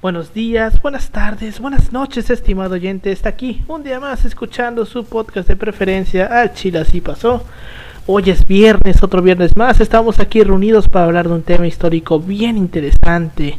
[0.00, 3.10] Buenos días, buenas tardes, buenas noches, estimado oyente.
[3.10, 6.26] Está aquí un día más escuchando su podcast de preferencia.
[6.26, 7.42] Al Chile así pasó.
[8.06, 9.80] Hoy es viernes, otro viernes más.
[9.80, 13.58] Estamos aquí reunidos para hablar de un tema histórico bien interesante.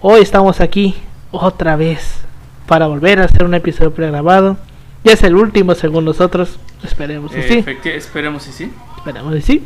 [0.00, 0.96] Hoy estamos aquí
[1.30, 2.22] otra vez
[2.66, 4.56] para volver a hacer un episodio pregrabado.
[5.04, 6.58] Ya es el último según nosotros.
[6.82, 7.64] Esperemos y sí.
[7.84, 8.72] Esperemos y sí.
[8.96, 9.62] Esperemos y sí.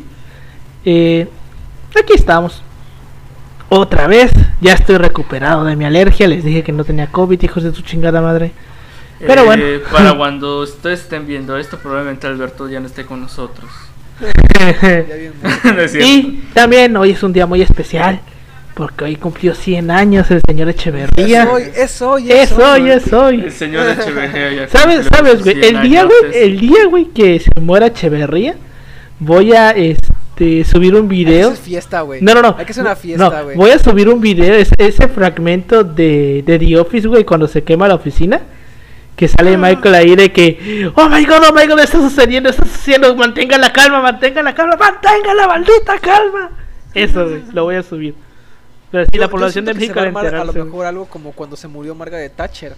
[0.85, 1.27] Eh,
[1.99, 2.61] aquí estamos.
[3.75, 4.31] Otra vez.
[4.61, 6.27] Ya estoy recuperado de mi alergia.
[6.27, 8.51] Les dije que no tenía COVID, hijos de su chingada madre.
[9.19, 9.63] Pero Eh, bueno.
[9.91, 13.69] Para cuando ustedes estén viendo esto, probablemente Alberto ya no esté con nosotros.
[14.19, 14.27] No
[15.99, 18.19] y también hoy es un día muy especial.
[18.75, 21.43] Porque hoy cumplió 100 años el señor Echeverría.
[21.43, 23.13] Es hoy, es hoy, Es hoy, es
[23.45, 25.61] El señor Echeverría ya ¿Sabes, sabes, güey?
[25.61, 28.55] 100 El día, güey, el día, güey, que se muera Echeverría,
[29.19, 30.07] voy a este
[30.65, 31.49] subir un Hay que video.
[31.49, 32.21] hacer fiesta, güey.
[32.21, 32.55] No, no, no.
[32.57, 33.55] Hay que hacer una fiesta, güey.
[33.57, 37.63] voy a subir un video, es- ese fragmento de, de The Office, güey, cuando se
[37.63, 38.41] quema la oficina.
[39.15, 39.29] Que Ah.
[39.37, 43.15] sale Michael ahí de que, oh my god, oh my god, está sucediendo, está sucediendo,
[43.15, 46.49] mantenga la calma, mantenga la calma, mantenga la maldita calma.
[46.95, 48.15] Eso, güey, lo voy a subir.
[48.91, 50.53] Pero sí, Yo- la población de que se México va a a armar a lo
[50.53, 52.73] mejor algo como cuando se murió Margaret Thatcher.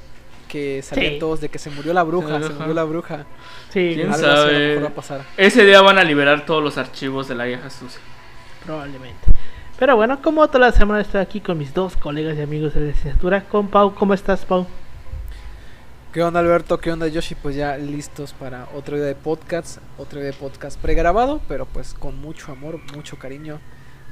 [0.55, 1.19] Que salían Sí.
[1.19, 3.25] todos de que se murió la bruja, se murió la bruja.
[3.69, 4.67] Sí, ¿Quién Algo así a lo sabe?
[4.69, 5.21] mejor va a pasar.
[5.35, 7.99] Ese día van a liberar todos los archivos de la vieja sucia.
[8.65, 9.19] probablemente.
[9.77, 12.79] Pero bueno, como toda la semana estoy aquí con mis dos colegas y amigos de
[12.79, 13.93] la licenciatura, con Pau.
[13.95, 14.65] ¿Cómo estás, Pau?
[16.13, 16.77] ¿Qué onda, Alberto?
[16.79, 17.35] ¿Qué onda, Yoshi?
[17.35, 19.79] Pues ya listos para otro día de podcast.
[19.97, 23.59] Otro día de podcast pregrabado, pero pues con mucho amor, mucho cariño.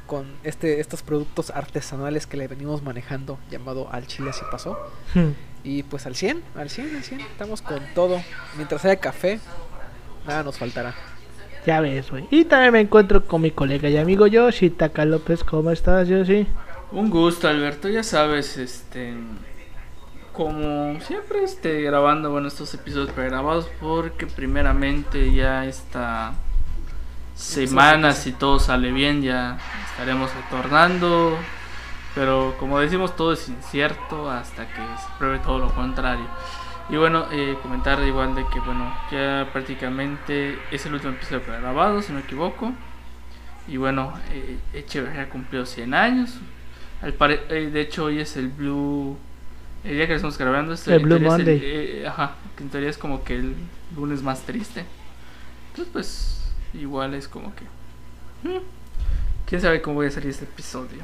[0.07, 4.78] Con este, estos productos artesanales que le venimos manejando, llamado Al Chile Así Pasó.
[5.13, 5.31] Hmm.
[5.64, 7.22] Y pues al 100, al 100, al 100.
[7.22, 8.22] Estamos con todo.
[8.58, 9.39] Mientras haya café,
[10.28, 10.94] nada nos faltará.
[11.66, 12.28] Ya ves, güey.
[12.30, 15.44] Y también me encuentro con mi colega y amigo Yoshi Taka López.
[15.44, 16.45] ¿Cómo estás, Yoshi?
[16.91, 17.88] Un gusto, Alberto.
[17.88, 19.14] Ya sabes, este.
[20.34, 26.34] Como siempre, este, grabando bueno, estos episodios pregrabados, porque primeramente ya esta
[27.35, 29.57] semana, si todo sale bien, ya
[29.91, 31.38] estaremos retornando.
[32.16, 36.25] Pero como decimos, todo es incierto hasta que se pruebe todo lo contrario.
[36.90, 42.02] Y bueno, eh, comentar igual de que, bueno, ya prácticamente es el último episodio pregrabado,
[42.02, 42.72] si no me equivoco.
[43.68, 46.35] Y bueno, eh, Echeverría cumplió 100 años.
[47.02, 49.18] Al pare- eh, de hecho, hoy es el Blue.
[49.84, 51.59] El día que estamos grabando, este, El Blue es Monday.
[51.63, 53.56] eh, ajá, que en teoría es como que el
[53.96, 54.85] lunes más triste.
[55.72, 57.63] Entonces, pues, igual es como que.
[58.47, 58.62] hmm,
[59.47, 61.03] Quién sabe cómo voy a salir este episodio.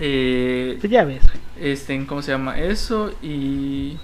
[0.00, 1.22] Eh, Pues ya ves,
[1.60, 3.12] este, ¿cómo se llama eso?
[3.22, 3.96] Y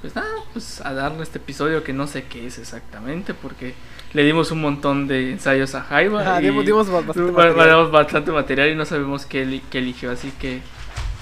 [0.00, 3.74] pues nada, pues a darle este episodio que no sé qué es exactamente porque
[4.12, 7.68] le dimos un montón de ensayos a Jaiba y dimos- dimos ba- bastante ba- material.
[7.70, 10.60] dimos bastante material y no sabemos qué, eli- qué eligió, así que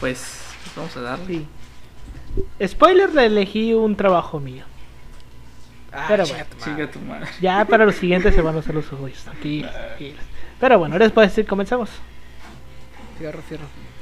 [0.01, 1.27] pues, pues vamos a darle.
[1.27, 1.47] Sí.
[2.67, 4.65] Spoiler, le elegí un trabajo mío.
[5.93, 6.45] Ah, Pero bueno,
[6.93, 7.27] tu madre.
[7.41, 9.13] Ya para los siguientes se van a hacer los ojos.
[10.61, 11.89] Pero bueno, ahora después decir, comenzamos.
[13.19, 13.94] Fierro, fierro.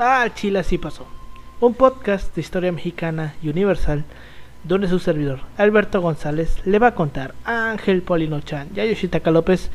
[0.00, 1.06] Bienvenidos a Chile Así Pasó,
[1.60, 4.06] un podcast de historia mexicana y universal,
[4.64, 8.86] donde su servidor, Alberto González, le va a contar a Ángel Polino Chan y a
[8.86, 9.70] Yoshitaka López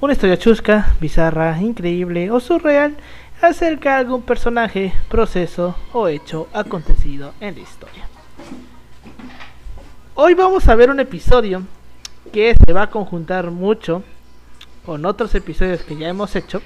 [0.00, 2.96] una historia chusca, bizarra, increíble o surreal
[3.42, 8.08] acerca de algún personaje, proceso o hecho acontecido en la historia.
[10.14, 11.64] Hoy vamos a ver un episodio
[12.32, 14.02] que se va a conjuntar mucho
[14.86, 16.62] con otros episodios que ya hemos hecho,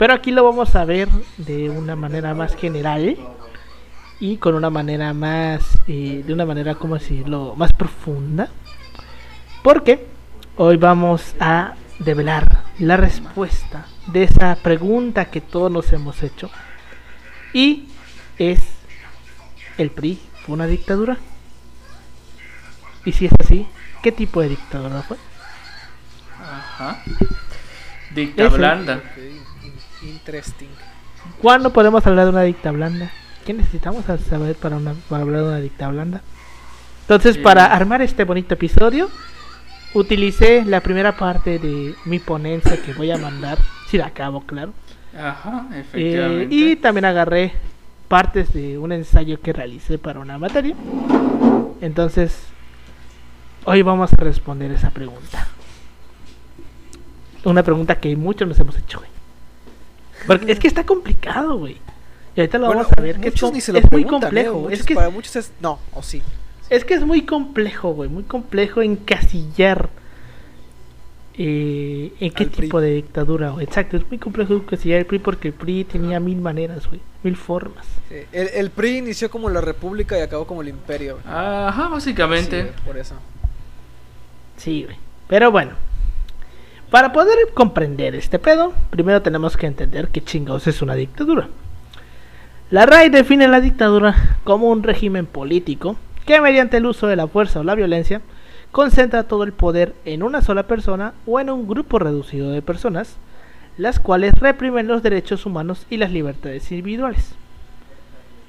[0.00, 3.18] pero aquí lo vamos a ver de una manera más general
[4.18, 8.48] y con una manera más, eh, de una manera, ¿cómo decirlo?, más profunda.
[9.62, 10.06] Porque
[10.56, 16.50] hoy vamos a develar la respuesta de esa pregunta que todos nos hemos hecho.
[17.52, 17.90] Y
[18.38, 18.62] es
[19.76, 21.18] ¿El PRI fue una dictadura?
[23.04, 23.68] Y si es así,
[24.02, 25.18] ¿qué tipo de dictadura fue?
[26.42, 27.02] Ajá.
[28.14, 28.56] Dicta Ese.
[28.56, 29.02] blanda.
[30.02, 30.68] Interesting.
[31.42, 33.10] ¿Cuándo podemos hablar de una dicta blanda?
[33.44, 36.22] ¿Qué necesitamos saber para, una, para hablar de una dicta blanda?
[37.02, 39.10] Entonces, para armar este bonito episodio,
[39.94, 43.58] utilicé la primera parte de mi ponencia que voy a mandar,
[43.88, 44.72] si la acabo, claro.
[45.18, 46.54] Ajá, Eh, efectivamente.
[46.54, 47.52] y también agarré
[48.08, 50.74] partes de un ensayo que realicé para una materia.
[51.80, 52.44] Entonces,
[53.64, 55.48] hoy vamos a responder esa pregunta.
[57.44, 59.10] Una pregunta que muchos nos hemos hecho, güey.
[60.26, 61.76] Porque es que está complicado, güey.
[62.36, 64.06] Y ahorita lo Bueno, vamos a ver, que es, ni se lo es muy ¿eh?
[64.06, 64.58] complejo.
[64.60, 66.22] Muchos Es que, para muchos es no, o sí.
[66.68, 68.08] es que es muy complejo, güey.
[68.08, 69.88] Muy complejo encasillar
[71.38, 72.66] eh, en qué Al PRI.
[72.66, 73.50] tipo de dictadura.
[73.50, 73.64] güey.
[73.64, 77.00] Exacto, es muy complejo encasillar el PRI porque el PRI tenía mil maneras, güey.
[77.22, 77.86] Mil formas.
[78.08, 81.14] Sí, El, el PRI inició como la república y acabó como el imperio.
[81.22, 81.24] güey.
[81.34, 82.72] Ajá, Sí, básicamente.
[82.86, 83.14] por eso.
[84.56, 84.96] Sí, güey.
[85.28, 85.72] Pero bueno.
[86.90, 91.48] Para poder comprender este pedo, primero tenemos que entender qué chingados es una dictadura.
[92.70, 95.96] La RAI define la dictadura como un régimen político
[96.26, 98.22] que mediante el uso de la fuerza o la violencia
[98.72, 103.18] concentra todo el poder en una sola persona o en un grupo reducido de personas,
[103.76, 107.34] las cuales reprimen los derechos humanos y las libertades individuales.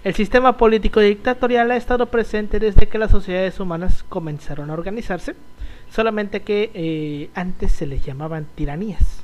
[0.03, 5.35] El sistema político dictatorial ha estado presente desde que las sociedades humanas comenzaron a organizarse,
[5.93, 9.23] solamente que eh, antes se les llamaban tiranías.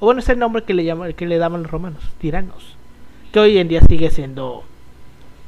[0.00, 2.76] O bueno, es el nombre que le, llaman, que le daban los romanos, tiranos.
[3.32, 4.64] Que hoy en día sigue siendo...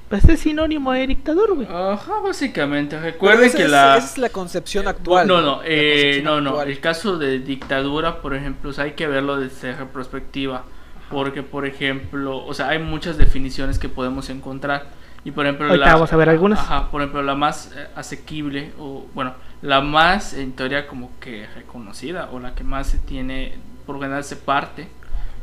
[0.08, 1.66] Pues es sinónimo de dictador, güey.
[1.68, 3.00] Ajá, básicamente.
[3.00, 3.96] Recuerden esa que es- la.
[3.96, 5.26] esa es la concepción actual.
[5.26, 6.50] No, no, La eh, no, no.
[6.50, 6.68] actual.
[6.68, 10.64] El caso de dictadura, por ejemplo, o sea, hay que verlo desde retrospectiva.
[11.10, 14.86] Porque, por ejemplo, o sea, hay muchas definiciones que podemos encontrar.
[15.24, 16.58] Y, por ejemplo, Ahorita vamos a ver algunas.
[16.60, 19.32] Ajá, por ejemplo, la más eh, asequible, o bueno,
[19.64, 23.54] la más en teoría como que reconocida, o la que más se tiene,
[23.86, 24.88] por lo general se parte,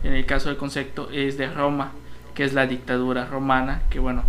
[0.03, 1.91] en el caso del concepto, es de Roma,
[2.35, 4.23] que es la dictadura romana, que bueno,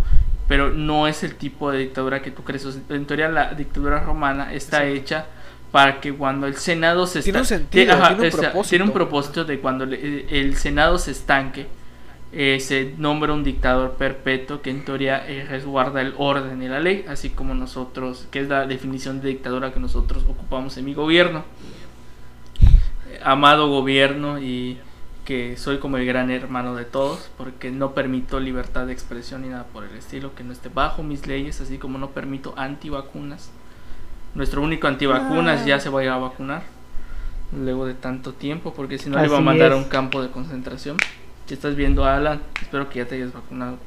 [0.47, 2.65] pero no es el tipo de dictadura que tú crees.
[2.65, 5.27] O sea, en teoría, la dictadura romana está hecha
[5.71, 8.39] para que cuando el Senado se Tiene un esta- sentido, Ajá, tiene un o sea,
[8.51, 8.69] propósito.
[8.69, 11.67] tiene un propósito de cuando el Senado se estanque,
[12.35, 16.79] eh, se nombra un dictador perpetuo que en teoría eh, resguarda el orden y la
[16.79, 20.95] ley, así como nosotros, que es la definición de dictadura que nosotros ocupamos en mi
[20.95, 21.43] gobierno.
[23.07, 24.79] Eh, amado gobierno y
[25.25, 29.49] que soy como el gran hermano de todos, porque no permito libertad de expresión ni
[29.49, 33.51] nada por el estilo, que no esté bajo mis leyes, así como no permito antivacunas.
[34.33, 36.63] Nuestro único antivacunas ya se va a ir a vacunar
[37.55, 40.31] luego de tanto tiempo, porque si no le iba a mandar a un campo de
[40.31, 40.97] concentración.
[41.47, 43.77] Si estás viendo a Alan, espero que ya te hayas vacunado.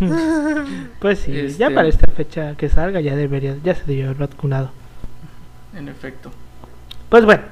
[1.00, 4.28] Pues sí, Este- ya para esta fecha que salga ya debería, ya se debió haber
[4.28, 4.70] vacunado.
[5.74, 6.30] En efecto.
[7.08, 7.42] Pues bueno.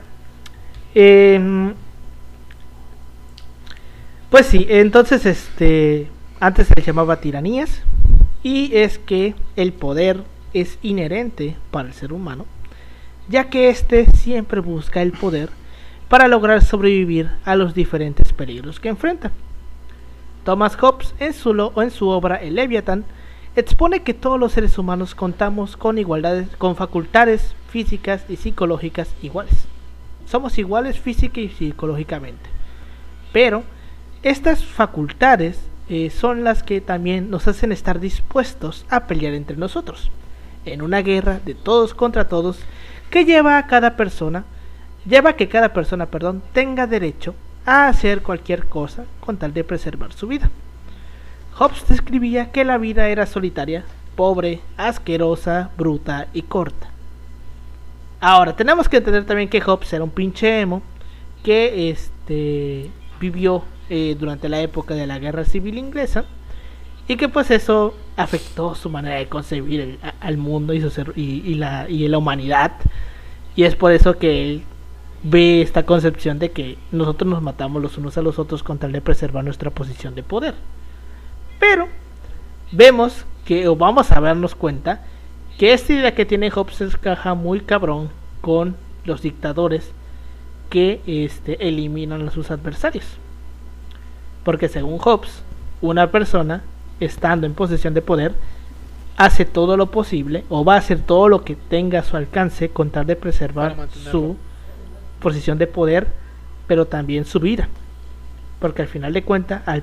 [0.95, 1.75] em,
[4.31, 6.09] pues sí, entonces este
[6.41, 7.83] antes se les llamaba tiranías
[8.43, 10.23] y es que el poder
[10.53, 12.47] es inherente para el ser humano,
[13.29, 15.51] ya que éste siempre busca el poder
[16.15, 19.33] para lograr sobrevivir a los diferentes peligros que enfrenta.
[20.45, 23.05] Thomas Hobbes en su, en su obra El Leviatán
[23.57, 29.67] expone que todos los seres humanos contamos con igualdades, con facultades físicas y psicológicas iguales.
[30.25, 32.49] Somos iguales física y psicológicamente.
[33.33, 33.65] Pero
[34.23, 40.13] estas facultades eh, son las que también nos hacen estar dispuestos a pelear entre nosotros.
[40.65, 42.61] En una guerra de todos contra todos
[43.11, 44.45] que lleva a cada persona,
[45.07, 47.35] lleva a que cada persona, perdón, tenga derecho
[47.67, 50.51] a hacer cualquier cosa con tal de preservar su vida.
[51.59, 53.85] Hobbes describía que la vida era solitaria,
[54.17, 56.89] pobre, asquerosa, bruta y corta.
[58.21, 60.83] Ahora, tenemos que entender también que Hobbes era un pinche emo
[61.43, 66.25] que este vivió eh, durante la época de la guerra civil inglesa
[67.07, 71.55] y que pues eso afectó su manera de concebir el- al mundo y, su y
[71.55, 72.73] la, y la humanidad
[73.55, 74.65] y es por eso que él
[75.25, 78.93] ve esta concepción de que nosotros nos matamos los unos a los otros con tal
[78.93, 80.55] de preservar nuestra posición de poder
[81.59, 81.89] pero
[82.73, 85.03] vemos que o vamos a darnos cuenta
[85.59, 89.93] que esta idea que tiene Hobbes encaja muy cabrón con los dictadores
[90.71, 93.05] que este, eliminan a sus adversarios.
[94.45, 95.43] Porque según Hobbes,
[95.81, 96.63] una persona,
[97.01, 98.35] estando en posesión de poder,
[99.17, 102.71] hace todo lo posible o va a hacer todo lo que tenga a su alcance
[102.71, 104.37] con tal de preservar su
[105.25, 106.09] posición de poder,
[106.67, 107.69] pero también su vida.
[108.61, 109.83] Porque al final de cuentas, al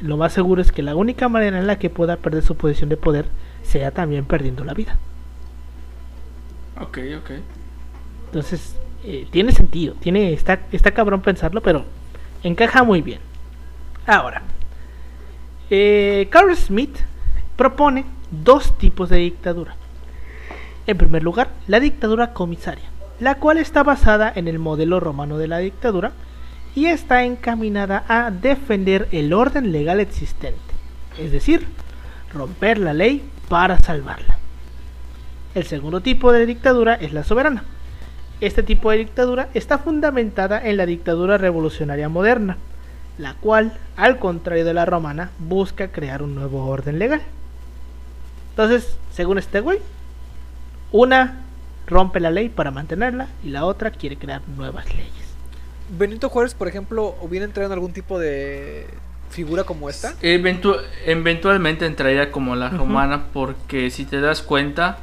[0.00, 2.88] lo más seguro es que la única manera en la que pueda perder su posición
[2.88, 3.26] de poder
[3.64, 4.96] sea también perdiendo la vida.
[6.80, 7.30] Ok, ok.
[8.26, 11.84] Entonces, eh, tiene sentido, tiene, está, está cabrón pensarlo, pero
[12.44, 13.18] encaja muy bien.
[14.06, 14.42] Ahora,
[15.70, 16.98] eh, Carl Smith
[17.56, 19.74] propone dos tipos de dictadura.
[20.86, 22.88] En primer lugar, la dictadura comisaria,
[23.20, 26.12] la cual está basada en el modelo romano de la dictadura
[26.74, 30.58] y está encaminada a defender el orden legal existente,
[31.18, 31.66] es decir,
[32.32, 34.38] romper la ley para salvarla.
[35.54, 37.64] El segundo tipo de dictadura es la soberana.
[38.40, 42.58] Este tipo de dictadura está fundamentada en la dictadura revolucionaria moderna,
[43.16, 47.22] la cual, al contrario de la romana, busca crear un nuevo orden legal.
[48.50, 49.80] Entonces, según este güey,
[50.92, 51.42] una
[51.88, 55.12] rompe la ley para mantenerla y la otra quiere crear nuevas leyes.
[55.98, 58.86] Benito Juárez, por ejemplo, ¿hubiera entrado en algún tipo de
[59.30, 60.14] figura como esta?
[60.22, 64.98] Eventu- eventualmente entraría como la romana porque si te das cuenta,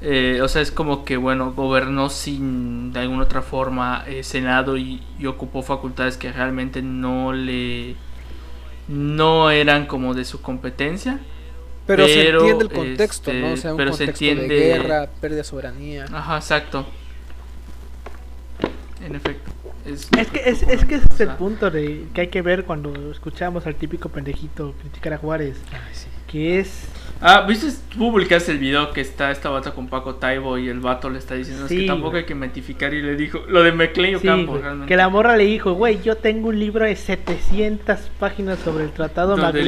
[0.00, 4.76] eh, o sea, es como que, bueno, gobernó sin de alguna otra forma eh, Senado
[4.76, 7.96] y, y ocupó facultades que realmente no le...
[8.86, 11.18] no eran como de su competencia.
[11.88, 13.46] Pero, se entiende el contexto, ¿no?
[13.46, 16.04] O este, sea, un pero se contexto entiende- de guerra, pérdida de soberanía.
[16.12, 16.86] Ajá, exacto.
[19.04, 19.50] En efecto.
[19.86, 22.64] Es, Es que, es, es que ese es el punto de, que hay que ver
[22.64, 26.08] cuando escuchamos al típico pendejito criticar a Juárez, Ay, sí.
[26.26, 26.84] que es...
[27.20, 27.66] Ah, ¿viste?
[27.92, 31.18] Tú publicaste el video que está esta bata con Paco Taibo y el vato le
[31.18, 32.22] está diciendo es que tampoco güey.
[32.22, 34.86] hay que metificar y le dijo lo de McLean Sí, güey, realmente.
[34.86, 38.92] que la morra le dijo, güey, yo tengo un libro de 700 páginas sobre el
[38.92, 39.58] tratado Ocampo.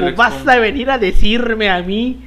[0.00, 2.24] lo Vas a venir a decirme a mí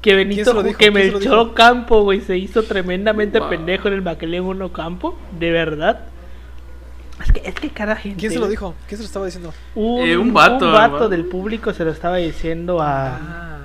[0.00, 1.40] que Benito, que ¿Quién se lo Melchor dijo?
[1.40, 3.50] Ocampo, güey, se hizo tremendamente Wow.
[3.50, 6.06] pendejo en el MacLean Ocampo, de verdad.
[7.22, 8.18] Es que, es que cada gente...
[8.18, 8.74] ¿Quién se lo dijo?
[8.88, 9.52] ¿Quién se lo estaba diciendo?
[9.74, 13.08] Un, Eh, un vato, un vato del público se lo estaba diciendo a...
[13.16, 13.59] Ah.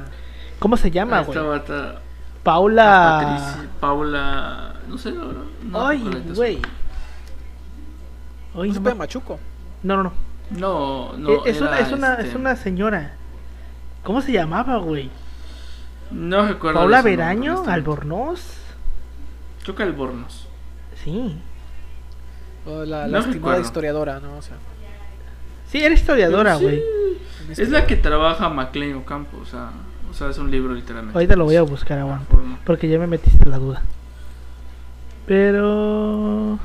[0.65, 1.59] ¿Cómo se llama, Esta güey?
[1.59, 2.01] bata
[2.41, 3.19] Paula...
[3.21, 5.25] Patricia, Paula, no sé, no,
[5.63, 5.99] no Ay,
[6.33, 6.59] güey.
[8.55, 9.39] Ay, ¿No me- Machuco?
[9.83, 10.13] no, no, no.
[10.49, 13.13] No, no, Eh, es, una, es, una, este, es una señora.
[14.03, 15.11] ¿Cómo se llamaba, güey?
[16.09, 16.79] No recuerdo.
[16.79, 17.63] ¿Paula Veraño?
[17.67, 18.57] ¿Albornoz?
[19.61, 20.47] Creo que Albornoz.
[21.03, 21.37] Sí.
[22.65, 23.61] O la, la No estimada recuerdo.
[23.61, 24.35] historiadora, ¿no?
[24.37, 24.55] O sea,
[25.67, 26.83] Sí, era historiadora, sí, güey.
[27.55, 29.69] Es la que trabaja MacLean Ocampo, o sea,
[30.15, 31.17] sea, es un libro literalmente.
[31.17, 31.99] Ahorita lo voy a buscar.
[32.29, 32.59] Forma.
[32.65, 33.81] Porque ya me metiste la duda.
[35.25, 36.57] Pero...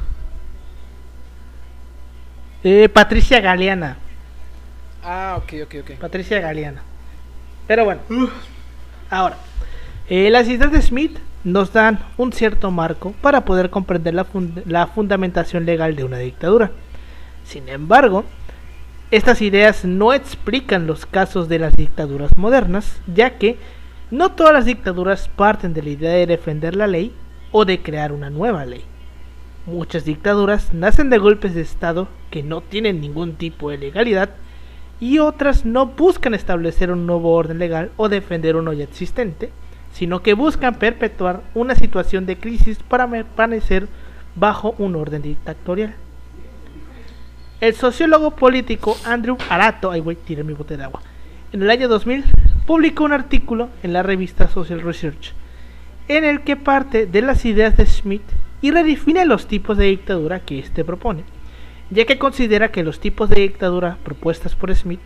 [2.62, 3.96] Eh, Patricia Galeana.
[5.02, 5.90] Ah, ok, ok, ok.
[5.98, 6.82] Patricia Galeana.
[7.66, 8.00] Pero bueno.
[9.08, 9.36] Ahora,
[10.08, 14.62] eh, las ideas de Smith nos dan un cierto marco para poder comprender la, fund-
[14.66, 16.70] la fundamentación legal de una dictadura.
[17.44, 18.24] Sin embargo,
[19.10, 23.58] estas ideas no explican los casos de las dictaduras modernas, ya que
[24.12, 27.12] no todas las dictaduras parten de la idea de defender la ley
[27.50, 28.84] o de crear una nueva ley.
[29.66, 34.30] Muchas dictaduras nacen de golpes de Estado que no tienen ningún tipo de legalidad
[35.00, 39.50] y otras no buscan establecer un nuevo orden legal o defender uno ya existente,
[39.92, 43.88] sino que buscan perpetuar una situación de crisis para permanecer
[44.36, 45.94] bajo un orden dictatorial.
[47.60, 51.02] El sociólogo político Andrew Arato, ay güey, tiré mi bote de agua,
[51.52, 52.24] en el año 2000
[52.66, 55.34] publicó un artículo en la revista Social Research
[56.08, 58.22] en el que parte de las ideas de Smith
[58.62, 61.24] y redefine los tipos de dictadura que éste propone,
[61.90, 65.00] ya que considera que los tipos de dictadura propuestas por Smith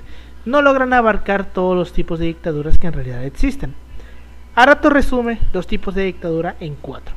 [0.45, 3.75] no logran abarcar todos los tipos de dictaduras que en realidad existen.
[4.55, 7.17] Arato resume los tipos de dictadura en cuatro.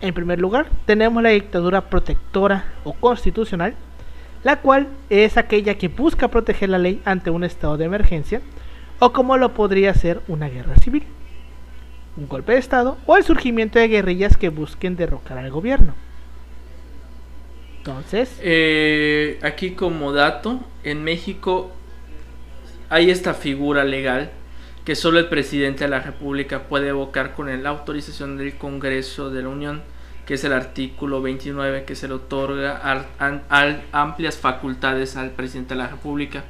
[0.00, 3.74] En primer lugar, tenemos la dictadura protectora o constitucional,
[4.44, 8.40] la cual es aquella que busca proteger la ley ante un estado de emergencia
[9.00, 11.04] o como lo podría ser una guerra civil,
[12.16, 15.94] un golpe de estado o el surgimiento de guerrillas que busquen derrocar al gobierno.
[17.78, 21.70] Entonces, Eh, aquí como dato, en México
[22.88, 24.30] hay esta figura legal
[24.84, 29.42] que solo el presidente de la República puede evocar con la autorización del Congreso de
[29.42, 29.82] la Unión,
[30.26, 33.06] que es el artículo 29 que se le otorga al-
[33.48, 36.44] al- amplias facultades al presidente de la República.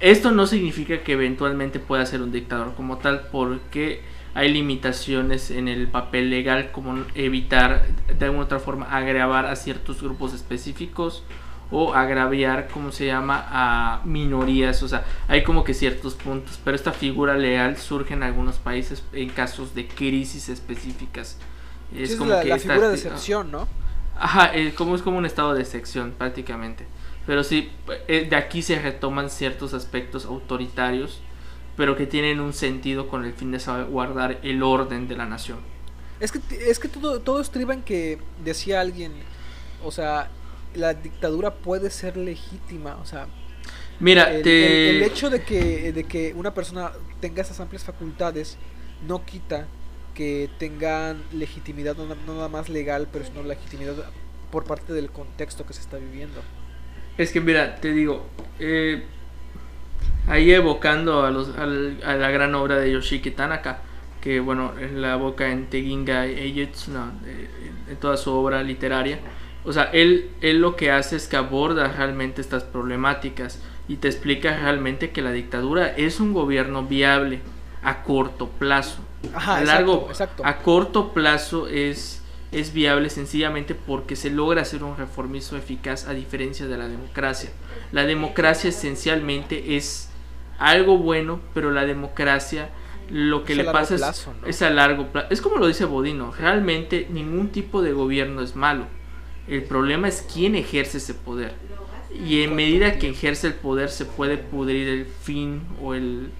[0.00, 5.68] Esto no significa que eventualmente pueda ser un dictador como tal, porque hay limitaciones en
[5.68, 7.86] el papel legal, como evitar
[8.18, 11.22] de alguna otra forma agravar a ciertos grupos específicos
[11.72, 14.82] o agraviar, como se llama, a minorías.
[14.82, 19.04] O sea, hay como que ciertos puntos, pero esta figura legal surge en algunos países
[19.12, 21.38] en casos de crisis específicas.
[21.92, 23.68] Sí, Es, la, la esta- figura de excepción, ¿no?
[24.18, 26.86] Ajá, eh, como es como un estado de excepción prácticamente.
[27.26, 27.70] Pero sí,
[28.08, 31.20] eh, de aquí se retoman ciertos aspectos autoritarios,
[31.76, 35.58] pero que tienen un sentido con el fin de salvaguardar el orden de la nación.
[36.18, 39.12] Es que, es que todo, todo estriba en que decía alguien,
[39.82, 40.28] o sea,
[40.74, 43.26] la dictadura puede ser legítima, o sea,
[44.00, 44.90] Mira, el, te...
[44.90, 48.56] el- el hecho de que, de que una persona tenga esas amplias facultades
[49.06, 49.66] no quita
[50.20, 53.94] que tengan legitimidad no, nada más legal, pero sino legitimidad
[54.50, 56.40] por parte del contexto que se está viviendo.
[57.16, 58.26] Es que mira, te digo,
[58.58, 59.02] eh,
[60.26, 63.82] ahí evocando a, los, al- a la gran obra de Yoshiki Tanaka,
[64.20, 67.48] que bueno, en la boca en Teginga Eigetsu, no, eh,
[67.88, 69.20] en toda su obra literaria,
[69.64, 73.58] o sea, él, él lo que hace es que aborda realmente estas problemáticas
[73.88, 77.40] y te explica realmente que la dictadura es un gobierno viable
[77.82, 79.02] a corto plazo.
[79.34, 80.44] Ajá, a largo, exacto.
[80.46, 82.22] a corto plazo es,
[82.52, 87.50] es viable sencillamente porque se logra hacer un reformismo eficaz a diferencia de la democracia.
[87.92, 90.08] La democracia esencialmente es
[90.58, 92.70] algo bueno, pero la democracia
[93.10, 95.26] lo que Es le pasa es- es, a largo plazo.
[95.30, 98.86] Es como lo dice Bodino, realmente ningún tipo de gobierno es malo.
[99.48, 101.52] El problema es quién ejerce ese poder.
[102.14, 106.30] Y en ¿Cuánto medida que ejerce el poder se puede pudrir el fin o el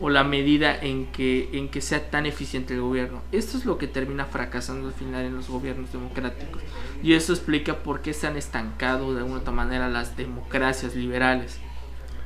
[0.00, 3.22] o la medida en que en que sea tan eficiente el gobierno.
[3.32, 6.62] Esto es lo que termina fracasando al final en los gobiernos democráticos.
[7.02, 11.58] Y eso explica por qué se han estancado de alguna otra manera las democracias liberales.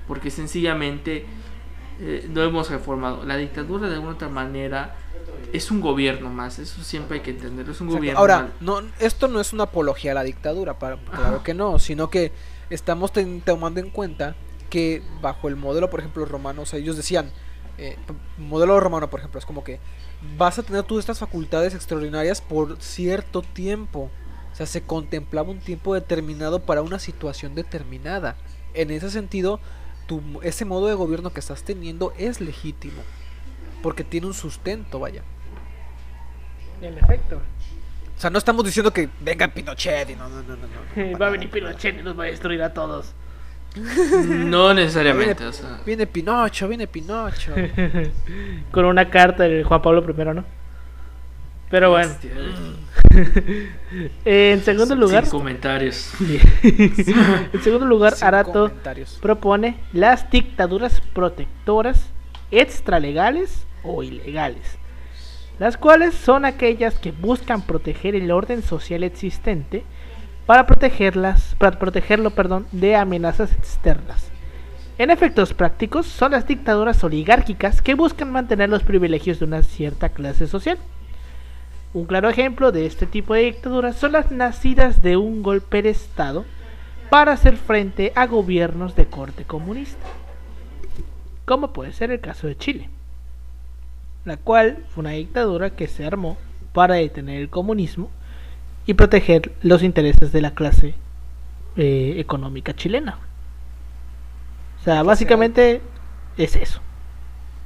[0.06, 1.24] Porque sencillamente
[2.00, 3.24] eh, no hemos reformado.
[3.24, 4.96] La dictadura de alguna otra manera
[5.52, 6.58] es un gobierno más.
[6.58, 7.72] Eso siempre hay que entenderlo.
[7.72, 7.98] Es un Exacto.
[7.98, 8.20] gobierno.
[8.20, 8.52] Ahora, mal.
[8.60, 12.32] no, esto no es una apología a la dictadura, para, claro que no, sino que
[12.70, 13.12] estamos
[13.44, 14.34] tomando en cuenta
[14.68, 17.30] que bajo el modelo, por ejemplo, romano, o sea, ellos decían,
[17.82, 17.96] eh,
[18.38, 19.80] modelo romano, por ejemplo, es como que
[20.36, 24.10] vas a tener tú estas facultades extraordinarias por cierto tiempo.
[24.52, 28.36] O sea, se contemplaba un tiempo determinado para una situación determinada.
[28.74, 29.60] En ese sentido,
[30.06, 33.02] tu, ese modo de gobierno que estás teniendo es legítimo.
[33.82, 35.22] Porque tiene un sustento, vaya.
[36.80, 37.40] En efecto.
[38.16, 40.66] O sea, no estamos diciendo que venga Pinochet y no, no, no, no.
[40.66, 41.18] no.
[41.18, 43.14] Va a venir Pinochet y nos va a destruir a todos.
[43.76, 45.34] No necesariamente.
[45.34, 47.52] Viene, o sea, viene Pinocho, viene Pinocho.
[48.70, 50.44] Con una carta del Juan Pablo I, ¿no?
[51.70, 52.12] Pero bueno.
[54.24, 56.12] Eh, en segundo lugar, Sin comentarios.
[56.62, 58.70] en segundo lugar, Sin Arato
[59.20, 62.10] propone las dictaduras protectoras
[62.50, 64.78] extralegales o ilegales,
[65.58, 69.84] las cuales son aquellas que buscan proteger el orden social existente
[70.46, 74.28] para protegerlas, para protegerlo, perdón, de amenazas externas.
[74.98, 80.10] En efectos prácticos, son las dictaduras oligárquicas que buscan mantener los privilegios de una cierta
[80.10, 80.78] clase social.
[81.94, 85.90] Un claro ejemplo de este tipo de dictaduras son las nacidas de un golpe de
[85.90, 86.44] Estado
[87.10, 90.06] para hacer frente a gobiernos de corte comunista,
[91.44, 92.88] como puede ser el caso de Chile,
[94.24, 96.38] la cual fue una dictadura que se armó
[96.72, 98.08] para detener el comunismo
[98.86, 100.94] y proteger los intereses de la clase
[101.76, 103.18] eh, económica chilena.
[104.80, 105.80] O sea, básicamente
[106.36, 106.80] es eso.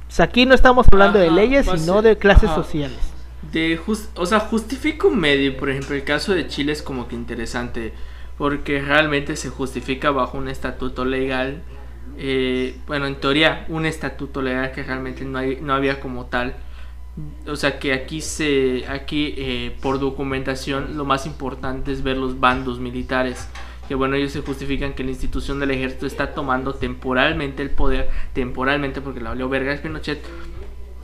[0.07, 2.55] O sea, aquí no estamos hablando de leyes, sino de clases ajá.
[2.55, 2.99] sociales.
[3.51, 7.07] De jus- o sea, justifica un medio, por ejemplo, el caso de Chile es como
[7.07, 7.93] que interesante,
[8.37, 11.61] porque realmente se justifica bajo un estatuto legal,
[12.17, 16.55] eh, bueno, en teoría, un estatuto legal que realmente no, hay, no había como tal.
[17.47, 22.39] O sea que aquí se, aquí eh, por documentación lo más importante es ver los
[22.39, 23.47] bandos militares.
[23.87, 28.09] Que bueno, ellos se justifican que la institución del ejército está tomando temporalmente el poder,
[28.33, 30.21] temporalmente porque la valió verga es Pinochet,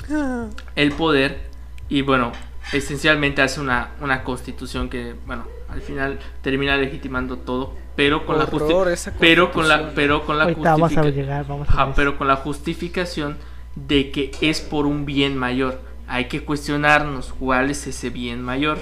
[0.76, 1.50] el poder
[1.90, 2.32] y bueno,
[2.74, 8.46] esencialmente hace una, una constitución que, bueno, al final termina legitimando todo, pero con la
[8.46, 9.96] Horror esa pero con la constitución.
[9.96, 11.94] pero con la Ahorita vamos a justifica- llegar, vamos a Ajá, ver.
[11.96, 13.38] pero con la justificación
[13.76, 15.82] de que es por un bien mayor.
[16.14, 18.78] Hay que cuestionarnos cuál es ese bien mayor.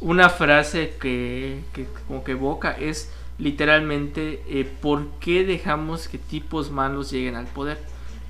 [0.00, 6.70] Una frase que, que como que evoca es literalmente eh, ¿por qué dejamos que tipos
[6.70, 7.76] malos lleguen al poder?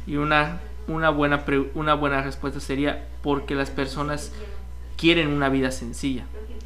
[0.04, 4.32] Y una, una, buena, pre- una buena respuesta sería porque las personas
[4.96, 6.24] quieren una vida sencilla.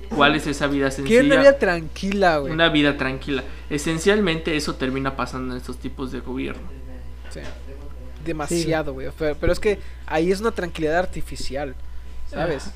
[0.08, 1.20] ¿Cuál es esa vida sencilla?
[1.20, 2.50] Quiero una vida tranquila, güey.
[2.50, 3.44] Una vida tranquila.
[3.68, 6.66] Esencialmente eso termina pasando en estos tipos de gobierno.
[7.28, 7.40] Sí.
[8.24, 9.08] Demasiado, güey.
[9.18, 11.74] Pero, pero es que ahí es una tranquilidad artificial,
[12.30, 12.70] ¿sabes?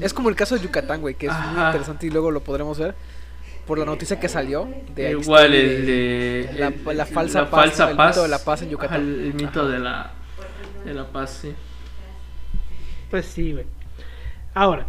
[0.00, 2.78] Es como el caso de Yucatán, güey, que es muy interesante y luego lo podremos
[2.78, 2.94] ver
[3.66, 7.50] por la noticia que salió de ahí Igual el de la, el- la falsa la
[7.50, 7.90] paz, falsa ¿no?
[7.92, 8.08] el paz.
[8.14, 8.94] mito de la paz en Yucatán.
[9.00, 9.68] Ajá, el, el mito Ajá.
[9.70, 10.10] de la
[10.84, 11.52] de la paz, sí.
[13.10, 13.64] Pues sí, güey.
[14.54, 14.86] Ahora,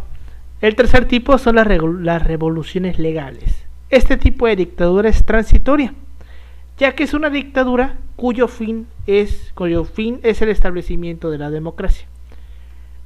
[0.60, 3.54] el tercer tipo son las revoluciones legales,
[3.90, 5.94] este tipo de dictadura es transitoria,
[6.78, 11.50] ya que es una dictadura cuyo fin es, cuyo fin es el establecimiento de la
[11.50, 12.06] democracia.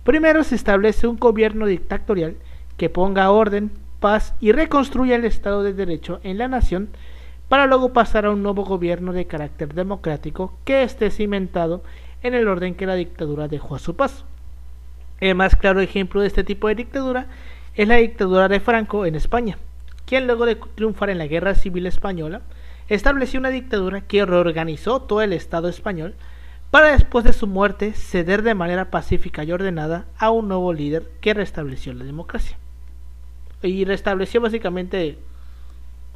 [0.04, 2.36] Primero se establece un gobierno dictatorial
[2.76, 6.88] que ponga orden, paz y reconstruya el Estado de Derecho en la nación
[7.48, 11.82] para luego pasar a un nuevo gobierno de carácter democrático que esté cimentado
[12.22, 14.24] en el orden que la dictadura dejó a su paso.
[15.20, 17.26] El más claro ejemplo de este tipo de dictadura
[17.74, 19.58] es la dictadura de Franco en España,
[20.06, 22.40] quien luego de triunfar en la Guerra Civil Española,
[22.90, 26.14] estableció una dictadura que reorganizó todo el Estado español
[26.70, 31.10] para después de su muerte ceder de manera pacífica y ordenada a un nuevo líder
[31.20, 32.58] que restableció la democracia.
[33.62, 35.18] Y restableció básicamente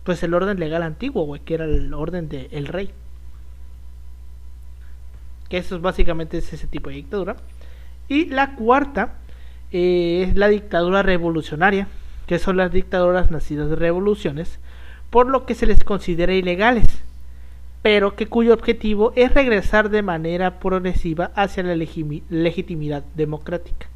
[0.03, 2.91] pues el orden legal antiguo, que era el orden del rey.
[5.49, 7.37] Que eso es básicamente es ese tipo de dictadura.
[8.09, 9.15] Y la cuarta
[9.73, 11.89] eh, es la dictadura revolucionaria,
[12.27, 14.59] que son las dictaduras nacidas de revoluciones,
[15.11, 16.87] por lo que se les considera ilegales,
[17.83, 23.89] pero que cuyo objetivo es regresar de manera progresiva hacia la legitimidad democrática.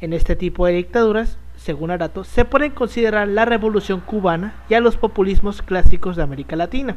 [0.00, 4.80] En este tipo de dictaduras, según Arato, se pueden considerar la revolución cubana y a
[4.80, 6.96] los populismos clásicos de América Latina.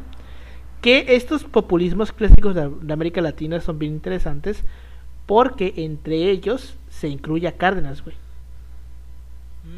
[0.81, 4.63] Que estos populismos clásicos de, América Latina son bien interesantes
[5.25, 8.15] porque entre ellos se incluye a Cárdenas, güey.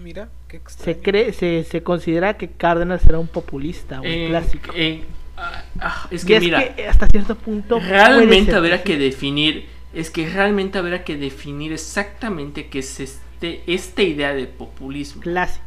[0.04, 4.74] Mira, qué se cree, se, se considera que Cárdenas era un populista, un clásico.
[5.36, 10.78] Ah, ah, es que mira, hasta cierto punto realmente habrá que definir, es que realmente
[10.78, 15.22] habrá que definir exactamente qué es este, esta idea de populismo.
[15.22, 15.66] Clásico.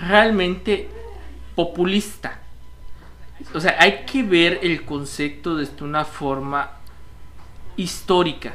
[0.00, 0.88] realmente
[1.54, 2.40] populista.
[3.54, 6.72] O sea, hay que ver el concepto desde una forma
[7.76, 8.54] histórica.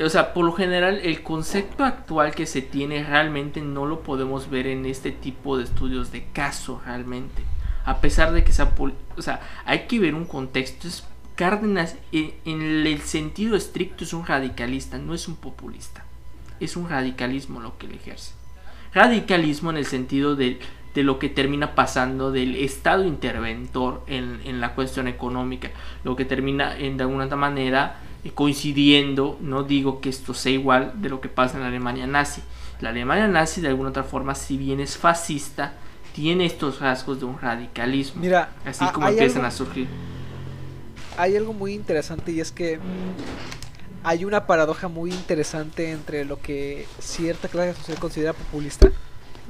[0.00, 4.50] O sea, por lo general el concepto actual que se tiene realmente no lo podemos
[4.50, 7.42] ver en este tipo de estudios de caso realmente.
[7.84, 8.72] A pesar de que sea...
[9.16, 10.88] O sea, hay que ver un contexto.
[10.88, 11.04] Es,
[11.34, 16.04] Cárdenas en, el sentido estricto es un radicalista, no es un populista.
[16.60, 18.34] Es un radicalismo lo que él ejerce.
[18.92, 20.60] Radicalismo en el sentido de,
[20.94, 25.72] de lo que termina pasando del Estado interventor en, en la cuestión económica.
[26.04, 27.96] Lo que termina en, de alguna manera
[28.30, 32.42] coincidiendo, no digo que esto sea igual de lo que pasa en la Alemania nazi.
[32.80, 35.74] La Alemania nazi de alguna otra forma, si bien es fascista,
[36.14, 38.20] tiene estos rasgos de un radicalismo.
[38.20, 39.88] Mira, así como empiezan a surgir.
[41.18, 42.80] Hay algo muy interesante y es que
[44.02, 48.90] hay una paradoja muy interesante entre lo que cierta clase social considera populista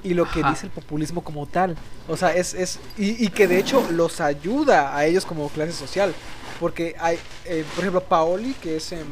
[0.04, 1.76] y lo que dice el populismo como tal.
[2.08, 5.72] O sea, es, es y, y, que de hecho los ayuda a ellos como clase
[5.72, 6.14] social.
[6.60, 9.06] Porque hay, eh, por ejemplo, Paoli, que es em,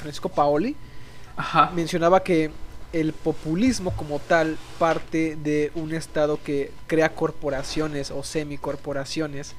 [0.00, 0.76] Francisco Paoli,
[1.74, 2.50] mencionaba que
[2.92, 9.54] el populismo como tal parte de un estado que crea corporaciones o semicorporaciones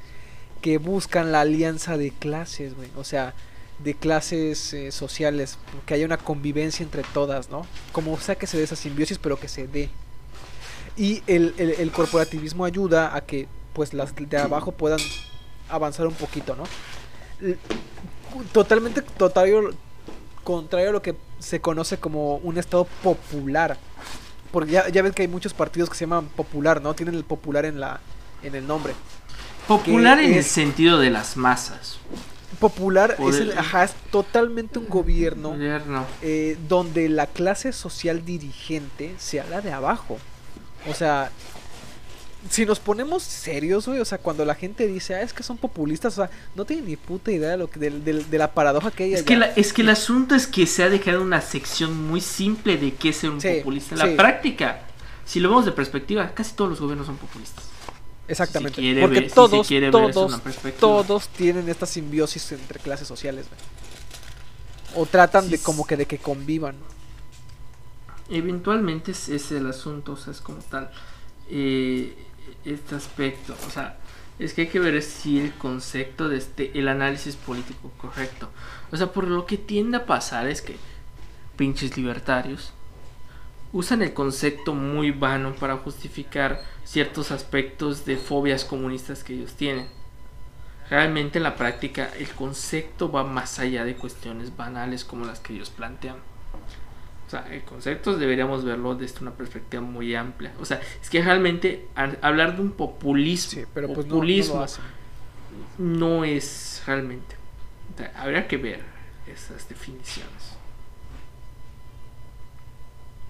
[0.61, 2.89] que buscan la alianza de clases, güey.
[2.95, 3.33] O sea,
[3.79, 7.65] de clases eh, sociales, que haya una convivencia entre todas, ¿no?
[7.91, 9.89] Como sea que se dé esa simbiosis, pero que se dé.
[10.95, 14.99] Y el, el, el corporativismo ayuda a que pues las de abajo puedan
[15.69, 16.63] avanzar un poquito, ¿no?
[18.51, 19.75] Totalmente total,
[20.43, 23.77] contrario a lo que se conoce como un estado popular.
[24.51, 26.93] Porque ya, ya ves que hay muchos partidos que se llaman popular, ¿no?
[26.93, 27.99] Tienen el popular en la
[28.43, 28.93] en el nombre.
[29.67, 31.97] Popular en el sentido de las masas.
[32.59, 35.55] Popular es, es totalmente un gobierno,
[36.21, 40.19] eh, donde la clase social dirigente se habla de abajo.
[40.87, 41.31] O sea,
[42.49, 45.57] si nos ponemos serios, güey, o sea, cuando la gente dice, ah, es que son
[45.57, 49.03] populistas, o sea, no tienen ni puta idea de, lo que, de, la paradoja que
[49.03, 52.21] hay es Que es que el asunto es que se ha dejado una sección muy
[52.21, 53.95] simple de qué es ser un populista.
[53.95, 54.81] En la práctica,
[55.25, 57.65] si lo vemos de perspectiva, casi todos los gobiernos son populistas.
[58.27, 59.01] Exactamente.
[59.01, 60.41] Porque todos, todos,
[60.79, 63.61] todos tienen esta simbiosis entre clases sociales, güey.
[64.95, 66.75] O tratan de como que de que convivan.
[68.29, 70.91] Eventualmente es, es el asunto, o sea, es como tal.
[71.49, 72.15] Eh,
[72.65, 73.55] este aspecto.
[73.67, 73.97] O sea,
[74.39, 78.49] es que hay que ver si el concepto de este, el análisis político correcto.
[78.91, 80.77] O sea, por lo que tiende a pasar es que
[81.55, 82.73] pinches libertarios
[83.71, 89.87] usan el concepto muy vano para justificar ciertos aspectos de fobias comunistas que ellos tienen.
[90.89, 95.53] Realmente en la práctica el concepto va más allá de cuestiones banales como las que
[95.53, 96.17] ellos plantean.
[97.33, 100.53] O sea, el concepto deberíamos verlo desde una perspectiva muy amplia.
[100.59, 101.87] O sea, es que realmente
[102.21, 104.63] hablar de un populismo, pero pues populismo
[105.79, 107.35] no, es realmente.
[108.15, 108.81] habría que ver
[109.25, 110.57] esas definiciones.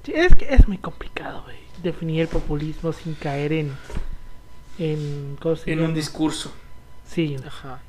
[0.03, 1.45] Sí, es que es muy complicado,
[1.81, 3.71] definir el populismo sin caer en
[4.79, 6.51] en, ¿cómo se En un discurso.
[7.07, 7.81] Sí, Ajá.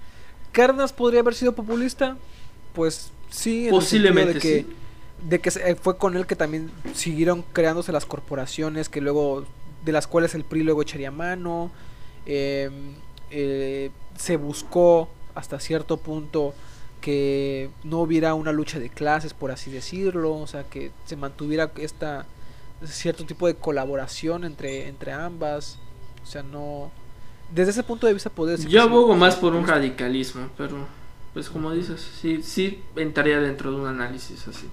[0.53, 2.17] ¿Cárdenas podría haber sido populista?
[2.73, 4.77] Pues sí, en Posiblemente, sentido de que, sí.
[5.23, 9.45] De que eh, fue con él que también siguieron creándose las corporaciones que luego
[9.85, 11.71] de las cuales el PRI luego echaría mano.
[12.27, 12.71] eh,
[13.31, 16.55] eh, se buscó hasta cierto punto
[17.01, 21.71] que no hubiera una lucha de clases, por así decirlo, o sea, que se mantuviera
[21.77, 22.27] esta
[22.85, 25.79] cierto tipo de colaboración entre, entre ambas,
[26.23, 26.91] o sea, no...
[27.53, 30.87] Desde ese punto de vista podría decir Yo abogo más por un radicalismo, pero
[31.35, 34.69] pues como dices, sí, sí entraría dentro de un análisis así.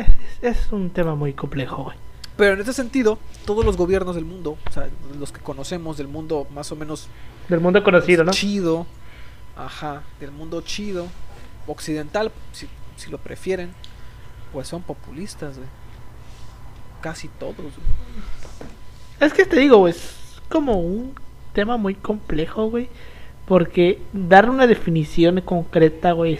[0.00, 0.06] Es,
[0.42, 1.96] es un tema muy complejo, güey.
[2.36, 6.08] Pero en ese sentido, todos los gobiernos del mundo, o sea, los que conocemos del
[6.08, 7.08] mundo más o menos
[7.48, 8.32] Del mundo conocido, ¿no?
[8.32, 8.86] chido,
[9.56, 11.06] ajá, del mundo chido,
[11.66, 13.70] occidental, si, si lo prefieren,
[14.52, 15.68] pues son populistas, güey.
[17.00, 17.70] Casi todos, güey.
[19.20, 21.14] Es que te digo, güey, es como un
[21.52, 22.88] tema muy complejo, güey.
[23.46, 26.38] Porque dar una definición concreta, güey,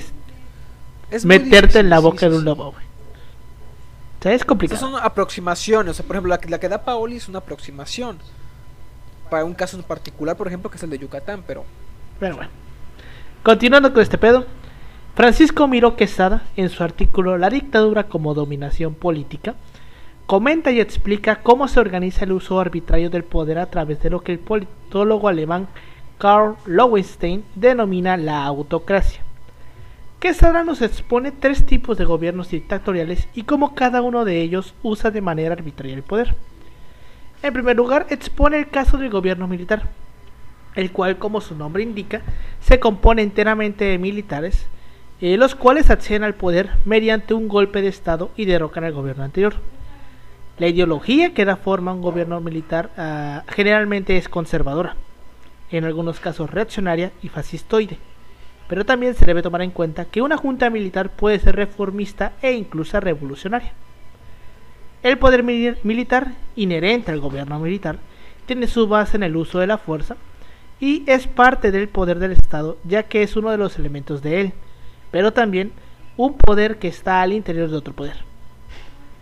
[1.10, 2.83] es meterte en la boca sí, de un lobo, güey.
[4.24, 4.76] Sea, es complicado.
[4.76, 7.40] Estas son aproximaciones, o sea, por ejemplo, la, que- la que da Paoli es una
[7.40, 8.16] aproximación.
[9.30, 11.64] Para un caso en particular, por ejemplo, que es el de Yucatán, pero
[12.18, 12.50] Pero bueno.
[13.42, 14.46] Continuando con este pedo.
[15.14, 19.56] Francisco Miró Quesada, en su artículo La dictadura como dominación política,
[20.24, 24.22] comenta y explica cómo se organiza el uso arbitrario del poder a través de lo
[24.22, 25.68] que el politólogo alemán
[26.16, 29.20] Karl Lowenstein denomina la autocracia.
[30.24, 35.10] Quesada nos expone tres tipos de gobiernos dictatoriales y cómo cada uno de ellos usa
[35.10, 36.34] de manera arbitraria el poder.
[37.42, 39.82] En primer lugar, expone el caso del gobierno militar,
[40.76, 42.22] el cual, como su nombre indica,
[42.60, 44.66] se compone enteramente de militares,
[45.20, 49.24] eh, los cuales acceden al poder mediante un golpe de Estado y derrocan al gobierno
[49.24, 49.56] anterior.
[50.56, 54.96] La ideología que da forma a un gobierno militar ah, generalmente es conservadora,
[55.70, 57.98] en algunos casos reaccionaria y fascistoide,
[58.68, 62.52] pero también se debe tomar en cuenta que una junta militar puede ser reformista e
[62.52, 63.72] incluso revolucionaria.
[65.02, 67.98] El poder mili- militar, inherente al gobierno militar,
[68.46, 70.16] tiene su base en el uso de la fuerza
[70.80, 74.40] y es parte del poder del Estado, ya que es uno de los elementos de
[74.40, 74.52] él,
[75.10, 75.72] pero también
[76.16, 78.16] un poder que está al interior de otro poder.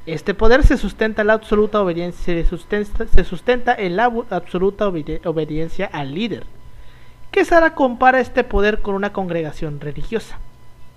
[0.07, 6.15] Este poder se sustenta en la absoluta obediencia, se sustenta, en la absoluta obediencia al
[6.15, 6.45] líder.
[7.33, 10.39] Quesada compara este poder con una congregación religiosa,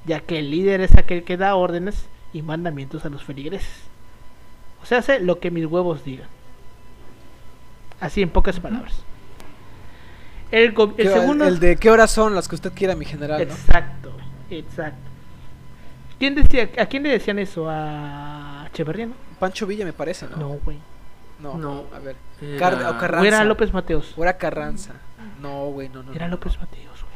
[0.06, 3.72] ya que el líder es aquel que da órdenes y mandamientos a los feligreses.
[4.84, 6.28] O sea, hace lo que mis huevos digan.
[8.00, 8.94] Así en pocas palabras.
[10.52, 11.48] El, el ¿qué- segundo...
[11.48, 13.44] el de qué horas son las que usted quiera, mi general, ¿no?
[13.54, 14.12] Exacto,
[14.50, 15.00] exacto.
[16.20, 17.68] ¿Quién decía, ¿A quién le decían eso?
[17.70, 19.14] ¿A Echeverría, no?
[19.40, 20.38] Pancho Villa me parece, ¿no?
[20.38, 20.78] No, güey.
[21.40, 21.84] No, No.
[21.94, 22.16] a ver.
[22.42, 23.28] Era- Car- o O Carranza.
[23.28, 24.14] era López Mateos.
[24.18, 24.94] O era Carranza.
[25.46, 26.14] No, güey, no, no.
[26.14, 26.58] Era López.
[26.60, 27.16] Mateos, güey.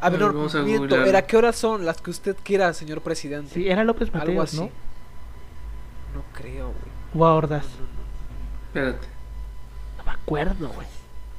[0.00, 1.04] A ver, no, vamos a miento.
[1.04, 3.54] ¿era qué horas son las que usted quiera, señor presidente?
[3.54, 4.56] Sí, era López Algo Mateos, así.
[4.58, 4.64] ¿no?
[6.14, 6.76] No creo, güey.
[7.14, 7.64] O a Ordaz.
[7.64, 8.66] No, no, no.
[8.68, 9.06] Espérate.
[9.98, 10.86] No me acuerdo, güey.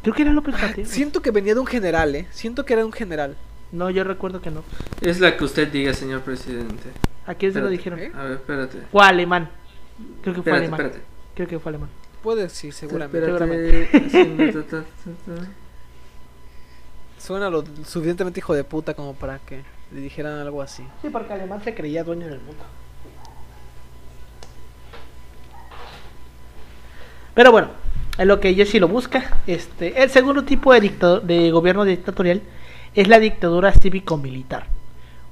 [0.01, 0.89] Creo que era López Ah, Mateos.
[0.89, 2.27] Siento que venía de un general, ¿eh?
[2.31, 3.35] Siento que era un general.
[3.71, 4.63] No, yo recuerdo que no.
[5.01, 6.89] Es la que usted diga, señor presidente.
[7.27, 7.99] ¿A quién se lo dijeron?
[7.99, 8.11] ¿eh?
[8.15, 8.81] A ver, espérate.
[8.91, 9.49] Fue alemán.
[10.23, 10.81] Creo que fue Espérate, alemán.
[10.81, 11.05] espérate.
[11.35, 11.89] Creo que fue alemán.
[12.23, 13.19] Puede, sí, seguramente.
[17.19, 20.83] Suena lo suficientemente hijo de puta como para que le dijeran algo así.
[21.01, 22.63] Sí, porque alemán se creía dueño del mundo.
[27.33, 27.69] Pero bueno,
[28.17, 32.41] en lo que Yoshi lo busca, este, el segundo tipo de, dictado- de gobierno dictatorial
[32.95, 34.65] es la dictadura cívico-militar.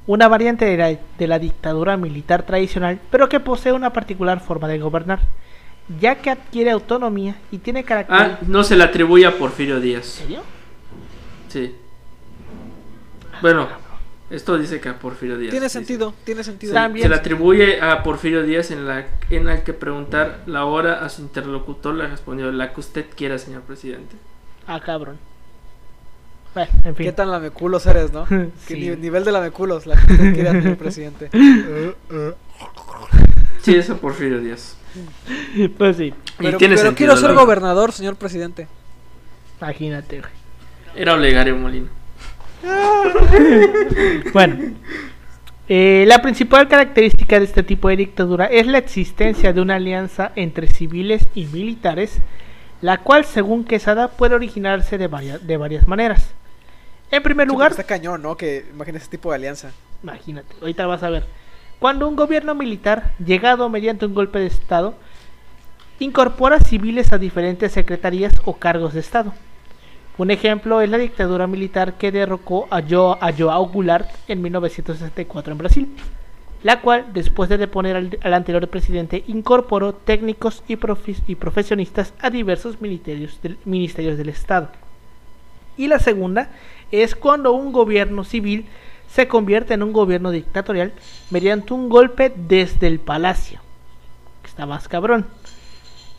[0.07, 4.67] Una variante de la, de la dictadura militar tradicional, pero que posee una particular forma
[4.67, 5.19] de gobernar,
[5.99, 8.47] ya que adquiere autonomía y tiene Ah, características...
[8.47, 10.05] no se le atribuye a Porfirio ¿En Díaz.
[10.05, 10.41] serio?
[11.49, 11.75] Sí.
[13.41, 13.67] Bueno,
[14.29, 15.51] esto dice que a Porfirio Díaz.
[15.51, 15.77] Tiene dice.
[15.77, 16.71] sentido, tiene sentido.
[16.71, 20.65] Se, También- se le atribuye a Porfirio Díaz en la en la que preguntar la
[20.65, 24.15] hora a su interlocutor le respondió la que usted quiera, señor presidente.
[24.67, 25.17] Ah, cabrón.
[26.55, 27.05] Bueno, en fin.
[27.07, 28.25] ¿Qué tan lameculos eres, no?
[28.29, 28.75] ¿Qué Sí.
[28.89, 31.29] ni- nivel de lameculos la que usted quiera, señor presidente?
[33.61, 34.77] Sí, es a Porfirio Díaz.
[35.77, 38.67] Pues sí, Pero, tiene pero sentido, quiero ser gobernador, señor presidente.
[39.61, 40.31] imagínate, güey.
[40.95, 41.87] Era Olegario Molina.
[44.33, 44.73] Bueno,
[45.67, 50.31] eh, la principal característica de este tipo de dictadura es la existencia de una alianza
[50.35, 52.19] entre civiles y militares,
[52.81, 56.33] la cual, según Quesada, puede originarse de varias, de varias maneras.
[57.11, 58.35] En primer lugar, Está cañón, ¿no?
[58.35, 59.71] Que imagínese ese tipo de alianza.
[60.03, 61.25] imagínate, ahorita vas a ver,
[61.79, 64.95] cuando un gobierno militar, llegado mediante un golpe de Estado,
[65.99, 69.33] incorpora civiles a diferentes secretarías o cargos de Estado.
[70.17, 75.51] Un ejemplo es la dictadura militar que derrocó a, jo a João Goulart en 1964
[75.51, 75.89] en Brasil,
[76.63, 80.77] la cual, después de deponer al, anterior presidente, incorporó técnicos y,
[81.27, 84.69] y profesionistas a diversos ministerios del, ministerios del Estado.
[85.77, 86.49] Y la segunda
[86.91, 88.65] es cuando un gobierno civil
[89.15, 90.91] se convierte en un gobierno dictatorial
[91.29, 93.61] mediante un golpe desde el palacio.
[94.43, 95.25] Está más cabrón.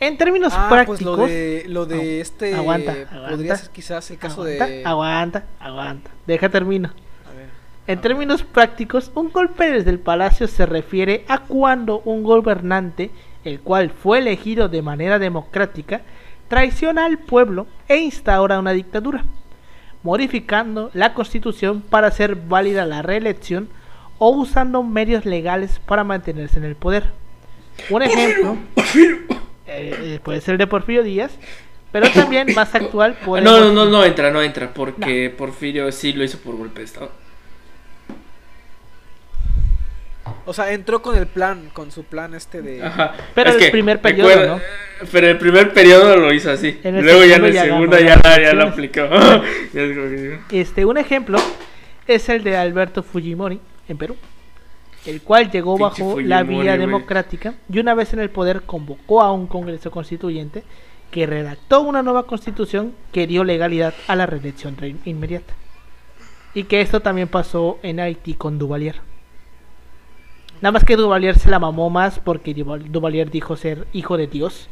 [0.01, 0.99] En términos Ah, prácticos.
[1.01, 2.55] pues lo de, lo de este.
[2.55, 4.85] aguanta, Podría aguanta, ser quizás el caso aguanta, de.
[4.85, 6.11] Aguanta, aguanta.
[6.27, 6.89] Deja termino.
[6.89, 7.47] A ver.
[7.87, 13.11] En términos prácticos, un golpe desde el palacio se refiere a cuando un gobernante,
[13.45, 16.01] el cual fue elegido de manera democrática,
[16.49, 19.25] traiciona al pueblo e instaura una dictadura,
[20.07, 23.69] modificando la constitución para hacer válida la reelección
[24.19, 27.11] o usando medios legales para mantenerse en el poder.
[27.91, 29.35] Un ejemplo eh,
[29.67, 31.33] eh, puede ser el de Porfirio Díaz,
[31.91, 36.13] pero también más actual puede No, no, no, no entra, no entra, porque Porfirio sí
[36.13, 37.11] lo hizo por golpe de Estado.
[40.49, 42.83] O sea, entró con el plan, con su plan este de.
[42.83, 43.13] Ajá.
[43.35, 44.61] Pero Es el primer periodo, recuerda- ¿no?
[45.13, 46.79] Pero el primer periodo lo hizo así.
[46.85, 49.03] Luego ya en el ya segundo ganó ya, ya lo aplicó.
[50.51, 51.39] Este, un ejemplo
[52.07, 54.17] es el de Alberto Fujimori en Perú,
[55.05, 59.21] el cual llegó Pinche bajo la vía democrática y una vez en el poder convocó
[59.23, 60.63] a un Congreso Constituyente
[61.11, 65.55] que redactó una nueva constitución que dio legalidad a la reelección re- inmediata.
[66.55, 68.97] Y que esto también pasó en Haití con Duvalier.
[70.61, 74.27] Nada más que Duvalier se la mamó más porque Duval- Duvalier dijo ser hijo de
[74.27, 74.69] Dios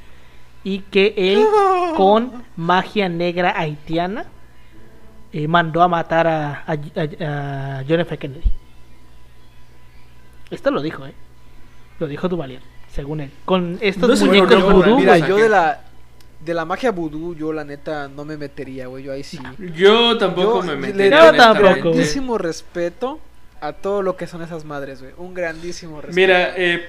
[0.65, 1.45] y que él
[1.97, 4.27] con magia negra haitiana
[5.33, 8.17] eh, mandó a matar a, a, a- a John F.
[8.19, 8.51] Kennedy.
[10.51, 11.13] Esto lo dijo, ¿eh?
[11.99, 13.31] Lo dijo Duvalier, según él.
[13.45, 15.81] Con estos No muñecos pero no, vudú, Mira, yo de la.
[16.45, 19.03] De la magia vudú, yo la neta no me metería, güey.
[19.05, 19.39] Yo ahí sí.
[19.75, 21.11] Yo tampoco Yo me le metería.
[21.11, 21.33] Yo doy
[22.37, 23.19] respeto
[23.67, 25.13] a todo lo que son esas madres, güey.
[25.17, 26.17] Un grandísimo respeto.
[26.17, 26.89] Mira, eh,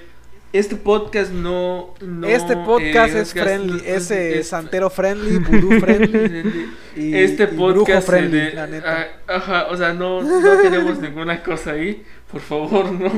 [0.53, 1.93] este podcast no.
[2.01, 6.69] no, este podcast eh, es friendly, es eh, es- santero friendly, vudú friendly.
[6.95, 9.07] y- este y brujo podcast friendly, de- la neta.
[9.27, 12.03] ah, ajá, o sea, no, no tenemos ninguna cosa ahí.
[12.31, 13.11] Por favor, no.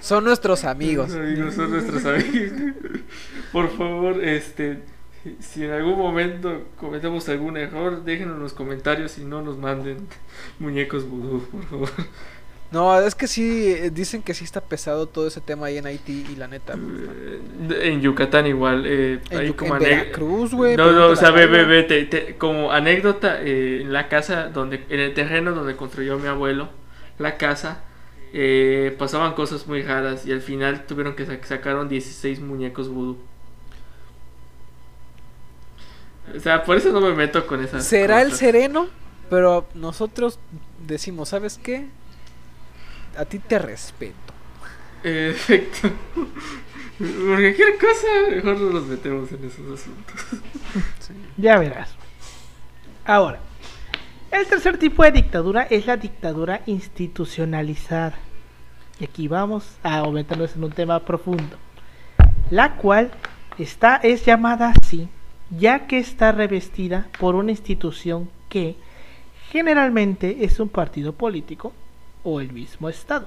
[0.00, 1.10] Son nuestros amigos.
[1.10, 2.52] No, digo, son nuestros amigos.
[3.52, 4.78] Por favor, este.
[5.40, 10.06] Si en algún momento cometemos algún error, déjenos en los comentarios y no nos manden
[10.60, 11.90] muñecos vudú, por favor.
[12.72, 15.86] No, es que sí, eh, dicen que sí está pesado todo ese tema ahí en
[15.86, 16.74] Haití y la neta.
[16.74, 17.08] pues,
[17.80, 18.84] Eh, En Yucatán igual.
[18.86, 20.76] Eh, En, hay como en Veracruz, güey.
[20.76, 24.48] No, no, o sea, ve, ve, ve, te- te- como anécdota, eh, en la casa
[24.48, 26.68] donde, en el terreno donde construyó mi abuelo,
[27.18, 27.82] la casa,
[28.32, 33.16] eh, pasaban cosas muy raras y al final tuvieron que sa- sacaron 16 muñecos vudú.
[36.36, 38.88] O sea, por eso no me meto con esas Será el sereno,
[39.30, 40.38] pero nosotros
[40.86, 41.86] decimos, ¿sabes qué?
[43.16, 44.34] A ti te respeto.
[45.02, 45.90] Perfecto.
[46.98, 50.26] Porque cualquier cosa, mejor no nos metemos en esos asuntos.
[51.36, 51.94] ya verás.
[53.04, 53.38] Ahora,
[54.30, 58.14] el tercer tipo de dictadura es la dictadura institucionalizada.
[58.98, 61.58] Y aquí vamos a aumentarnos en un tema profundo.
[62.50, 63.10] La cual
[63.58, 65.08] está, es llamada así,
[65.50, 68.76] ya que está revestida por una institución que
[69.50, 71.72] generalmente es un partido político
[72.26, 73.26] o el mismo Estado.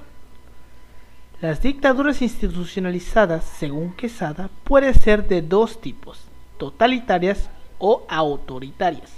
[1.40, 6.18] Las dictaduras institucionalizadas, según Quesada, pueden ser de dos tipos,
[6.58, 9.10] totalitarias o autoritarias.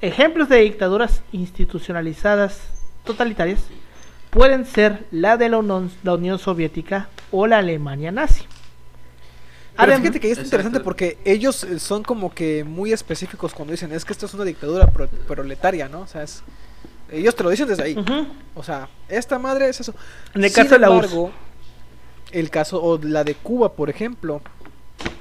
[0.00, 2.62] Ejemplos de dictaduras institucionalizadas
[3.04, 3.60] totalitarias
[4.30, 8.44] pueden ser la de la Unión, la Unión Soviética o la Alemania nazi.
[9.76, 10.46] Pero Adem- fíjate que es Exacto.
[10.56, 14.32] interesante porque ellos eh, son como que muy específicos cuando dicen, es que esto es
[14.34, 16.00] una dictadura pro- proletaria, ¿no?
[16.00, 16.42] O sea, es-
[17.10, 17.96] ellos te lo dicen desde ahí.
[18.54, 19.94] O sea, esta madre es eso.
[20.34, 21.04] En el Sin caso de la URSS.
[21.04, 21.32] embargo,
[22.32, 24.42] el caso o la de Cuba, por ejemplo,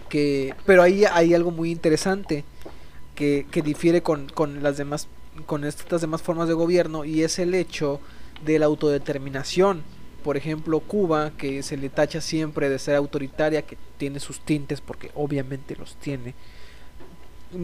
[0.10, 2.44] que pero ahí hay algo muy interesante
[3.16, 5.08] que, que difiere con, con las demás
[5.46, 8.00] con estas demás formas de gobierno y es el hecho
[8.46, 9.84] de la autodeterminación.
[10.24, 14.80] Por ejemplo, Cuba, que se le tacha siempre de ser autoritaria, que tiene sus tintes,
[14.80, 16.34] porque obviamente los tiene.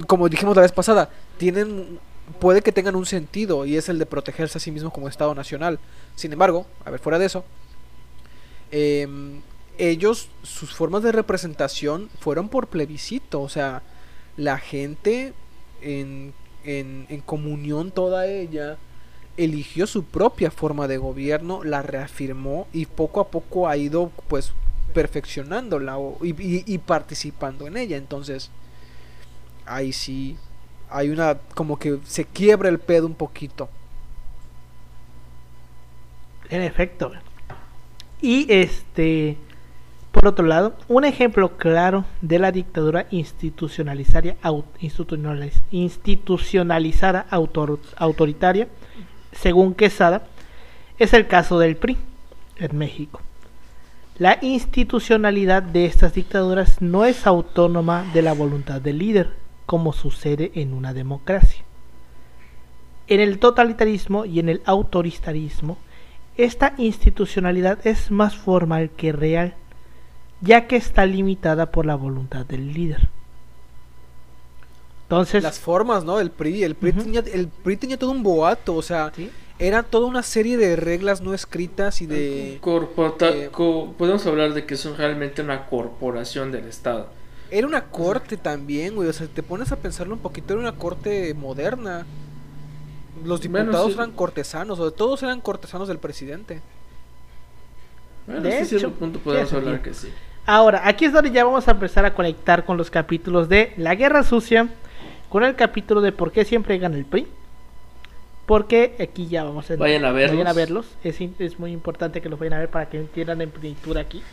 [0.08, 2.00] Como dijimos la vez pasada, tienen
[2.40, 5.34] puede que tengan un sentido y es el de protegerse a sí mismo como Estado
[5.36, 5.80] nacional.
[6.16, 7.44] Sin embargo, a ver, fuera de eso,
[8.72, 9.42] em,
[9.78, 13.82] ellos, sus formas de representación fueron por plebiscito, o sea,
[14.38, 15.34] la gente
[15.82, 16.34] en,
[16.66, 18.78] en, en comunión toda ella
[19.38, 24.52] eligió su propia forma de gobierno, la reafirmó y poco a poco ha ido pues
[24.94, 27.96] perfeccionándola y- y participando en ella.
[27.96, 28.52] Entonces,
[29.66, 30.38] ahí sí
[30.90, 33.70] hay una como que se quiebra el pedo un poquito.
[36.50, 37.12] En efecto.
[38.22, 39.38] Y este,
[40.12, 48.68] por otro lado, un ejemplo claro de la dictadura institucionalizaria, au- institucionaliz- institucionalizada autor- autoritaria,
[49.32, 50.24] según Quesada,
[50.98, 51.98] es el caso del PRI
[52.58, 53.22] en México.
[54.18, 59.30] La institucionalidad de estas dictaduras no es autónoma de la voluntad del líder,
[59.70, 61.64] como sucede en una democracia.
[63.08, 65.78] En el totalitarismo y en el autoritarismo,
[66.38, 69.54] esta institucionalidad es más formal que real,
[70.42, 73.10] ya que está limitada por la voluntad del líder.
[75.04, 76.20] Entonces, Las formas, ¿no?
[76.20, 79.30] El PRI, el PRI, tenía, el PRI tenía todo un boato, o sea, ¿sí?
[79.60, 82.58] era toda una serie de reglas no escritas y de...
[82.60, 87.19] Corpota- eh, co- podemos hablar de que son realmente una corporación del Estado.
[87.52, 90.76] Era una corte también, güey, o sea, te pones a pensarlo un poquito, era una
[90.78, 92.06] corte moderna.
[93.24, 93.98] Los Bueno, diputados sí.
[93.98, 96.62] eran cortesanos, o sea, todos eran cortesanos del presidente.
[98.26, 100.10] Bueno, De hecho, punto podemos hablar que sí.
[100.46, 103.96] Ahora, aquí es donde ya vamos a empezar a conectar con los capítulos de La
[103.96, 104.68] Guerra Sucia,
[105.30, 107.28] con el capítulo de por qué siempre gana el PRI.
[108.46, 110.32] Porque aquí ya vamos a Vayan a verlos.
[110.32, 110.88] Vayan a verlos.
[111.04, 114.24] Es, es muy importante que los vayan a ver para que entiendan en plenitud aquí.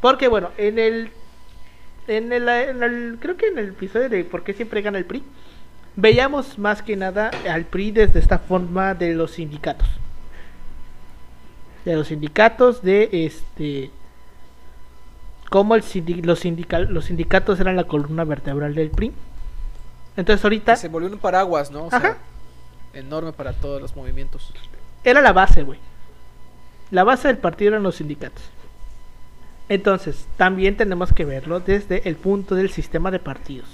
[0.00, 1.10] Porque bueno, en el,
[2.08, 5.04] en el, en el- creo que en el episodio de por qué siempre gana el
[5.04, 5.22] PRI,
[5.96, 9.88] veíamos más que nada al PRI desde esta forma de los sindicatos.
[11.84, 13.90] De los sindicatos de este
[15.50, 15.82] cómo el
[16.24, 19.12] los, sindical- los sindicatos eran la columna vertebral del PRI.
[20.16, 21.84] Entonces ahorita se volvió un paraguas, ¿no?
[21.86, 22.16] O sea, Ajá.
[22.94, 24.52] enorme para todos los movimientos.
[25.04, 25.78] era la base, güey.
[26.90, 28.42] La base del partido eran los sindicatos.
[29.68, 33.68] Entonces, también tenemos que verlo desde el punto del sistema de partidos.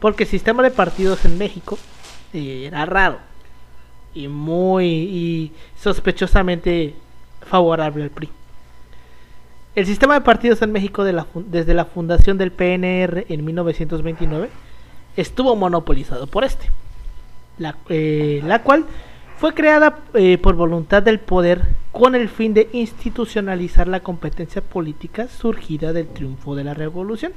[0.00, 1.78] Porque el sistema de partidos en México
[2.32, 3.18] eh, era raro.
[4.14, 6.94] Y muy y sospechosamente
[7.48, 8.30] favorable al PRI.
[9.74, 14.48] El sistema de partidos en México desde la fundación del PNR en 1929
[15.16, 16.70] estuvo monopolizado por este.
[17.58, 18.86] La, eh, la cual
[19.38, 21.62] fue creada eh, por voluntad del poder
[21.92, 27.32] con el fin de institucionalizar la competencia política surgida del triunfo de la revolución.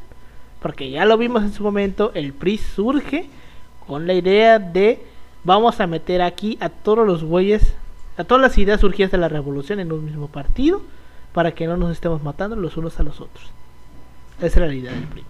[0.61, 3.29] Porque ya lo vimos en su momento, el PRI surge
[3.87, 5.01] con la idea de
[5.43, 7.73] vamos a meter aquí a todos los güeyes,
[8.17, 10.81] a todas las ideas surgidas de la revolución en un mismo partido
[11.33, 13.49] para que no nos estemos matando los unos a los otros.
[14.41, 15.23] Esa era la idea del PRI.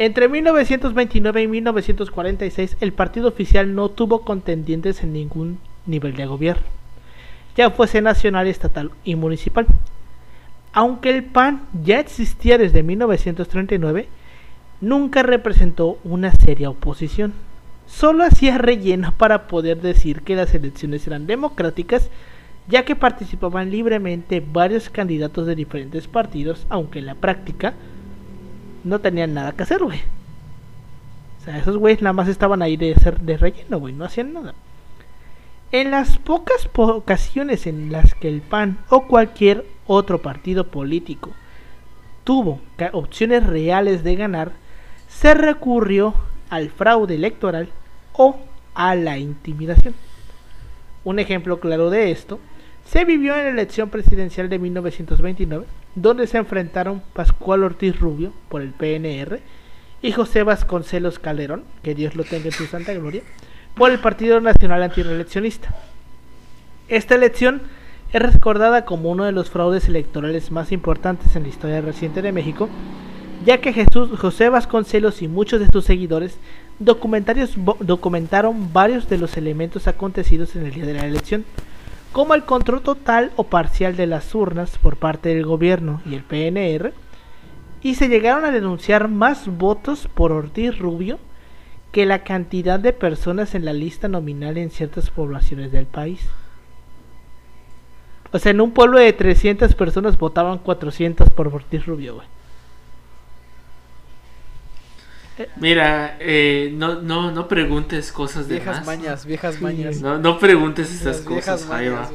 [0.00, 6.62] Entre 1929 y 1946 el partido oficial no tuvo contendientes en ningún nivel de gobierno,
[7.54, 9.66] ya fuese nacional, estatal y municipal.
[10.72, 14.08] Aunque el PAN ya existía desde 1939,
[14.80, 17.34] nunca representó una seria oposición.
[17.86, 22.08] Solo hacía relleno para poder decir que las elecciones eran democráticas,
[22.68, 27.74] ya que participaban libremente varios candidatos de diferentes partidos, aunque en la práctica
[28.84, 30.00] no tenían nada que hacer, güey.
[31.40, 34.32] O sea, esos güeyes nada más estaban ahí de ser de relleno, güey, no hacían
[34.32, 34.54] nada.
[35.72, 41.30] En las pocas po- ocasiones en las que el PAN o cualquier otro partido político
[42.24, 42.60] tuvo
[42.92, 44.52] opciones reales de ganar,
[45.08, 46.14] se recurrió
[46.50, 47.68] al fraude electoral
[48.12, 48.36] o
[48.74, 49.94] a la intimidación.
[51.04, 52.38] Un ejemplo claro de esto
[52.84, 58.62] se vivió en la elección presidencial de 1929, donde se enfrentaron Pascual Ortiz Rubio por
[58.62, 59.40] el PNR
[60.02, 63.22] y José Vasconcelos Calderón, que Dios lo tenga en su santa gloria,
[63.74, 65.74] por el Partido Nacional Antireeleccionista.
[66.88, 67.62] Esta elección
[68.12, 72.32] es recordada como uno de los fraudes electorales más importantes en la historia reciente de
[72.32, 72.68] México,
[73.44, 76.38] ya que Jesús José Vasconcelos y muchos de sus seguidores
[76.80, 81.44] documentaron varios de los elementos acontecidos en el día de la elección,
[82.12, 86.22] como el control total o parcial de las urnas por parte del gobierno y el
[86.22, 86.92] PNR,
[87.82, 91.18] y se llegaron a denunciar más votos por Ortiz Rubio
[91.92, 96.28] que la cantidad de personas en la lista nominal en ciertas poblaciones del país.
[98.32, 102.26] O sea, en un pueblo de 300 personas votaban 400 por Ortiz Rubio, güey.
[105.56, 108.86] Mira, eh, no, no, no preguntes cosas de Viejas más.
[108.86, 110.00] mañas, viejas mañas.
[110.00, 112.10] No, no preguntes viejas cosas, Jaiba.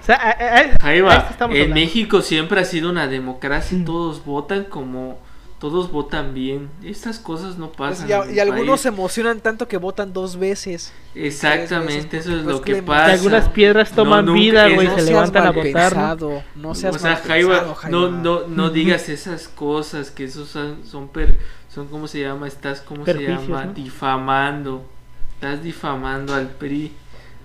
[0.00, 1.74] O sea, a- a- a- a Jaiba, en hablando.
[1.74, 3.84] México siempre ha sido una democracia, Mm.
[3.84, 5.18] todos votan como
[5.58, 6.70] todos votan bien.
[6.84, 8.08] Estas cosas no Pues, pasan.
[8.08, 8.80] y, a- en y el algunos país.
[8.82, 10.92] se emocionan tanto que votan dos veces.
[11.16, 13.06] Exactamente, veces, eso es lo pues, que le- pasa.
[13.06, 15.64] Que algunas piedras toman nunca- vida, güey, no se levantan a votar.
[15.66, 15.72] ¿no?
[15.72, 20.84] pensado, no seas o sea, Jaiba, no, no, no digas esas cosas, que esos son,
[20.84, 21.36] son, per-
[21.78, 22.48] son ¿cómo se llama?
[22.48, 23.66] Estás, ¿cómo se llama?
[23.66, 23.72] ¿no?
[23.72, 24.84] Difamando.
[25.34, 26.92] Estás difamando al PRI.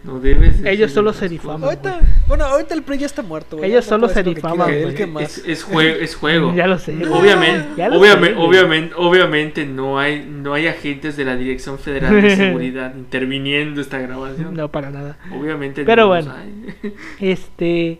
[0.03, 1.63] No debes Ellos solo se difaman.
[1.63, 3.69] Ahorita, bueno, ahorita el PRI ya está muerto, güey.
[3.69, 4.69] Ellos solo se difaman.
[4.71, 6.53] Es, es juego, es juego.
[6.55, 6.93] Ya lo sé.
[7.07, 11.77] Obviamente, Ya lo obviamente, sé, obviamente, obviamente no hay, no hay agentes de la Dirección
[11.77, 14.55] Federal de Seguridad interviniendo esta grabación.
[14.55, 15.17] No, para nada.
[15.31, 16.33] Obviamente Pero no bueno.
[16.33, 16.93] hay.
[17.21, 17.99] Este,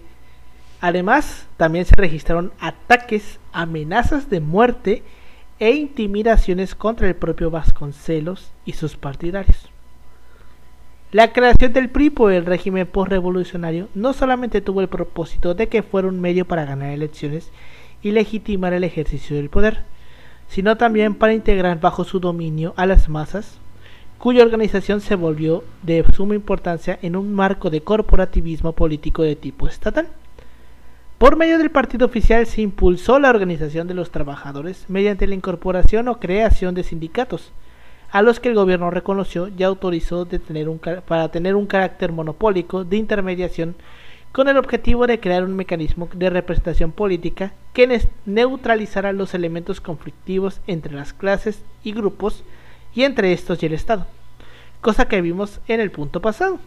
[0.82, 5.04] además, también se registraron ataques, amenazas de muerte
[5.64, 9.70] e intimidaciones contra el propio Vasconcelos y sus partidarios.
[11.14, 15.82] La creación del PRI por el régimen postrevolucionario no solamente tuvo el propósito de que
[15.82, 17.50] fuera un medio para ganar elecciones
[18.02, 19.84] y legitimar el ejercicio del poder,
[20.50, 23.58] sino también para integrar bajo su dominio a las masas,
[24.18, 29.70] cuya organización se volvió de suma importancia en un marco de corporativismo político de tipo
[29.70, 30.10] estatal.
[31.24, 36.10] Por medio del partido oficial se impulsó la organización de los trabajadores mediante la incorporación
[36.10, 37.54] o creación de sindicatos,
[38.12, 40.28] a los que el gobierno reconoció y autorizó
[41.08, 43.76] para tener un carácter monopólico de intermediación
[44.34, 50.60] con el objetivo de crear un mecanismo de representación política que neutralizara los elementos conflictivos
[50.68, 52.44] entre las clases y grupos
[52.94, 54.08] y entre estos y el Estado,
[54.82, 56.60] cosa que vimos en el punto pasado,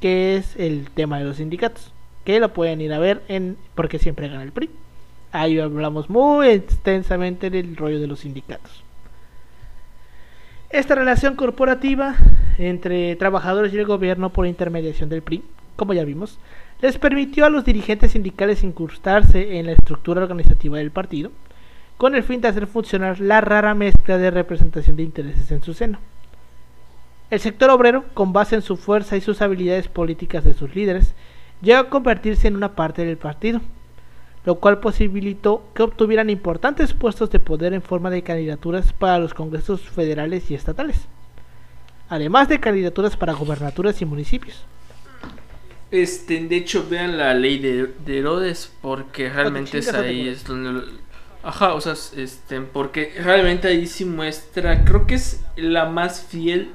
[0.00, 1.90] que es el tema de los sindicatos,
[2.24, 4.70] que lo pueden ir a ver en porque siempre gana el PRI.
[5.32, 8.84] Ahí hablamos muy extensamente del rollo de los sindicatos.
[10.70, 12.16] Esta relación corporativa
[12.58, 15.42] entre trabajadores y el gobierno por intermediación del PRI,
[15.76, 16.38] como ya vimos,
[16.80, 21.30] les permitió a los dirigentes sindicales incrustarse en la estructura organizativa del partido,
[21.96, 25.74] con el fin de hacer funcionar la rara mezcla de representación de intereses en su
[25.74, 25.98] seno.
[27.30, 31.14] El sector obrero, con base en su fuerza y sus habilidades políticas de sus líderes,
[31.64, 33.60] llegó a convertirse en una parte del partido,
[34.44, 39.34] lo cual posibilitó que obtuvieran importantes puestos de poder en forma de candidaturas para los
[39.34, 41.08] congresos federales y estatales,
[42.08, 44.64] además de candidaturas para gobernaturas y municipios.
[45.90, 50.82] Este, de hecho, vean la ley de, de Herodes, porque realmente es ahí, es donde...
[51.42, 56.70] Ajá, o sea, este, porque realmente ahí sí muestra, creo que es la más fiel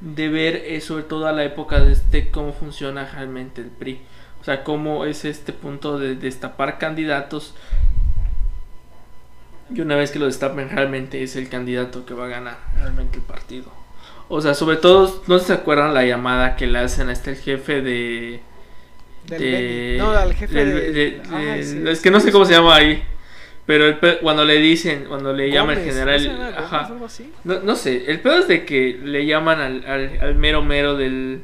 [0.00, 4.00] de ver, eh, sobre todo a la época de este, cómo funciona realmente el PRI.
[4.40, 7.54] O sea, cómo es este punto de destapar candidatos.
[9.72, 13.18] Y una vez que lo destapen, realmente es el candidato que va a ganar realmente
[13.18, 13.70] el partido.
[14.28, 17.36] O sea, sobre todo, no se acuerdan la llamada que le hacen a este el
[17.36, 18.40] jefe de.
[19.26, 19.98] Del de- Beni.
[19.98, 22.74] No, al jefe de- de- Ay, de- sí, es que no sé cómo se llama
[22.76, 23.02] ahí.
[23.70, 26.36] Pero el pe- cuando le dicen, cuando le llama el general.
[26.36, 26.86] ¿no ajá.
[26.86, 27.32] algo así?
[27.44, 30.96] No, no sé, el pedo es de que le llaman al, al, al mero mero
[30.96, 31.42] del...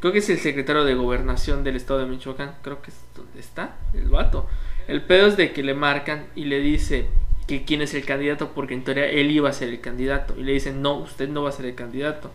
[0.00, 3.40] Creo que es el secretario de gobernación del estado de Michoacán, creo que es donde
[3.40, 4.46] está el vato.
[4.86, 7.06] El pedo es de que le marcan y le dice
[7.46, 10.34] que quién es el candidato, porque en teoría él iba a ser el candidato.
[10.38, 12.30] Y le dicen, no, usted no va a ser el candidato.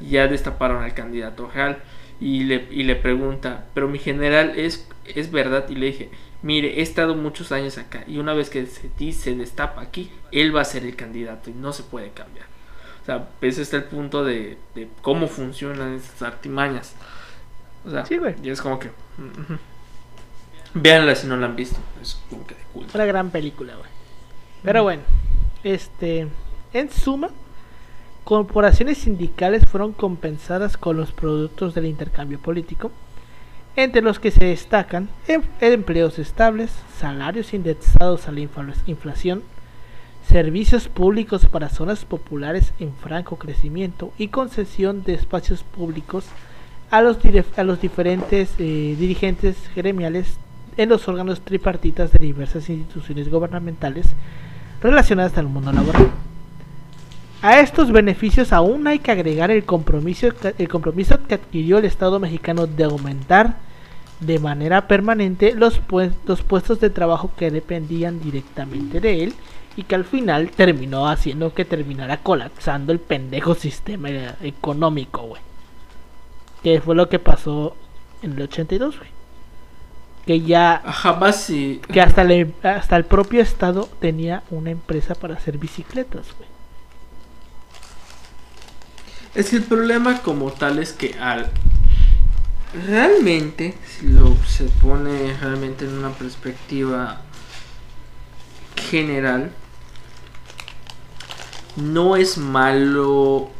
[0.00, 1.78] Y ya destaparon al candidato real.
[2.20, 5.66] Y le, y le pregunta, pero mi general es, es verdad.
[5.68, 6.10] Y le dije,
[6.42, 8.04] mire, he estado muchos años acá.
[8.06, 11.54] Y una vez que se, dice, destapa aquí, él va a ser el candidato y
[11.54, 12.46] no se puede cambiar.
[13.02, 16.94] O sea, ese está el punto de, de cómo funcionan estas artimañas.
[17.84, 18.34] O sea, Sí, güey.
[18.42, 18.90] y es como que...
[20.74, 21.78] Véanla si no la han visto.
[22.00, 22.92] Es como que de culto.
[22.94, 23.88] Una gran película, güey.
[24.62, 25.02] Pero bueno,
[25.64, 26.28] este,
[26.72, 27.30] en suma,
[28.24, 32.92] corporaciones sindicales fueron compensadas con los productos del intercambio político,
[33.76, 39.42] entre los que se destacan em- empleos estables, salarios indexados a la infla- inflación,
[40.28, 46.26] servicios públicos para zonas populares en franco crecimiento y concesión de espacios públicos
[46.90, 50.38] a los, dire- a los diferentes eh, dirigentes gremiales
[50.76, 54.06] en los órganos tripartitas de diversas instituciones gubernamentales
[54.82, 56.08] relacionadas al mundo laboral.
[57.42, 60.28] A estos beneficios aún hay que agregar el compromiso,
[60.58, 63.56] el compromiso que adquirió el Estado mexicano de aumentar
[64.20, 69.34] de manera permanente los, pue- los puestos de trabajo que dependían directamente de él
[69.76, 74.10] y que al final terminó haciendo que terminara colapsando el pendejo sistema
[74.42, 75.40] económico, güey.
[76.62, 77.74] Que fue lo que pasó
[78.20, 79.08] en el 82, güey.
[80.26, 85.36] Que ya Ajá, basi- que hasta, le- hasta el propio estado tenía una empresa para
[85.36, 86.49] hacer bicicletas, güey.
[89.34, 91.50] Es que el problema como tal es que al
[92.86, 97.20] realmente si lo se pone realmente en una perspectiva
[98.76, 99.50] general
[101.76, 103.50] no es malo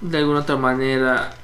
[0.00, 1.34] de alguna otra manera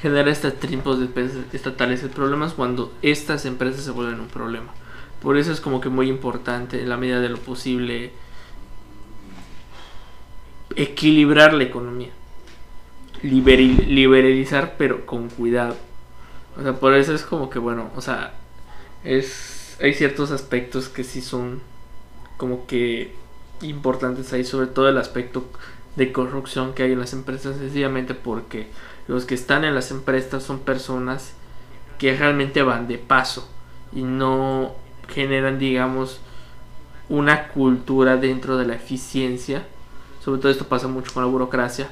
[0.00, 2.02] generar estos tipos de empresas estatales.
[2.02, 4.72] El problema es cuando estas empresas se vuelven un problema.
[5.20, 8.12] Por eso es como que muy importante en la medida de lo posible
[10.76, 12.10] equilibrar la economía.
[13.22, 15.76] Liberalizar pero con cuidado.
[16.58, 18.34] O sea, por eso es como que bueno, o sea,
[19.04, 21.60] es hay ciertos aspectos que sí son
[22.36, 23.14] como que
[23.62, 25.44] importantes ahí, sobre todo el aspecto
[25.96, 28.68] de corrupción que hay en las empresas, sencillamente porque
[29.08, 31.32] los que están en las empresas son personas
[31.98, 33.48] que realmente van de paso
[33.92, 34.74] y no
[35.08, 36.20] generan, digamos,
[37.08, 39.66] una cultura dentro de la eficiencia.
[40.22, 41.88] Sobre todo esto pasa mucho con la burocracia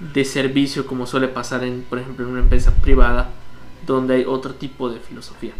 [0.00, 3.30] de servicio, como suele pasar en, por ejemplo, en una empresa privada,
[3.86, 5.52] donde hay otro tipo de filosofía.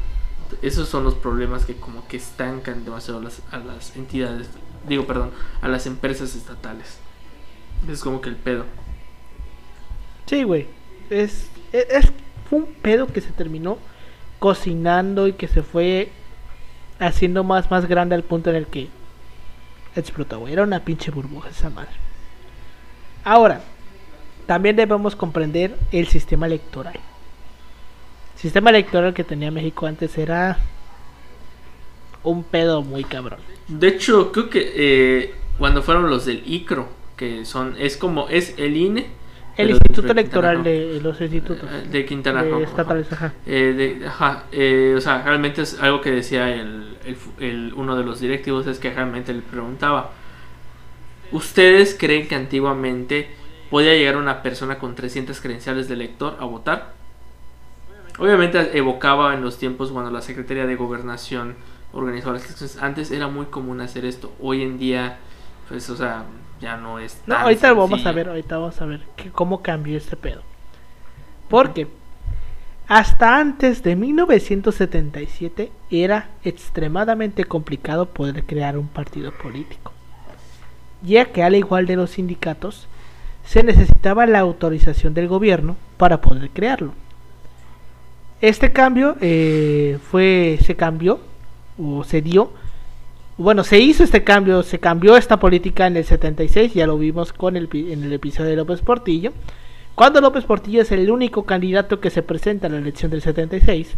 [0.62, 3.20] Esos son los problemas que como que estancan demasiado
[3.50, 4.48] a las entidades,
[4.88, 5.30] digo, perdón,
[5.60, 6.98] a las empresas estatales.
[7.88, 8.64] Es como que el pedo.
[10.26, 10.66] Sí, güey.
[11.10, 12.12] Es, es,
[12.48, 13.78] fue un pedo que se terminó
[14.38, 16.10] cocinando y que se fue
[16.98, 18.88] haciendo más, más grande al punto en el que
[19.94, 20.52] explotó, güey.
[20.52, 21.94] Era una pinche burbuja esa madre.
[23.24, 23.60] Ahora,
[24.46, 26.94] también debemos comprender el sistema electoral.
[26.94, 30.58] El sistema electoral que tenía México antes era
[32.22, 33.40] un pedo muy cabrón.
[33.68, 38.54] De hecho, creo que eh, cuando fueron los del ICRO, que son, es como, es
[38.58, 39.06] el INE.
[39.56, 41.66] El Instituto Electoral de los institutos.
[41.72, 42.60] Eh, de Quintana Roo.
[42.60, 43.32] estatales, ajá.
[43.46, 46.98] Eh, ajá eh, o sea, realmente es algo que decía el,
[47.40, 50.12] el, uno de los directivos, es que realmente le preguntaba,
[51.32, 53.30] ¿ustedes creen que antiguamente
[53.70, 56.94] podía llegar una persona con 300 credenciales de elector a votar?
[58.18, 61.54] Obviamente evocaba en los tiempos cuando la Secretaría de Gobernación
[61.92, 62.78] organizaba las elecciones.
[62.82, 64.32] Antes era muy común hacer esto.
[64.40, 65.18] Hoy en día,
[65.68, 66.24] pues, o sea,
[66.60, 67.20] ya no es.
[67.26, 70.42] no, ahorita vamos a ver, ahorita vamos a ver que, cómo cambió este pedo.
[71.48, 71.88] Porque
[72.88, 79.92] hasta antes de 1977 era extremadamente complicado poder crear un partido político,
[81.02, 82.88] ya que al igual de los sindicatos,
[83.46, 86.92] se necesitaba la autorización del gobierno para poder crearlo.
[88.40, 91.20] Este cambio eh, fue, se cambió
[91.78, 92.50] o se dio
[93.38, 97.34] bueno, se hizo este cambio, se cambió esta política en el 76, ya lo vimos
[97.34, 99.32] con el, en el episodio de López Portillo,
[99.94, 103.92] cuando López Portillo es el único candidato que se presenta a la elección del 76,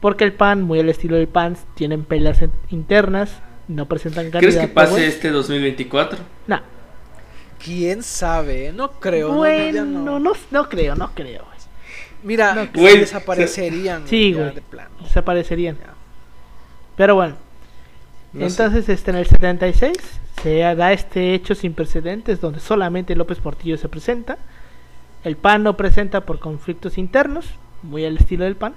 [0.00, 4.54] porque el PAN, muy al estilo del PAN, tienen peleas internas, no presentan candidatos.
[4.54, 6.20] ¿Crees que pase este 2024?
[6.46, 6.75] No.
[7.62, 8.72] ¿Quién sabe?
[8.72, 9.32] No creo.
[9.32, 11.44] Bueno, no, no, creo, no creo.
[12.22, 14.06] Mira, desaparecerían.
[14.06, 14.54] Sí, güey.
[14.54, 14.62] De
[15.02, 15.76] Desaparecerían.
[16.96, 17.36] Pero bueno,
[18.34, 19.96] entonces, este, en el 76
[20.42, 24.38] se da este hecho sin precedentes donde solamente López Portillo se presenta.
[25.24, 27.46] El PAN no presenta por conflictos internos,
[27.82, 28.74] muy al estilo del PAN.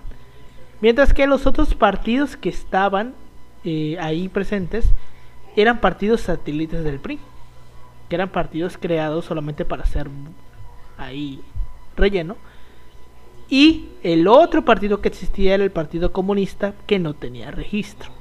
[0.82, 3.14] Mientras que los otros partidos que estaban
[3.66, 4.86] eh, ahí presentes
[5.56, 7.20] eran partidos satélites del PRI,
[8.10, 10.10] que eran partidos creados solamente para ser
[10.98, 11.42] ahí
[11.96, 12.36] relleno.
[13.50, 18.12] Y el otro partido que existía era el Partido Comunista, que no tenía registro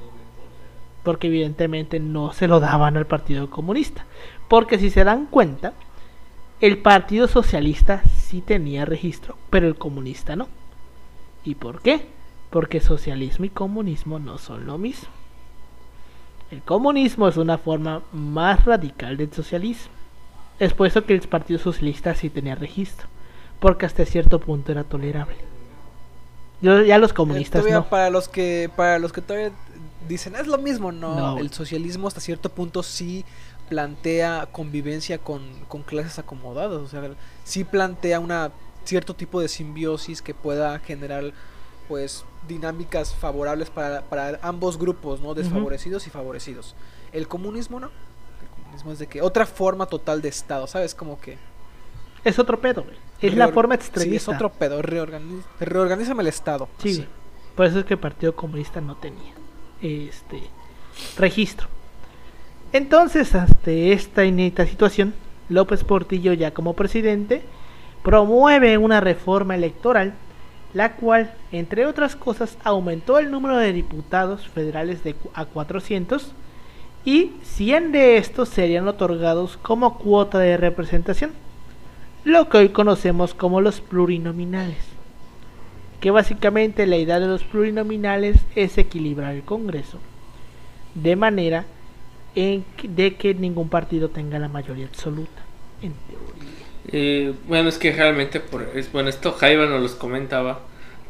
[1.03, 4.05] porque evidentemente no se lo daban al Partido Comunista.
[4.47, 5.73] Porque si se dan cuenta,
[6.61, 10.47] el Partido Socialista sí tenía registro, pero el comunista no.
[11.43, 12.07] ¿Y por qué?
[12.49, 15.09] Porque socialismo y comunismo no son lo mismo.
[16.51, 19.91] El comunismo es una forma más radical del socialismo.
[20.57, 23.07] Es por eso que el Partido Socialista sí tenía registro,
[23.59, 25.37] porque hasta cierto punto era tolerable.
[26.61, 27.87] ya los comunistas no.
[27.87, 29.51] Para los que para los que todavía
[30.07, 31.37] dicen, es lo mismo, no.
[31.37, 33.23] El socialismo hasta cierto punto sí
[33.69, 35.43] plantea convivencia con,
[35.85, 37.01] clases acomodadas, o sea,
[37.43, 38.51] sí plantea una
[38.83, 41.31] cierto tipo de simbiosis que pueda generar
[41.89, 45.33] pues dinámicas favorables para, para ambos grupos, ¿no?
[45.33, 46.75] Desfavorecidos y favorecidos.
[47.11, 47.87] El comunismo no.
[47.87, 50.93] El comunismo es de que otra forma total de Estado, ¿sabes?
[50.93, 51.37] Como que...
[52.23, 52.85] Es otro pedo,
[53.19, 54.09] Es la forma extremista.
[54.11, 54.81] Sí, es otro pedo.
[54.81, 56.69] reorganízame el Estado.
[56.77, 57.05] sí,
[57.55, 59.33] Por eso es que el Partido Comunista no tenía
[59.81, 60.43] este
[61.17, 61.67] registro.
[62.71, 65.15] Entonces, ante esta inédita situación,
[65.49, 67.41] López Portillo, ya como presidente,
[68.03, 70.13] promueve una reforma electoral,
[70.73, 76.33] la cual, entre otras cosas, aumentó el número de diputados federales de a 400
[77.05, 81.31] y 100 de estos serían otorgados como cuota de representación,
[82.23, 84.99] lo que hoy conocemos como los plurinominales
[85.99, 89.99] que básicamente la idea de los plurinominales es equilibrar el Congreso
[90.95, 91.65] de manera
[92.35, 95.41] de que ningún partido tenga la mayoría absoluta.
[95.81, 96.38] En teoría.
[96.91, 100.59] Eh, bueno, es que realmente, por, es, bueno, esto Jaiba nos los comentaba,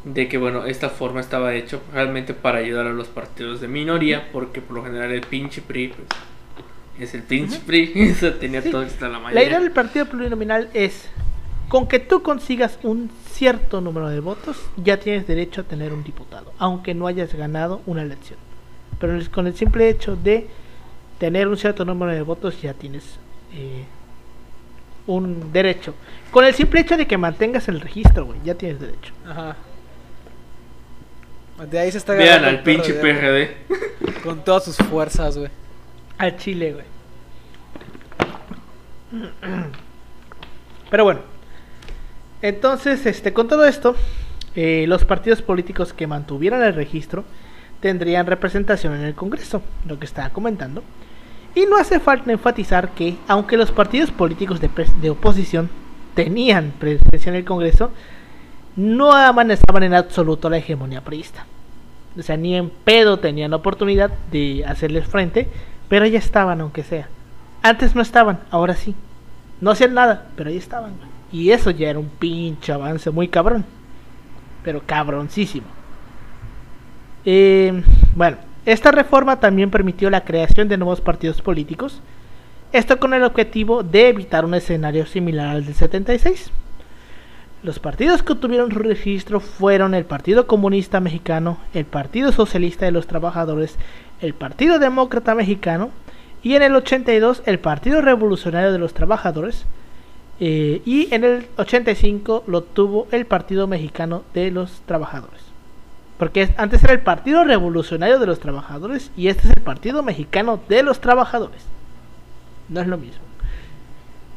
[0.04, 4.28] de que bueno, esta forma estaba hecho realmente para ayudar a los partidos de minoría,
[4.32, 6.08] porque por lo general el pinche PRI, pues,
[6.98, 8.70] es el pinche PRI, eso tenía Sí.
[8.70, 9.48] todo esto la La mayoría.
[9.48, 11.08] idea del partido plurinominal es,
[11.68, 16.02] con que tú consigas un cierto número de votos, ya tienes derecho a tener un
[16.04, 18.38] diputado, aunque no hayas ganado una elección.
[18.98, 20.46] Pero con el simple hecho de
[21.18, 23.18] tener un cierto número de votos, ya tienes
[23.54, 23.84] eh,
[25.14, 25.94] un derecho.
[26.30, 29.12] Con el simple hecho de que mantengas el registro, güey, ya tienes derecho.
[29.26, 29.56] Ajá.
[31.70, 34.20] De ahí se está Vean al el pinche PRD, PRD.
[34.22, 35.50] Con todas sus fuerzas, güey.
[36.16, 36.84] Al Chile, güey.
[40.90, 41.20] Pero bueno.
[42.42, 43.94] Entonces, este, con todo esto,
[44.54, 47.24] eh, los partidos políticos que mantuvieran el registro
[47.80, 50.82] tendrían representación en el Congreso, lo que estaba comentando.
[51.54, 54.70] Y no hace falta enfatizar que, aunque los partidos políticos de,
[55.00, 55.68] de oposición
[56.14, 57.90] tenían presencia en el Congreso,
[58.76, 61.46] no amenazaban en absoluto la hegemonía priista.
[62.18, 65.48] O sea, ni en pedo tenían oportunidad de hacerles frente,
[65.88, 67.08] pero ya estaban, aunque sea.
[67.62, 68.94] Antes no estaban, ahora sí.
[69.60, 70.92] No hacían nada, pero ahí estaban.
[71.32, 73.64] Y eso ya era un pinche avance muy cabrón.
[74.64, 75.66] Pero cabroncísimo.
[77.24, 77.82] Eh,
[78.14, 82.00] bueno, esta reforma también permitió la creación de nuevos partidos políticos.
[82.72, 86.50] Esto con el objetivo de evitar un escenario similar al del 76.
[87.62, 92.92] Los partidos que obtuvieron su registro fueron el Partido Comunista Mexicano, el Partido Socialista de
[92.92, 93.76] los Trabajadores,
[94.20, 95.90] el Partido Demócrata Mexicano
[96.42, 99.66] y en el 82 el Partido Revolucionario de los Trabajadores
[100.38, 105.49] eh, y en el 85 lo tuvo el Partido Mexicano de los Trabajadores.
[106.20, 110.02] Porque es- antes era el Partido Revolucionario de los Trabajadores y este es el Partido
[110.04, 111.64] Mexicano de los Trabajadores.
[112.68, 113.22] No es lo mismo.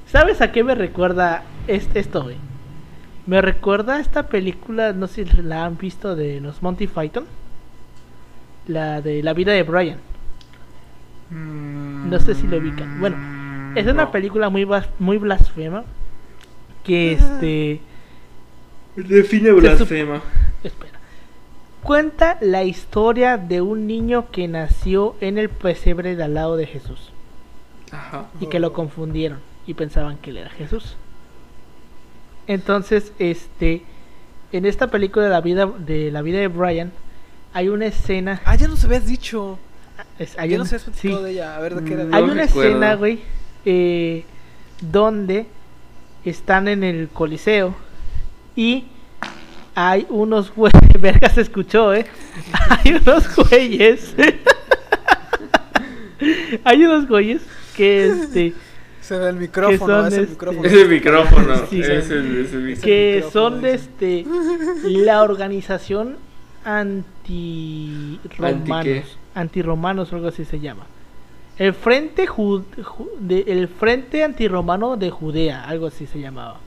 [0.08, 2.38] ¿Sabes a qué me recuerda es- esto, güey?
[3.28, 7.26] Me recuerda esta película, no sé si la han visto de los Monty Python.
[8.66, 9.98] La de la vida de Brian.
[11.30, 13.00] No sé si lo ubican.
[13.00, 13.18] Bueno,
[13.76, 14.66] es una película muy
[15.00, 15.84] muy blasfema.
[16.84, 17.82] Que este.
[18.96, 20.22] Define blasfema.
[20.64, 20.93] Espera.
[21.84, 26.66] Cuenta la historia de un niño que nació en el pesebre de al lado de
[26.66, 27.10] Jesús.
[27.92, 28.26] Ajá.
[28.40, 30.96] y que lo confundieron y pensaban que él era Jesús.
[32.48, 33.84] Entonces, este,
[34.52, 36.92] en esta película de la vida de la vida de Brian
[37.54, 39.60] hay una escena, Ah, ya nos habías dicho.
[40.18, 41.56] es- hay ya un- nos habías sí, de ella.
[41.56, 42.04] A ver, ¿de qué era?
[42.06, 42.70] No hay una recuerdo.
[42.72, 43.20] escena, güey,
[43.66, 44.26] eh,
[44.82, 45.46] donde
[46.26, 47.76] están en el coliseo
[48.56, 48.86] y
[49.76, 52.06] hay unos güeyes, verga se escuchó, eh,
[52.70, 54.16] hay unos güeyes,
[56.64, 57.42] hay unos güeyes
[57.76, 58.54] que este
[59.02, 60.68] Se ve el micrófono, son, es el este, micrófono.
[60.68, 61.56] Ese micrófono.
[61.70, 61.92] Sí, es sí.
[61.92, 62.82] el, es el Es micrófono.
[62.84, 64.26] que micrófono, son este
[64.84, 66.16] la organización
[66.66, 68.40] anti ¿Anti qué?
[68.40, 70.86] romanos antirromanos o algo así se llama
[71.58, 76.58] el frente Ju- Ju- de- el frente antirromano de Judea algo así se llamaba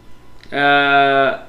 [0.53, 1.47] Ah,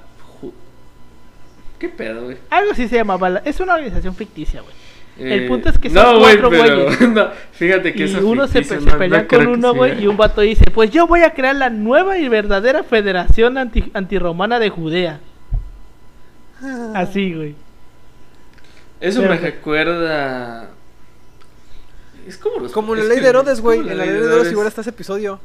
[1.80, 2.38] ¿Qué pedo, güey?
[2.50, 4.74] algo así se llamaba la- es una organización ficticia güey
[5.20, 7.10] El Eh, punto es que son no, güey, cuatro pero- güeyes.
[7.10, 9.78] no, fíjate que y eso uno se, pe- no- se pelea con uno sea.
[9.78, 13.58] güey y un vato dice pues yo voy a crear la nueva y verdadera federación
[13.58, 15.20] anti antirromana de Judea
[16.96, 17.56] así güey
[19.00, 20.70] Eso Pero- me recuerda.
[22.28, 22.72] Es como los.
[22.72, 23.80] Como en la ley de Herodes, es güey.
[23.80, 25.40] En la ley de Herodes igual está ese episodio.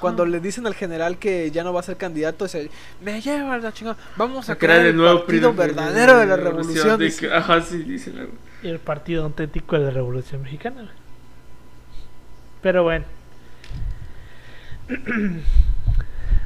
[0.00, 2.70] Cuando le dicen al general que ya no va a ser candidato, dice,
[3.00, 3.96] me lleva la chingada.
[4.16, 6.98] Vamos a, a crear el nuevo partido verdadero de la revolución.
[6.98, 8.26] de que- ajá, sí, dice la-
[8.68, 10.82] el partido auténtico de la Revolución Mexicana.
[10.82, 10.94] güey.
[12.62, 13.04] Pero bueno.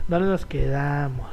[0.08, 1.30] ¿Dónde nos quedamos?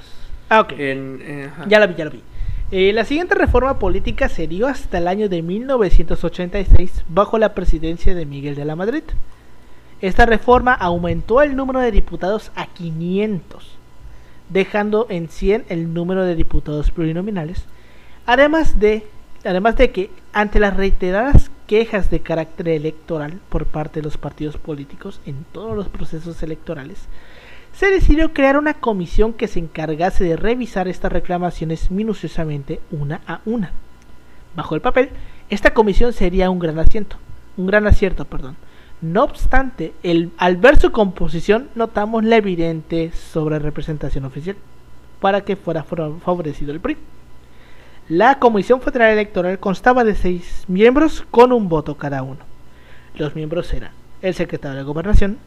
[0.49, 0.72] Ah, ok.
[0.74, 1.66] En, eh, ajá.
[1.68, 2.24] Ya la vi, ya la vi.
[2.70, 8.13] Eh, la siguiente reforma política se dio hasta el año de 1986 bajo la presidencia
[8.13, 9.03] de Miguel de la Madrid.
[10.01, 13.78] Esta reforma aumentó el número de diputados a 500,
[14.49, 17.63] dejando en 100 el número de diputados plurinominales,
[18.26, 19.07] además de,
[19.45, 24.57] además de que ante las reiteradas quejas de carácter electoral por parte de los partidos
[24.57, 27.07] políticos en todos los procesos electorales,
[27.78, 33.41] se decidió crear una comisión que se encargase de revisar estas reclamaciones minuciosamente una a
[33.45, 33.71] una.
[34.55, 35.11] Bajo el papel,
[35.51, 37.17] esta comisión sería un gran asiento,
[37.55, 38.55] un gran acierto, perdón.
[38.99, 39.93] No obstante,
[40.39, 44.55] al ver su composición notamos la evidente sobre representación oficial
[45.21, 46.97] para que fuera favorecido el PRI.
[48.09, 52.39] La Comisión Federal Electoral constaba de seis miembros con un voto cada uno.
[53.13, 53.91] Los miembros eran
[54.23, 55.38] el secretario de Gobernación,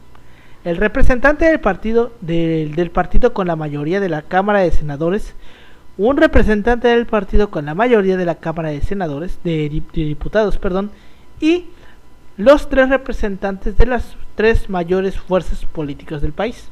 [0.63, 5.33] el representante del partido, del, partido con la mayoría de la Cámara de Senadores,
[5.97, 10.57] un representante del partido con la mayoría de la Cámara de Senadores, de, de Diputados,
[10.57, 10.91] perdón,
[11.39, 11.65] y
[12.37, 16.69] los tres representantes de las tres mayores fuerzas políticas del país,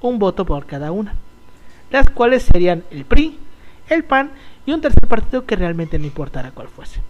[0.00, 1.14] un voto por cada una,
[1.90, 3.38] las cuales serían el PRI,
[3.88, 4.30] el PAN
[4.64, 7.00] y un tercer partido que realmente no importara cuál fuese.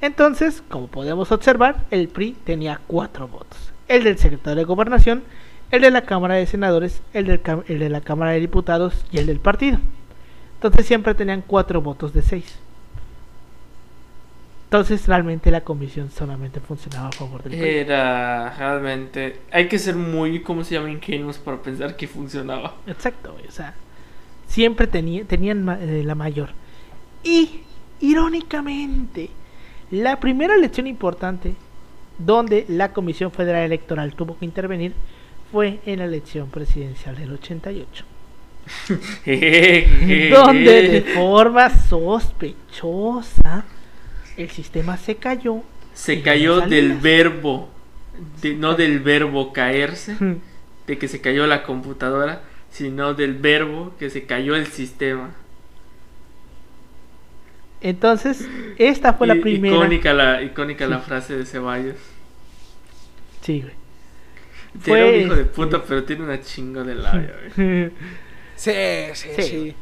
[0.00, 3.69] Entonces, como podemos observar, el PRI tenía cuatro votos.
[3.90, 5.24] El del secretario de Gobernación,
[5.70, 9.04] el de la Cámara de Senadores, el, del cam- el de la Cámara de Diputados
[9.10, 9.78] y el del partido.
[10.54, 12.58] Entonces siempre tenían cuatro votos de seis.
[14.64, 17.68] Entonces realmente la comisión solamente funcionaba a favor del PRI.
[17.78, 19.40] Era realmente.
[19.50, 20.90] Hay que ser muy, ¿cómo se llama?
[20.90, 22.76] Ingenuos para pensar que funcionaba.
[22.86, 23.74] Exacto, o sea,
[24.46, 26.50] siempre tenía, tenían eh, la mayor.
[27.24, 27.62] Y,
[28.00, 29.30] irónicamente,
[29.90, 31.54] la primera elección importante
[32.24, 34.92] donde la Comisión Federal Electoral tuvo que intervenir
[35.52, 38.04] fue en la elección presidencial del 88,
[40.30, 43.64] donde de forma sospechosa
[44.36, 45.62] el sistema se cayó.
[45.94, 47.68] Se cayó del verbo.
[48.42, 50.16] de- no del verbo caerse.
[50.86, 52.42] De que se cayó la computadora.
[52.70, 55.30] Sino del verbo que se cayó el sistema.
[57.80, 58.46] Entonces,
[58.78, 59.74] esta fue la I- primera.
[59.76, 61.04] Icónica la, icónica la Sí.
[61.06, 61.96] frase de Ceballos.
[63.40, 63.74] Sí, güey.
[64.84, 67.90] Tiene Fue- un hijo de puta, pero tiene una chingo de labia, güey.
[68.56, 68.72] Sí,
[69.14, 69.42] sí, Sí.
[69.42, 69.74] sí.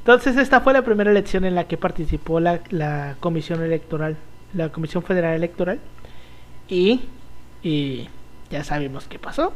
[0.00, 4.16] Entonces esta fue la primera elección en la que participó la, la comisión electoral,
[4.54, 5.80] la comisión federal electoral
[6.68, 7.02] y,
[7.62, 8.08] y
[8.50, 9.52] ya sabemos qué pasó.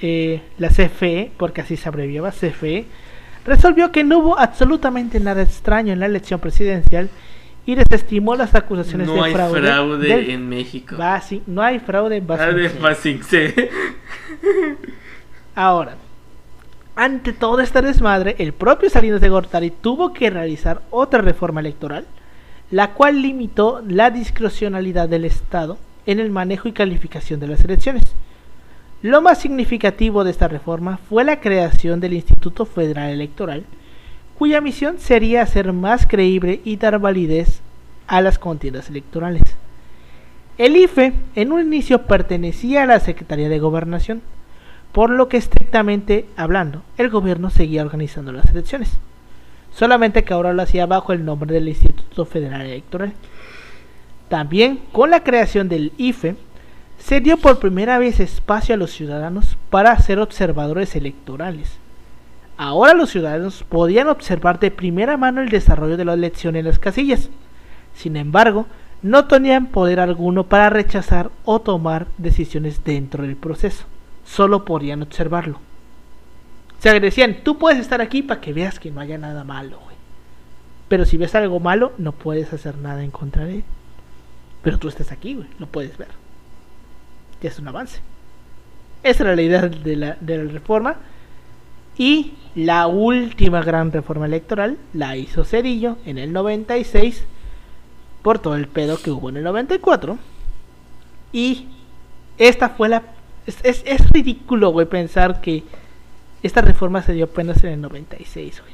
[0.00, 2.84] Eh, la CFE, porque así se abreviaba CFE,
[3.44, 7.08] resolvió que no hubo absolutamente nada extraño en la elección presidencial
[7.66, 9.60] y desestimó las acusaciones No de hay fraude.
[9.62, 10.96] fraude del en México.
[11.46, 13.70] No hay fraude en de Basi- Basincé.
[15.54, 15.96] Ahora,
[16.96, 22.06] ante todo este desmadre, el propio Salinas de Gortari tuvo que realizar otra reforma electoral,
[22.70, 28.02] la cual limitó la discrecionalidad del Estado en el manejo y calificación de las elecciones.
[29.04, 33.66] Lo más significativo de esta reforma fue la creación del Instituto Federal Electoral,
[34.38, 37.60] cuya misión sería hacer más creíble y dar validez
[38.06, 39.42] a las contiendas electorales.
[40.56, 44.22] El IFE en un inicio pertenecía a la Secretaría de Gobernación,
[44.92, 48.96] por lo que estrictamente hablando, el gobierno seguía organizando las elecciones,
[49.70, 53.12] solamente que ahora lo hacía bajo el nombre del Instituto Federal Electoral.
[54.30, 56.36] También con la creación del IFE,
[57.04, 61.76] se dio por primera vez espacio a los ciudadanos para ser observadores electorales.
[62.56, 66.78] Ahora los ciudadanos podían observar de primera mano el desarrollo de la elección en las
[66.78, 67.28] casillas.
[67.94, 68.66] Sin embargo,
[69.02, 73.84] no tenían poder alguno para rechazar o tomar decisiones dentro del proceso.
[74.24, 75.58] Solo podían observarlo.
[76.78, 79.78] O sea, decían, tú puedes estar aquí para que veas que no haya nada malo,
[79.84, 79.96] güey.
[80.88, 83.64] Pero si ves algo malo, no puedes hacer nada en contra de él.
[84.62, 86.23] Pero tú estás aquí, güey, lo puedes ver.
[87.44, 88.00] Ya es un avance.
[89.02, 90.96] Esa era la idea de la, de la reforma.
[91.98, 97.26] Y la última gran reforma electoral la hizo Cedillo en el 96
[98.22, 100.16] por todo el pedo que hubo en el 94.
[101.34, 101.66] Y
[102.38, 103.02] esta fue la...
[103.46, 105.64] Es, es, es ridículo, güey, pensar que
[106.42, 108.72] esta reforma se dio apenas en el 96, güey.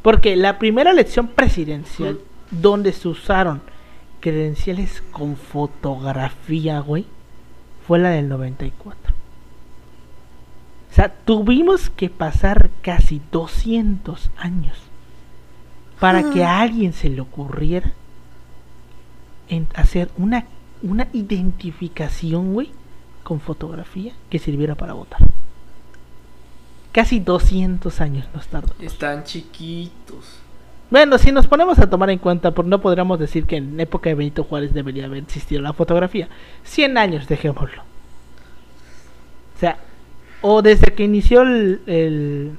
[0.00, 2.18] Porque la primera elección presidencial
[2.50, 3.60] donde se usaron
[4.20, 7.04] credenciales con fotografía, güey,
[7.86, 9.14] fue la del 94.
[10.90, 14.78] O sea, tuvimos que pasar casi 200 años
[15.98, 17.92] para que a alguien se le ocurriera
[19.48, 20.46] en hacer una,
[20.82, 22.70] una identificación, güey,
[23.22, 25.20] con fotografía que sirviera para votar.
[26.92, 28.72] Casi 200 años nos tardó.
[28.78, 30.43] Están chiquitos.
[30.90, 34.10] Bueno, si nos ponemos a tomar en cuenta, por no podríamos decir que en época
[34.10, 36.28] de Benito Juárez debería haber existido la fotografía.
[36.64, 37.82] 100 años, dejémoslo.
[39.56, 39.78] O sea,
[40.42, 41.80] o desde que inició el...
[41.86, 42.50] el,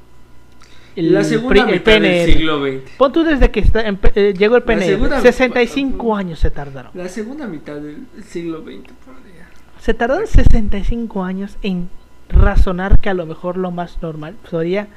[0.95, 2.91] el La segunda el mitad del siglo XX.
[2.97, 4.85] Pon tú desde que está- eh, llegó el La PNR.
[4.85, 6.91] segunda- 65 años se tardaron.
[6.93, 9.47] La segunda mitad del siglo XX, por día.
[9.79, 11.89] Se tardaron 65 años en
[12.29, 14.87] razonar que a lo mejor lo más normal sería,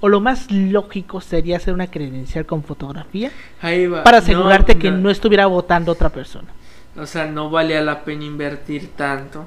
[0.00, 3.30] o lo más lógico sería hacer una credencial con fotografía
[3.62, 4.04] Ahí va.
[4.04, 6.48] para No, asegurarte que no estuviera votando otra persona.
[6.96, 9.46] O sea, no valía la pena invertir tanto.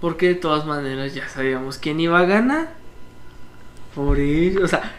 [0.00, 2.70] Porque de todas maneras ya sabíamos quién iba a ganar.
[3.94, 4.92] Por eso, o sea,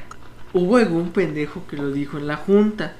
[0.54, 2.94] hubo algún pendejo que lo dijo en la junta.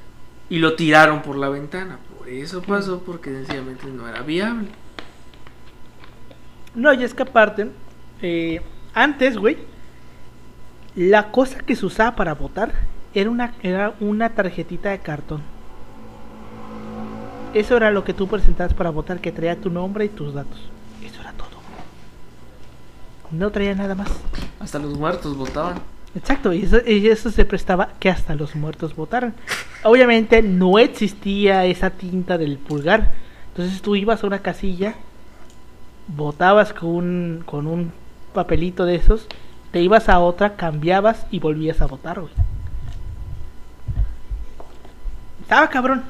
[0.50, 2.00] Y lo tiraron por la ventana.
[2.18, 4.68] Por eso pasó, porque sencillamente no era viable.
[6.76, 7.68] No, y es que aparte,
[8.22, 8.62] eh,
[8.94, 9.58] antes, güey,
[10.96, 12.74] la cosa que se usaba para votar
[13.14, 15.42] era una, era una tarjetita de cartón.
[17.54, 20.60] Eso era lo que tú presentabas para votar, que traía tu nombre y tus datos.
[21.04, 21.50] Eso era todo.
[23.32, 24.10] No traía nada más.
[24.60, 25.76] Hasta los muertos votaban.
[26.16, 29.34] Exacto, y eso, y eso se prestaba que hasta los muertos votaran.
[29.84, 33.12] Obviamente no existía esa tinta del pulgar.
[33.50, 34.96] Entonces tú ibas a una casilla,
[36.08, 37.92] votabas con un, con un
[38.34, 39.28] papelito de esos,
[39.72, 42.32] te ibas a otra, cambiabas y volvías a votar, güey.
[45.42, 46.04] Estaba cabrón.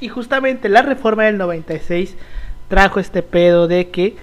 [0.00, 2.14] Y justamente la reforma del 96
[2.68, 4.16] trajo este pedo de que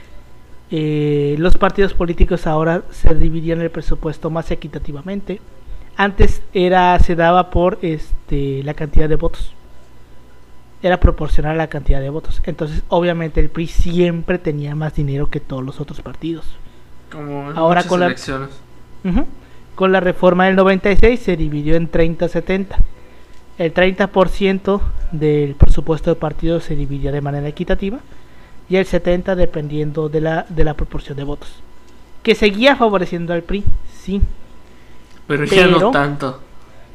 [0.71, 5.41] eh, los partidos políticos ahora se dividían el presupuesto más equitativamente.
[5.95, 9.53] Antes era se daba por este la cantidad de votos.
[10.81, 12.41] Era proporcional a la cantidad de votos.
[12.45, 16.45] Entonces, obviamente el PRI siempre tenía más dinero que todos los otros partidos.
[17.11, 18.49] Como en Ahora con la- elecciones.
[19.75, 22.75] Con la reforma del 96 se dividió en 30-70.
[23.57, 24.81] El 30%
[25.11, 27.99] del presupuesto de partidos se dividía de manera equitativa
[28.69, 31.49] y el 70% dependiendo de la, de la proporción de votos.
[32.23, 34.21] Que seguía favoreciendo al PRI, sí.
[35.27, 36.39] Pero, ya no tanto.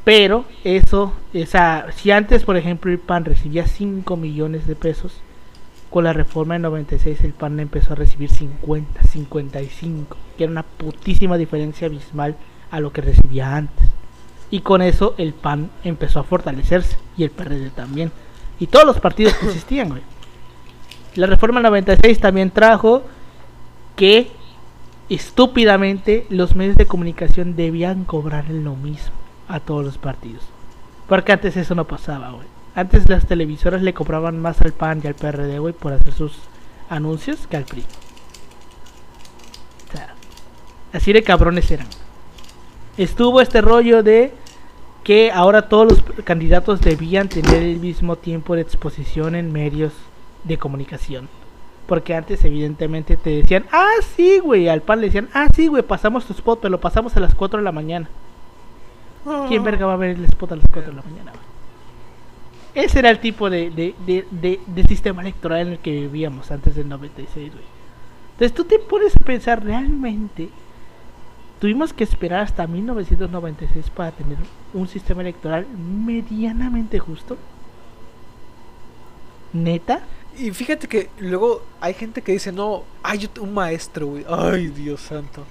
[0.03, 5.21] Pero eso, esa, si antes por ejemplo el PAN recibía 5 millones de pesos,
[5.89, 10.63] con la reforma del 96 el PAN empezó a recibir 50, 55, que era una
[10.63, 12.35] putísima diferencia abismal
[12.69, 13.89] a lo que recibía antes.
[14.51, 18.11] Y con eso el PAN empezó a fortalecerse y el PRD también.
[18.59, 20.01] Y todos los partidos que existían, güey.
[21.15, 23.03] La reforma del 96 también trajo
[23.95, 24.31] que
[25.09, 29.15] estúpidamente los medios de comunicación debían cobrar lo mismo
[29.47, 30.43] a todos los partidos.
[31.07, 32.58] Porque antes eso no pasaba, güey.
[32.79, 36.37] Antes las televisoras le cobraban más al PAN y al PRD, güey, por hacer sus
[36.89, 37.83] anuncios que al PRI.
[39.85, 40.15] O sea,
[40.93, 41.87] así de cabrones eran.
[42.95, 44.31] Estuvo este rollo de
[45.03, 49.91] que ahora todos los candidatos debían tener el mismo tiempo de exposición en medios
[50.45, 51.27] de comunicación.
[51.85, 55.83] Porque antes evidentemente te decían, ah, sí, güey, al PAN le decían, ah, sí, güey,
[55.83, 58.07] pasamos tu spot, pero lo pasamos a las 4 de la mañana.
[59.49, 61.31] ¿Quién verga va a ver el spot a las 4 de la mañana?
[61.31, 61.48] güey?
[62.75, 66.51] Ese era el tipo de, de, de, de- de sistema electoral en el que vivíamos
[66.51, 67.63] antes del 96, güey.
[68.33, 70.49] Entonces tú te pones a pensar, realmente
[71.59, 74.37] tuvimos que esperar hasta 1996 para tener
[74.73, 75.65] un sistema electoral
[76.05, 77.37] medianamente justo.
[79.53, 80.01] Neta.
[80.37, 84.25] Y fíjate que luego hay gente que dice, no, hay un maestro, güey.
[84.29, 85.43] Ay, Dios santo.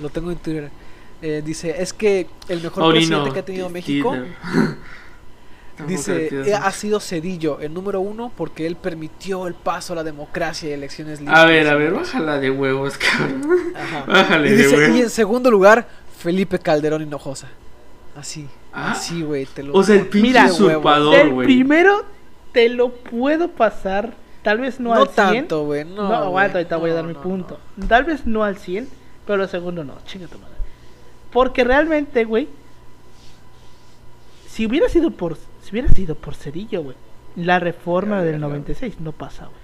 [0.00, 0.70] Lo tengo en Twitter.
[1.22, 4.14] Eh, dice, es que el mejor presidente que ha tenido México,
[5.86, 10.04] dice, eh, ha sido Cedillo, el número uno, porque él permitió el paso a la
[10.04, 11.38] democracia y elecciones libres.
[11.38, 13.42] A ver, a ver, bájala de huevos, cabrón.
[13.76, 14.04] Ajá.
[14.06, 14.96] Bájale Y, de dice, huevos.
[14.96, 17.48] y en segundo lugar, Felipe Calderón Hinojosa.
[18.16, 18.92] Así, Ah.
[18.92, 21.46] así, güey, te lo O sea, el pinche Mira, usurpador, El güey.
[21.46, 22.04] primero
[22.52, 25.14] te lo puedo pasar, tal vez no, No al 100.
[25.16, 26.18] tanto, güey, no, No, güey.
[26.20, 27.58] aguanta, ahorita voy a No, dar mi no, punto.
[27.88, 28.88] Tal vez no al 100,
[29.26, 29.94] pero el segundo no.
[30.06, 30.54] Chinga tu madre.
[31.32, 32.48] Porque realmente, güey,
[34.48, 35.36] si hubiera sido por
[35.74, 36.96] hubiera sido por Cerillo, güey,
[37.36, 39.58] la reforma del 96 no pasa, güey.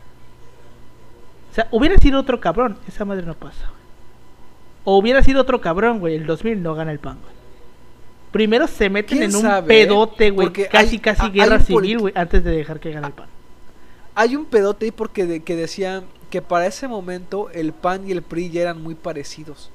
[1.50, 3.80] O sea, hubiera sido otro cabrón, esa madre no pasa, güey.
[4.84, 7.32] O hubiera sido otro cabrón, güey, el 2000 no gana el pan, güey.
[8.32, 11.98] Primero se meten ¿Quién en un sabe, pedote, güey, casi hay- casi hay guerra civil,
[11.98, 13.28] güey, antes de dejar que gane el pan.
[14.16, 18.12] Hay un pedote ahí porque de- que decían que para ese momento el PAN y
[18.12, 19.70] el PRI ya eran muy parecidos.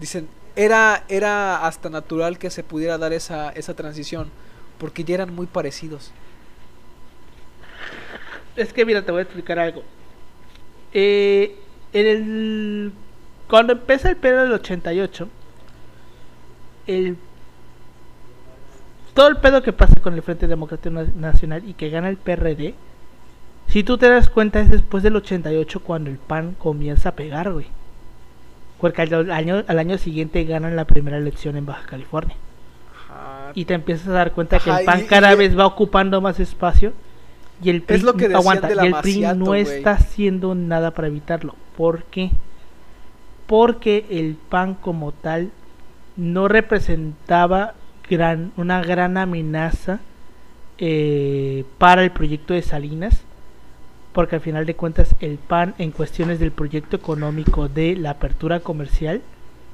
[0.00, 4.30] Dicen, era, era hasta natural que se pudiera dar esa, esa transición,
[4.78, 6.12] porque ya eran muy parecidos.
[8.56, 9.82] Es que mira, te voy a explicar algo.
[10.92, 11.56] Eh,
[11.92, 12.92] el
[13.48, 15.28] cuando empieza el pedo del 88,
[16.86, 17.16] el
[19.14, 22.16] todo el pedo que pasa con el Frente Democrático Na- Nacional y que gana el
[22.16, 22.74] PRD,
[23.68, 27.52] si tú te das cuenta es después del 88 cuando el PAN comienza a pegar,
[27.52, 27.66] güey.
[28.80, 32.36] Porque al año, al año siguiente ganan la primera elección en Baja California.
[33.54, 36.20] Y te empiezas a dar cuenta que el PAN y- cada y- vez va ocupando
[36.20, 36.92] más espacio
[37.62, 40.54] y el PRI, Es lo que aguanta, de la y el PRI no está haciendo
[40.54, 41.54] nada para evitarlo.
[41.76, 42.30] ¿Por qué?
[43.46, 45.50] Porque el PAN como tal
[46.16, 47.74] no representaba
[48.08, 50.00] gran, una gran amenaza
[50.78, 53.22] eh, para el proyecto de Salinas,
[54.12, 58.60] porque al final de cuentas el PAN en cuestiones del proyecto económico de la apertura
[58.60, 59.22] comercial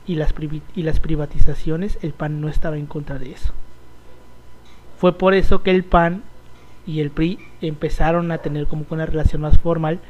[0.07, 3.53] y las, privi- y las privatizaciones, el PAN no estaba en contra de eso.
[4.99, 6.23] Fue por eso que el PAN
[6.87, 10.01] y el PRI empezaron a tener como que una relación más formal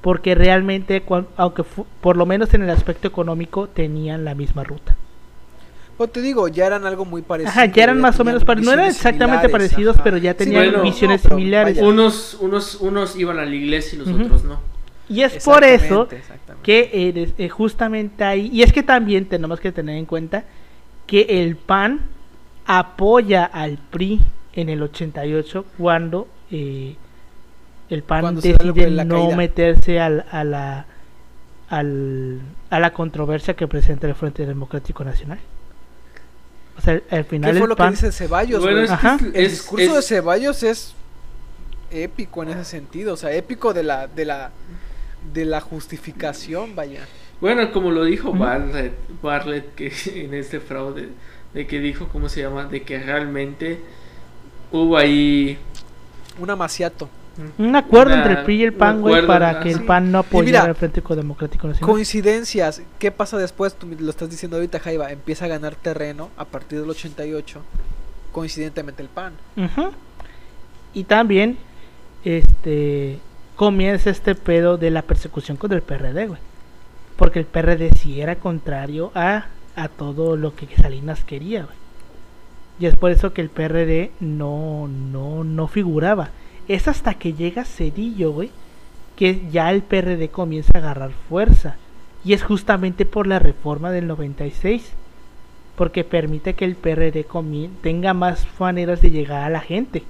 [0.00, 1.02] porque realmente,
[1.36, 1.62] aunque
[2.00, 4.96] por lo menos en el aspecto económico, tenían la misma ruta.
[5.96, 7.50] Pues te digo, ya eran algo muy parecido.
[7.50, 10.04] Ajá, ya eran más o menos pare- no eran exactamente parecidos, ajá.
[10.04, 11.78] pero ya tenían bueno, visiones no, pero similares.
[11.78, 14.58] Unos, unos, unos iban a la iglesia y los otros no.
[15.12, 16.08] Y es por eso
[16.62, 20.44] que eres- eh, justamente ahí, y es que también tenemos que tener en cuenta
[21.06, 22.00] que el PAN
[22.66, 24.20] apoya al PRI
[24.54, 26.96] en el 88 cuando eh,
[27.90, 29.36] el PAN Cuando que decide no caída.
[29.36, 30.86] meterse al- a la
[31.68, 32.40] al-
[32.70, 35.38] a la controversia que presenta el Frente Democrático Nacional.
[36.76, 39.26] O sea, al final ¿Qué fue el lo que PAN dice Ceballos, Bueno, es que
[39.38, 40.94] El es- discurso es- de Ceballos es
[41.90, 44.50] épico en ese sentido, o sea, épico de la de la
[45.32, 47.06] de la justificación, vaya.
[47.40, 48.38] Bueno, como lo dijo Ujú.
[48.38, 48.92] Bartlett,
[49.22, 49.92] Bartlett que
[50.24, 51.08] en este fraude,
[51.54, 52.64] de que dijo, ¿cómo se llama?
[52.66, 53.80] De que realmente
[54.70, 55.58] hubo ahí...
[56.38, 57.08] Un amaciato.
[57.58, 59.84] un acuerdo una- entre el PRI y el PAN, güey, para que el.
[59.84, 61.90] PAN no apoyara al Frente Democrático Nacional.
[61.92, 62.80] Coincidencias.
[62.98, 63.74] ¿Qué pasa después?
[63.74, 65.12] Tú lo estás diciendo ahorita, Jaiba.
[65.12, 67.60] Empieza a ganar terreno a partir del 88.
[68.32, 69.34] Coincidentemente el PAN.
[69.58, 69.90] Ujú.
[70.94, 71.58] Y también,
[72.24, 73.18] este,
[73.56, 76.40] comienza este pedo de la persecución contra el PRD, güey.
[77.16, 79.46] Porque el PRD sí era contrario a,
[79.76, 81.76] a todo lo que Salinas quería, güey.
[82.80, 86.30] Y es por eso que el PRD no, no, no figuraba.
[86.68, 88.50] Es hasta que llega Cedillo, güey,
[89.14, 91.76] que ya el PRD comienza a agarrar fuerza.
[92.24, 94.92] Y es justamente por la reforma del 96
[95.76, 97.26] porque permite que el PRD
[97.80, 100.02] tenga más maneras de llegar a la gente.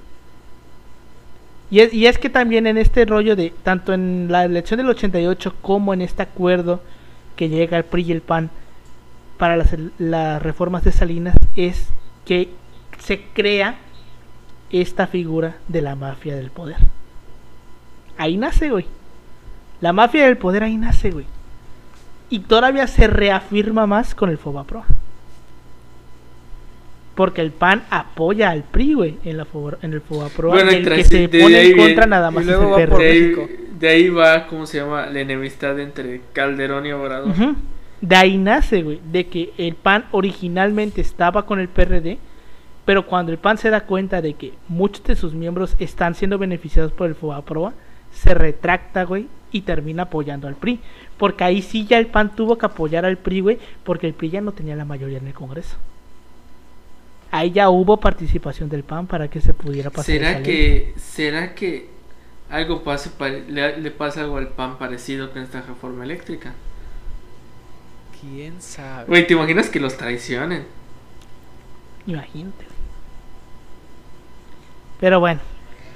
[1.73, 5.91] Y es, que también en este rollo de, tanto en la elección del 88 como
[5.95, 6.83] en este acuerdo
[7.35, 8.51] que llega el PRI y el PAN
[9.39, 11.87] para las, las reformas de Salinas, es
[12.25, 12.51] que
[12.99, 13.79] se crea
[14.69, 16.77] esta figura de la mafia del poder.
[18.19, 18.85] Ahí nace, güey.
[19.81, 21.25] La mafia del poder ahí nace, güey.
[22.29, 24.85] Y todavía se reafirma más con el Fobaproa.
[27.15, 30.55] Porque el PAN apoya al PRI, güey, en, la Foba- en el Fobaproa.
[30.55, 32.83] Bueno, y y el que se pone en contra nada y más es luego el
[32.87, 33.35] va por De ahí,
[33.79, 35.05] de ahí va, ¿cómo se llama?
[35.05, 37.33] La enemistad entre Calderón y Obrador.
[38.01, 42.17] De ahí nace, güey, de que el PAN originalmente estaba con el PRD,
[42.83, 46.37] pero cuando el PAN se da cuenta de que muchos de sus miembros están siendo
[46.39, 47.73] beneficiados por el Fobaproa,
[48.11, 50.79] se retracta, güey, y termina apoyando al PRI.
[51.17, 54.31] Porque ahí sí ya el PAN tuvo que apoyar al PRI, güey, porque el PRI
[54.31, 55.77] ya no tenía la mayoría en el Congreso.
[57.35, 60.17] Ahí ya hubo participación del PAN para que se pudiera pasar.
[60.19, 60.43] esa ¿Será ley.
[60.43, 61.89] que, ¿Será que
[62.49, 63.11] algo pase
[63.47, 66.55] le, le pasa algo al PAN parecido con esta reforma eléctrica?
[68.19, 69.05] ¿Quién sabe?
[69.07, 70.67] Güey, ¿te imaginas que los traicionen?
[72.05, 72.65] Imagínate.
[74.97, 75.41] Pero bueno,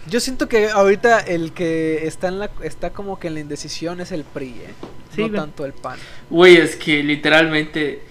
[0.06, 4.00] Yo siento que ahorita el que está en la está como que en la indecisión
[4.00, 4.78] es el PRI, ¿eh?
[5.10, 5.42] Sí, no güey.
[5.42, 6.02] tanto el PAN.
[6.30, 8.07] Güey, es que literalmente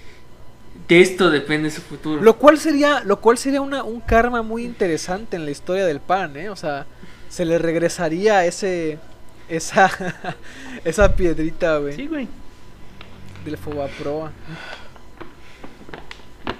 [0.88, 2.22] de esto depende su futuro.
[2.22, 6.00] Lo cual sería, lo cual sería una, un karma muy interesante en la historia del
[6.00, 6.48] PAN, ¿eh?
[6.48, 6.86] O sea,
[7.28, 8.98] se le regresaría ese
[9.48, 9.90] esa
[10.84, 12.28] esa piedrita, güey, sí, güey.
[13.44, 14.32] del Fobaproa.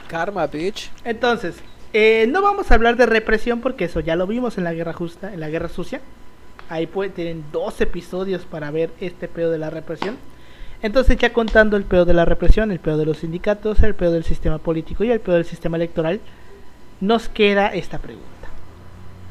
[0.09, 0.91] Karma, bitch.
[1.05, 1.57] Entonces,
[1.93, 4.93] eh, no vamos a hablar de represión porque eso ya lo vimos en la guerra
[4.93, 6.01] justa, en la guerra sucia.
[6.69, 10.17] Ahí pueden tienen dos episodios para ver este pedo de la represión.
[10.83, 14.13] Entonces, ya contando el pedo de la represión, el pedo de los sindicatos, el pedo
[14.13, 16.21] del sistema político y el pedo del sistema electoral,
[17.01, 18.27] nos queda esta pregunta.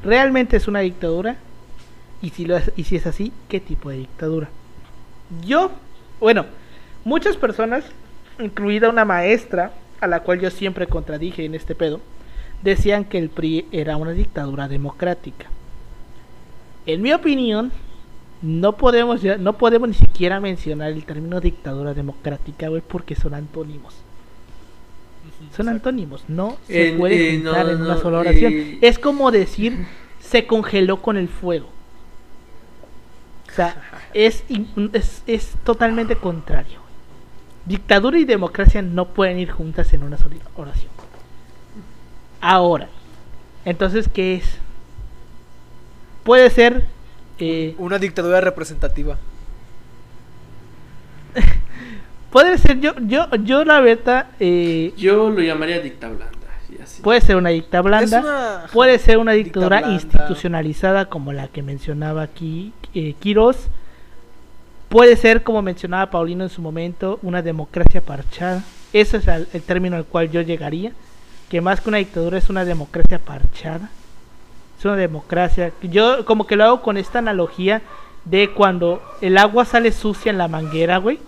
[0.03, 1.37] ¿Realmente es una dictadura?
[2.21, 4.49] Y si, lo es, y si es así, ¿qué tipo de dictadura?
[5.45, 5.71] Yo,
[6.19, 6.45] bueno,
[7.03, 7.85] muchas personas,
[8.39, 12.01] incluida una maestra, a la cual yo siempre contradije en este pedo,
[12.61, 15.47] decían que el PRI era una dictadura democrática.
[16.85, 17.71] En mi opinión,
[18.41, 23.33] no podemos ya- no podemos ni siquiera mencionar el término dictadura democrática, güey, porque son
[23.33, 23.95] antónimos.
[25.55, 28.53] Son antónimos, no se En- puede eh, juntar no, en una sola oración.
[28.53, 28.77] eh.
[28.81, 29.85] Es como decir
[30.21, 31.67] se congeló con el fuego.
[33.49, 33.81] O sea,
[34.13, 34.43] es,
[34.93, 36.79] es, es totalmente contrario.
[37.65, 40.91] Dictadura y democracia no pueden ir juntas en una sola oración.
[42.41, 42.87] Ahora,
[43.65, 44.57] entonces, ¿qué es?
[46.23, 46.85] Puede ser...
[47.39, 49.17] eh, Una dictadura representativa.
[52.31, 56.27] puede ser, yo, yo, yo la verdad, eh, Yo lo llamaría dicta blanda.
[57.01, 58.19] puede ser una dicta blanda.
[58.19, 63.67] Una- Puede ser una Dicta dictadura institucionalizada como la que mencionaba aquí eh, Quirós.
[64.89, 68.63] Puede ser, como mencionaba Paulino en su momento, una democracia parchada.
[68.93, 70.91] Ese es el, el término al cual yo llegaría.
[71.49, 73.89] Que más que una dictadura es una democracia parchada.
[74.77, 75.71] Es una democracia.
[75.81, 77.81] Yo como que lo hago con esta analogía
[78.25, 81.19] de cuando el agua sale sucia en la manguera, güey.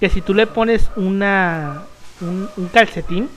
[0.00, 1.84] Que si tú le pones una
[2.20, 3.28] un, calcetín,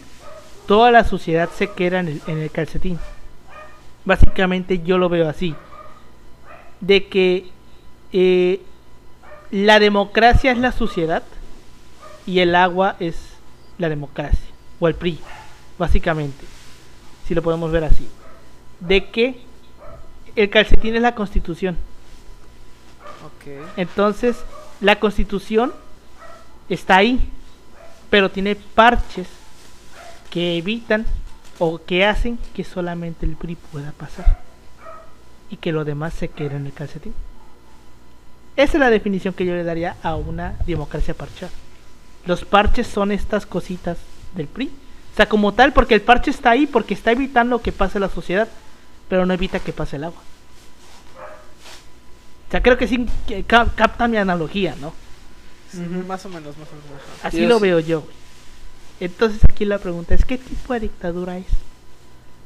[0.67, 2.99] toda la suciedad se queda en el, en el calcetín.
[4.05, 5.55] Básicamente yo lo veo así.
[6.79, 7.49] De que
[8.13, 8.61] eh,
[9.51, 11.23] la democracia es la suciedad
[12.25, 13.15] y el agua es
[13.77, 14.39] la democracia.
[14.79, 15.19] O el PRI,
[15.77, 16.45] básicamente.
[17.27, 18.07] Si lo podemos ver así.
[18.79, 19.41] De que
[20.35, 21.77] el calcetín es la constitución.
[23.25, 23.77] Ok.
[23.77, 24.37] Entonces,
[24.81, 25.73] la constitución
[26.69, 27.19] está ahí,
[28.09, 29.27] pero tiene parches
[30.29, 31.05] que evitan
[31.59, 34.41] o que hacen que solamente el PRI pueda pasar
[35.49, 37.13] y que lo demás se quede en el calcetín.
[38.55, 41.51] Esa es la definición que yo le daría a una democracia parchada.
[42.25, 43.97] Los parches son estas cositas
[44.35, 44.67] del PRI.
[45.13, 48.09] O sea, como tal, porque el parche está ahí, porque está evitando que pase la
[48.09, 48.47] sociedad,
[49.09, 50.21] pero no evita que pase el agua.
[52.47, 54.93] O sea, creo que sí que cap- capta mi analogía, ¿no?
[55.71, 57.01] Sí, Más o menos, más o menos.
[57.23, 58.01] Así lo veo yo.
[58.01, 58.13] güey.
[58.99, 61.45] Entonces aquí la pregunta es, ¿qué tipo de dictadura es?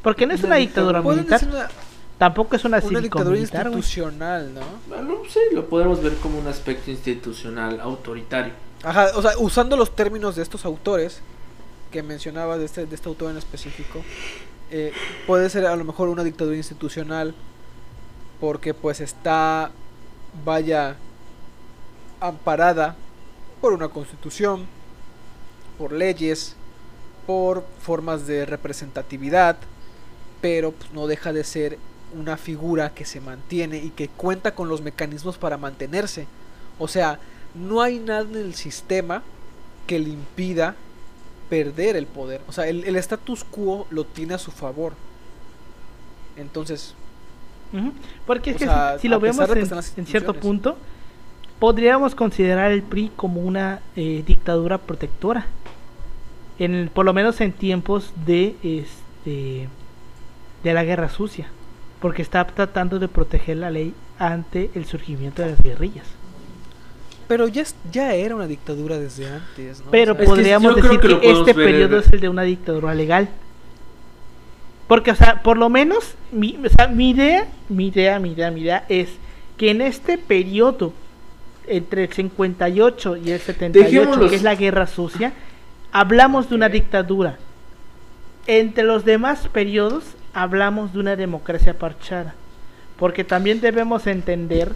[0.01, 1.69] Porque no es una, dictadura militar, una,
[2.17, 3.77] tampoco es una, una dictadura cívico-militar, güey.
[3.77, 4.61] institucional, ¿no?
[4.89, 8.53] Bueno, sí, lo podemos ver como un aspecto institucional autoritario.
[8.83, 11.21] Ajá, o sea, usando los términos de estos autores
[11.91, 14.03] que mencionaba de este, de este autor en específico,
[14.71, 14.93] eh,
[15.27, 17.35] puede ser a lo mejor una dictadura institucional
[18.39, 19.71] porque pues está,
[20.43, 20.95] vaya,
[22.19, 22.95] amparada
[23.59, 24.65] por una constitución,
[25.77, 26.55] por leyes,
[27.27, 29.57] por formas de representatividad,
[30.41, 31.77] pero pues, no deja de ser
[32.17, 36.27] una figura que se mantiene y que cuenta con los mecanismos para mantenerse.
[36.79, 37.19] O sea,
[37.53, 39.21] no hay nada en el sistema
[39.85, 40.75] que le impida
[41.51, 42.39] perder el poder.
[42.47, 44.93] O sea, el, el status quo lo tiene a su favor.
[46.37, 46.95] Entonces.
[48.25, 50.77] Porque es que sea, si, si lo vemos en, en cierto punto,
[51.59, 55.45] podríamos considerar el PRI como una eh, dictadura protectora.
[56.57, 59.67] En, el- por lo menos en tiempos de este
[60.63, 61.49] de la guerra sucia.
[61.99, 66.07] Porque está tratando de proteger la ley ante el surgimiento de las guerrillas.
[67.31, 67.63] Pero ya,
[67.93, 69.89] ya era una dictadura desde antes, ¿no?
[69.89, 72.41] Pero O sea, Es que podríamos decir que este ver periodo es el de una
[72.41, 73.29] dictadura legal.
[74.85, 78.51] Porque, o sea, por lo menos, mi, o sea, mi idea, mi idea, mi idea,
[78.51, 79.11] mi idea es
[79.55, 80.91] que en este periodo,
[81.67, 84.29] entre el 58 y el 78, Dejémoslos.
[84.29, 85.31] que es la guerra sucia,
[85.93, 87.37] hablamos de una dictadura.
[88.45, 90.03] Entre los demás periodos,
[90.33, 92.35] hablamos de una democracia parchada.
[92.99, 94.75] Porque también debemos entender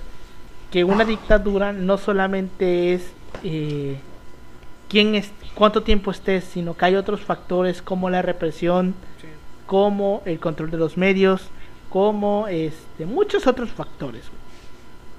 [0.72, 3.12] que una dictadura no solamente es
[3.44, 3.98] eh,
[4.90, 9.28] quién es, cuánto tiempo estés, sino que hay otros factores como la represión, sí.
[9.66, 11.50] como el control de los medios,
[11.90, 14.24] como este, muchos otros factores.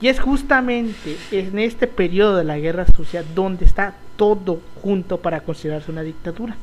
[0.01, 5.41] Y es justamente en este periodo de la guerra sucia donde está todo junto para
[5.41, 6.57] considerarse una dictadura.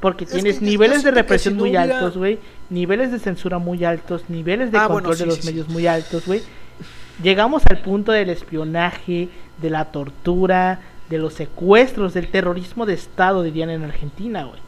[0.00, 2.38] Porque Es tienes niveles de represión muy altos, güey,
[2.68, 5.46] niveles de censura muy altos, niveles de Ah, control bueno, sí, de los sí.
[5.46, 6.42] medios muy altos, güey.
[7.22, 9.28] Llegamos al punto del espionaje,
[9.60, 14.60] de la tortura, de los secuestros, del terrorismo de Estado, dirían en Argentina, güey,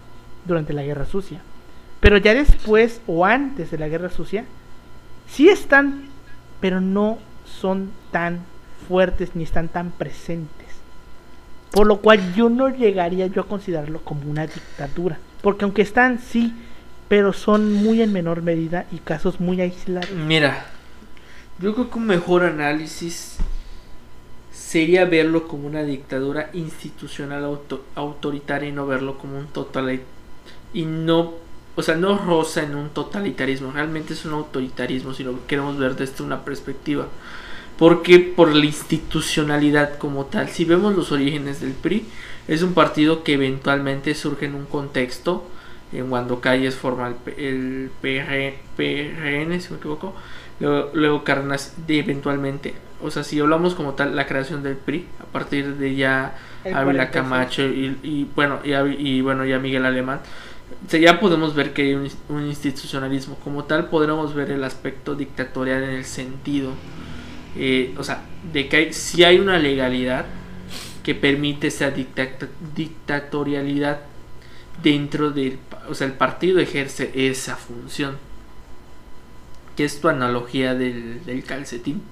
[0.47, 1.41] durante la Guerra Sucia.
[2.01, 4.45] Pero ya después o antes de la Guerra Sucia,
[5.29, 6.05] sí están,
[6.61, 8.41] pero no son tan
[8.87, 10.69] fuertes ni están tan presentes.
[11.73, 15.19] Por lo cual yo no llegaría yo a considerarlo como una dictadura.
[15.43, 16.55] Porque aunque están, sí,
[17.09, 20.11] pero son muy en menor medida y casos muy aislados.
[20.13, 20.67] Mira,
[21.59, 23.37] yo creo que un mejor análisis
[24.53, 30.01] sería verlo como una dictadura institucional auto- autoritaria y no verlo como un total
[30.75, 31.35] y no,
[31.77, 35.97] o sea, no roza en un totalitarismo, realmente es un autoritarismo si lo queremos ver
[35.97, 37.09] desde una perspectiva.
[37.79, 42.07] Porque por la institucionalidad como tal, si vemos los orígenes del PRI,
[42.49, 45.45] es un partido que eventualmente surge en un contexto,
[45.93, 50.15] en cuando Calles forma el, el PR PRN, si me equivoco,
[50.61, 55.07] luego, luego Cárdenas de eventualmente, o sea, si hablamos como tal la creación del PRI,
[55.21, 57.13] a partir de ya Ávila 46.
[57.13, 60.21] Camacho y, y, bueno, y, y bueno, ya Miguel Alemán,
[60.89, 63.37] ya podemos ver que hay un, un institucionalismo.
[63.37, 66.73] Como tal, podremos ver el aspecto dictatorial en el sentido,
[67.57, 68.23] eh, o sea,
[68.53, 70.27] de que hay, si hay una legalidad
[71.03, 71.91] que permite esa
[72.75, 74.01] dictatorialidad
[74.83, 75.59] dentro del,
[75.89, 78.17] o sea, el partido ejerce esa función.
[79.79, 82.03] Que es tu analogía del, del calcetín,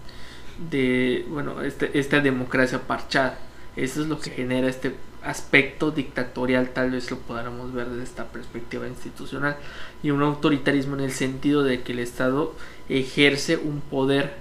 [0.70, 3.38] de, bueno, este- esta democracia parchada.
[3.74, 8.26] Eso es lo que genera este aspecto dictatorial, tal vez lo podamos ver desde esta
[8.26, 9.56] perspectiva institucional,
[10.02, 12.54] y un autoritarismo en el sentido de que el Estado
[12.88, 14.34] ejerce un poder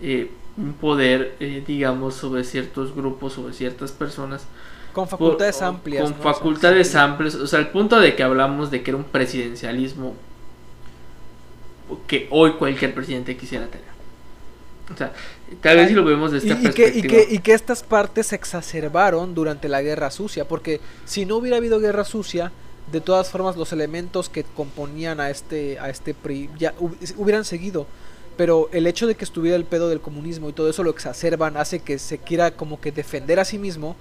[0.00, 4.46] eh, un poder, eh, digamos, sobre ciertos grupos, sobre ciertas personas.
[4.92, 6.02] Con facultades por- amplias.
[6.04, 6.18] Con ¿no?
[6.18, 7.34] O sea, facultades amplias.
[7.34, 10.14] O sea, el punto de que hablamos de que era un presidencialismo
[12.06, 13.90] que hoy cualquier presidente quisiera tener.
[14.92, 15.12] O sea,
[15.60, 17.22] tal vez si lo vemos de Y, esta y que, perspectiva.
[17.22, 21.36] y, que, y que estas partes se exacerbaron durante la guerra sucia, porque si no
[21.36, 22.50] hubiera habido guerra sucia,
[22.90, 27.44] de todas formas los elementos que componían a este, a este PRI ya hub- hubieran
[27.44, 27.86] seguido.
[28.36, 31.56] Pero el hecho de que estuviera el pedo del comunismo y todo eso lo exacerban,
[31.56, 33.96] hace que se quiera como que defender a sí mismo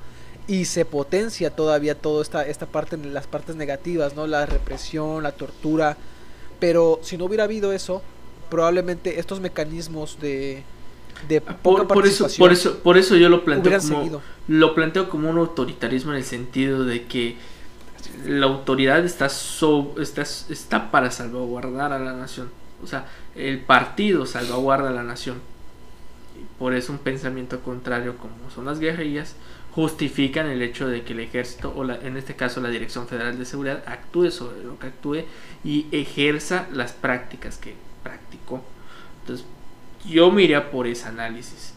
[0.47, 4.25] y se potencia todavía toda esta, esta parte, las partes negativas, ¿no?
[4.25, 5.97] La represión, la tortura.
[6.59, 8.01] Pero si no hubiera habido eso,
[8.49, 10.63] probablemente estos mecanismos de,
[11.27, 14.21] de poca Ah, por, por eso, por eso, por eso yo lo planteo como, seguido.
[14.47, 17.37] lo planteo como un autoritarismo en el sentido de que
[18.25, 22.49] la autoridad está, so- está, está para salvaguardar a la nación.
[22.83, 25.37] O sea, el partido salvaguarda a la nación.
[26.57, 29.35] Por eso un pensamiento contrario como son las guerrillas
[29.71, 33.37] justifican el hecho de que el ejército o la, en este caso la Dirección Federal
[33.37, 35.23] de Seguridad actúe sobre lo que actúe
[35.63, 38.63] y ejerza las prácticas que practicó.
[39.21, 39.45] Entonces,
[40.07, 41.73] yo me por ese análisis.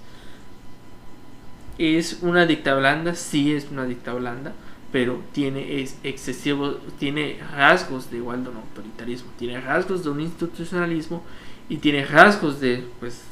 [1.78, 3.14] ¿Es una dicta blanda?
[3.14, 4.52] Sí, es una dicta blanda,
[4.92, 10.20] pero tiene es excesivo, tiene rasgos de igual de un autoritarismo, tiene rasgos de un
[10.20, 11.22] institucionalismo
[11.68, 13.22] y tiene rasgos de, pues,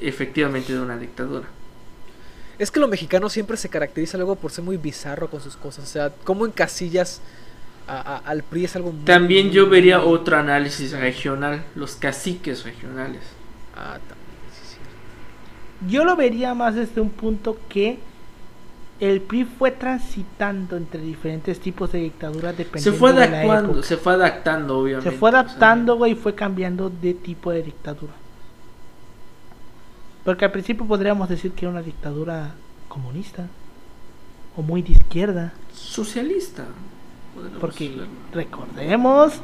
[0.00, 1.48] efectivamente de una dictadura.
[2.58, 5.84] Es que lo mexicano siempre se caracteriza luego por ser muy bizarro con sus cosas.
[5.84, 7.20] O sea, como en casillas
[7.86, 9.04] al PRI es algo muy...
[9.04, 13.22] También yo vería otro análisis regional, los caciques regionales.
[13.76, 15.90] Ah, también, sí, sí.
[15.92, 17.98] Yo lo vería más desde un punto que
[18.98, 23.82] el PRI fue transitando entre diferentes tipos de dictaduras Se dependiendo fue de la época.
[23.82, 25.10] se fue adaptando, obviamente.
[25.10, 28.14] Se fue o sea, adaptando, güey, y fue cambiando de tipo de dictadura.
[30.26, 32.56] Porque al principio podríamos decir que era una dictadura
[32.88, 33.46] comunista
[34.56, 35.54] o muy de izquierda.
[35.72, 36.64] socialista.
[37.60, 37.92] Porque
[38.32, 39.34] recordemos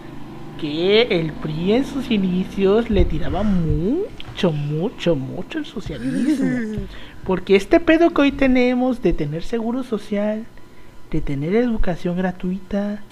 [0.60, 6.80] que el PRI en sus inicios le tiraba mucho, mucho, mucho el socialismo.
[7.24, 10.46] Porque este pedo que hoy tenemos de tener seguro social,
[11.12, 13.04] de tener educación gratuita,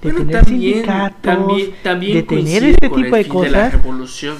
[0.00, 3.74] de Bueno, tener también, sindicatos, también, también de tener este tipo de cosas,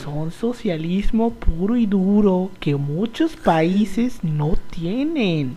[0.03, 5.57] son socialismo puro y duro que muchos países no tienen.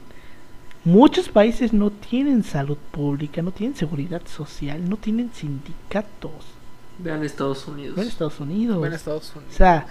[0.84, 6.32] Muchos países no tienen salud pública, no tienen seguridad social, no tienen sindicatos.
[6.98, 7.98] Vean Estados Unidos.
[7.99, 8.88] En Estados Unidos.
[8.88, 9.53] En Estados Unidos.
[9.53, 9.86] O sea,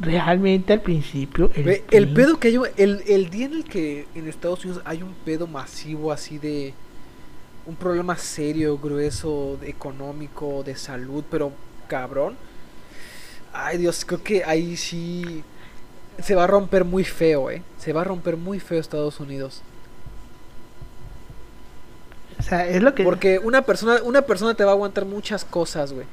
[0.00, 3.64] realmente al principio el, Ve, el PRI pedo que hay, el, el día en el
[3.64, 6.72] que en Estados Unidos hay un pedo masivo así de
[7.70, 11.52] un problema serio, grueso, de- económico, de salud, pero
[11.88, 12.36] cabrón.
[13.52, 15.42] Ay Dios, creo que ahí sí
[16.22, 17.62] se va a romper muy feo, eh.
[17.78, 19.62] Se va a romper muy feo Estados Unidos.
[22.38, 25.44] o sea, es lo que Porque una persona, una persona te va a aguantar muchas
[25.44, 26.06] cosas, güey.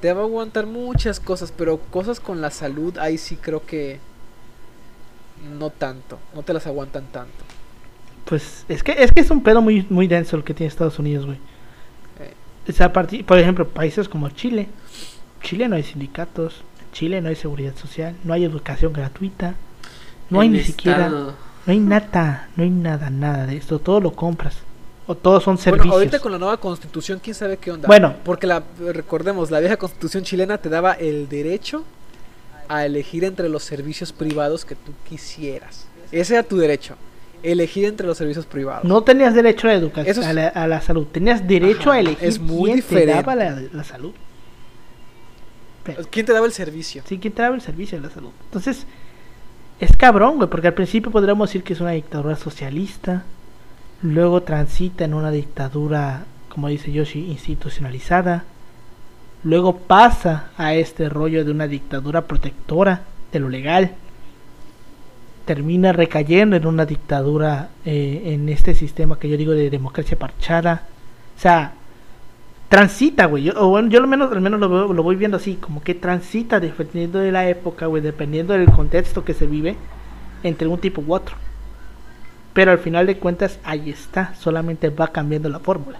[0.00, 3.98] Te va a aguantar muchas cosas, pero cosas con la salud, ahí sí creo que
[5.58, 7.44] no tanto, no te las aguantan tanto.
[8.24, 10.98] Pues es que es que es un pedo muy muy denso el que tiene Estados
[10.98, 11.38] Unidos, güey.
[12.20, 12.34] Eh.
[12.68, 14.68] O sea, por ejemplo, países como Chile.
[15.42, 19.54] Chile no hay sindicatos, en Chile no hay seguridad social, no hay educación gratuita,
[20.30, 21.34] no hay ni siquiera, no
[21.66, 24.56] hay nada, no hay nada, nada de esto, todo lo compras.
[25.06, 25.94] O todos son Bueno, servicios.
[25.94, 27.86] ahorita con la nueva constitución, quién sabe qué onda.
[27.86, 28.14] Bueno.
[28.24, 31.84] porque la recordemos, la vieja constitución chilena te daba el derecho
[32.68, 35.86] a elegir entre los servicios privados que tú quisieras.
[36.10, 36.96] Ese era tu derecho,
[37.44, 38.84] elegir entre los servicios privados.
[38.84, 41.06] No tenías derecho a la educación, es- a, la, a la salud.
[41.06, 43.06] Tenías derecho Ajá, a elegir es muy quién diferente.
[43.12, 44.12] te daba la, la salud.
[45.84, 47.02] Pero- ¿Quién te daba el servicio?
[47.06, 48.30] Sí, ¿quién te daba el servicio de la salud?
[48.46, 48.86] Entonces,
[49.80, 53.24] es cabrón, güey, porque al principio podríamos decir que es una dictadura socialista,
[54.02, 58.44] luego transita en una dictadura, como dice Yoshi, institucionalizada,
[59.42, 63.94] luego pasa a este rollo de una dictadura protectora de lo legal,
[65.44, 70.86] termina recayendo en una dictadura eh, en este sistema que yo digo de democracia parchada,
[71.36, 71.72] o sea,
[72.68, 73.50] transita, güey.
[73.50, 75.94] O bueno, yo al menos, al menos lo, veo- lo voy viendo así, como que
[75.94, 79.76] transita dependiendo de la época, güey, dependiendo del contexto que se vive
[80.42, 81.36] entre un tipo u otro.
[82.52, 85.98] Pero al final de cuentas, ahí está, solamente va cambiando la fórmula.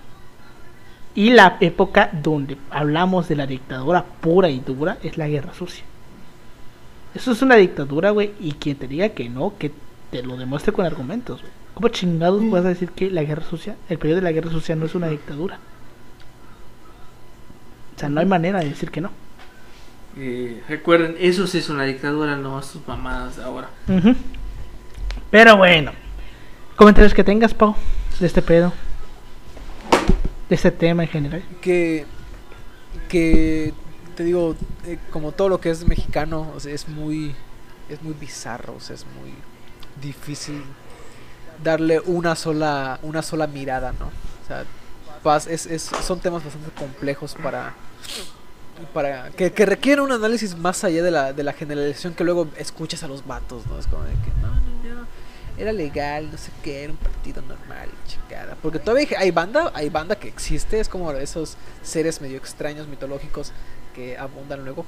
[1.17, 5.85] Y la época donde hablamos de la dictadura pura y dura es la guerra sucia.
[7.15, 9.73] Eso es una dictadura, güey, y quien te diga que no, que
[10.11, 11.53] te lo demuestre con argumentos, güey.
[11.75, 14.87] ¿Cómo chingados puedes decir que la guerra sucia, el periodo de la guerra sucia no
[14.87, 15.59] es una dictadura?
[17.97, 19.11] O sea, no hay manera de decir que no.
[20.17, 23.69] Eh, recuerden, eso sí es una dictadura, no sus mamadas de ahora.
[25.31, 25.91] Pero bueno,
[26.77, 27.75] comentarios que tengas, Pau,
[28.21, 28.73] de este pedo,
[30.49, 31.43] de este tema en general.
[31.61, 32.07] que
[33.09, 33.73] que
[34.15, 34.55] te digo
[34.87, 37.35] eh, como todo lo que es mexicano es muy
[37.89, 39.33] es muy bizarro o sea, es muy
[40.03, 40.63] difícil
[41.63, 44.65] darle una sola una sola mirada no o sea
[45.51, 47.75] es, es- son temas bastante complejos para
[48.93, 53.03] para que, requieren un análisis más allá de la, de la generalización que luego escuchas
[53.05, 55.07] a los vatos no es como de que no no no
[55.57, 58.57] era legal, no sé qué, era un partido normal, chingada.
[58.61, 63.53] Porque todavía hay banda, hay banda que existe, es como esos seres medio extraños, mitológicos,
[63.95, 64.85] que abundan luego.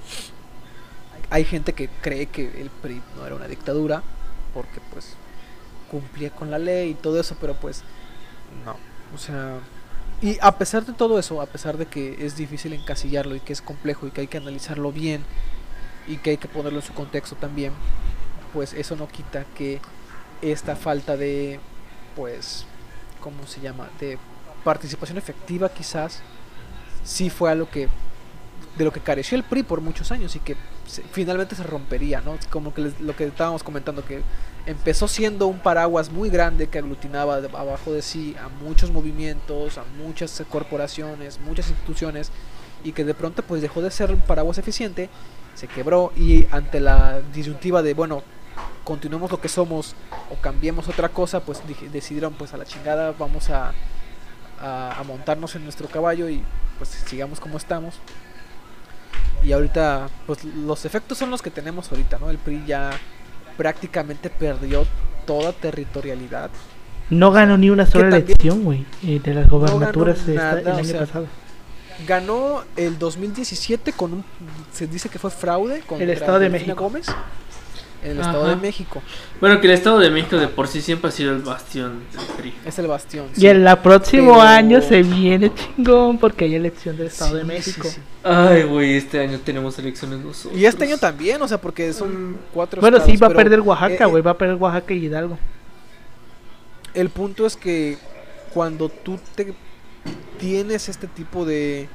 [1.30, 4.02] Hay gente que cree que el PRI no era una dictadura,
[4.52, 5.14] porque pues
[5.90, 7.82] cumplía con la ley y todo eso, pero pues
[8.64, 8.76] no.
[9.14, 9.58] O sea,
[10.22, 13.52] y a pesar de todo eso, a pesar de que es difícil encasillarlo y que
[13.52, 15.24] es complejo y que hay que analizarlo bien
[16.06, 17.72] y que hay que ponerlo en su contexto también,
[18.52, 19.80] pues eso no quita que
[20.40, 21.60] esta falta de,
[22.14, 22.64] pues,
[23.20, 23.90] ¿cómo se llama?
[24.00, 24.18] De
[24.64, 26.22] participación efectiva quizás,
[27.04, 27.88] sí fue algo que,
[28.76, 30.56] de lo que careció el PRI por muchos años y que
[31.12, 32.36] finalmente se rompería, ¿no?
[32.50, 34.22] Como que lo que estábamos comentando, que
[34.66, 39.84] empezó siendo un paraguas muy grande que aglutinaba abajo de sí a muchos movimientos, a
[39.98, 42.30] muchas corporaciones, muchas instituciones,
[42.84, 45.08] y que de pronto pues dejó de ser un paraguas eficiente,
[45.54, 48.22] se quebró y ante la disyuntiva de, bueno,
[48.84, 49.94] continuemos lo que somos
[50.30, 51.62] o cambiemos otra cosa, pues
[51.92, 53.72] decidieron pues a la chingada vamos a,
[54.60, 56.42] a montarnos en nuestro caballo y
[56.78, 57.98] pues sigamos como estamos.
[59.44, 62.30] Y ahorita pues los efectos son los que tenemos ahorita, ¿no?
[62.30, 62.90] El PRI ya
[63.56, 64.86] prácticamente perdió
[65.26, 66.50] toda territorialidad.
[67.10, 71.00] No ganó ni una sola elección, güey, eh, de las gobernaturas nada, el año sea,
[71.00, 71.26] pasado.
[72.06, 74.24] Ganó el 2017 con un
[74.72, 76.84] se dice que fue fraude contra Estado de Delfina México.
[76.84, 77.06] Gómez
[78.02, 78.56] en el Estado de.
[78.56, 79.02] México.
[79.40, 82.24] Bueno, que el Estado de México de por sí siempre ha sido el bastión del
[82.36, 82.54] PRI.
[82.64, 83.26] Es el bastión.
[83.36, 87.44] Y el la próximo Pero- año se viene chingón porque hay elección del Estado de
[87.44, 87.88] México.
[87.88, 88.00] sí, sí.
[88.22, 90.58] Ay, güey, este año tenemos elecciones nosotros.
[90.60, 94.04] Y este año también, o sea, porque son cuatro Bueno, sí, va a perder Oaxaca,
[94.04, 95.38] eh, güey, va a perder Oaxaca y Hidalgo.
[96.94, 97.98] El punto es que
[98.52, 99.54] cuando tú te
[100.38, 101.88] tienes este tipo de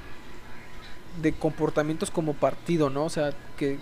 [1.22, 3.06] de comportamientos como partido, ¿no?
[3.06, 3.78] O sea, que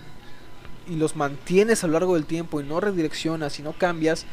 [0.90, 4.26] y los mantienes a lo largo del tiempo y no redireccionas y no cambias,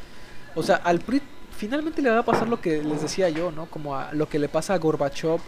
[0.56, 1.22] o sea, al PRI
[1.56, 3.68] finalmente le va a pasar lo que les decía yo, ¿no?
[3.68, 5.40] Como a lo que le pasa a Gorbachev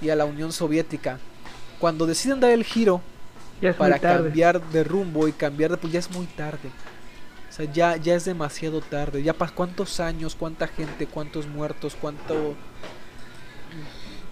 [0.00, 1.18] y a la Unión Soviética.
[1.78, 3.00] Cuando deciden dar el giro
[3.78, 6.70] para cambiar de rumbo y cambiar de pues ya es muy tarde.
[7.48, 9.22] O sea, ya, ya es demasiado tarde.
[9.22, 12.34] Ya pa cuántos años, cuánta gente, cuántos muertos, cuánto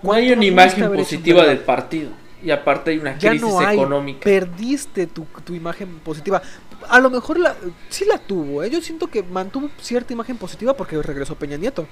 [0.03, 2.11] No hay ¿Cuánto una imagen positiva del partido.
[2.43, 3.77] Y aparte hay una ya crisis no hay.
[3.79, 4.21] económica.
[4.25, 6.43] Perdiste tu, tu imagen positiva.
[6.89, 7.55] A lo mejor la,
[7.89, 8.71] sí la tuvo, ¿eh?
[8.71, 11.87] Yo siento que mantuvo cierta imagen positiva porque regresó Peña Nieto.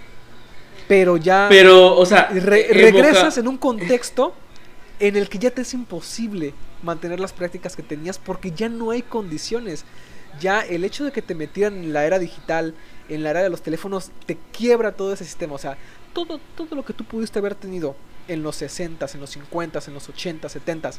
[0.89, 4.35] Pero ya Pero, o sea, re- regresas en un contexto
[4.99, 6.53] en el que ya te es imposible
[6.83, 9.85] mantener las prácticas que tenías porque ya no hay condiciones.
[10.41, 12.75] Ya el hecho de que te metieran en la era digital,
[13.09, 15.55] en la era de los teléfonos, te quiebra todo ese sistema.
[15.55, 15.77] O sea,
[16.13, 17.97] todo, todo lo que tú pudiste haber tenido
[18.29, 20.99] en los 60s, en los 50s, en los 80s, 70s,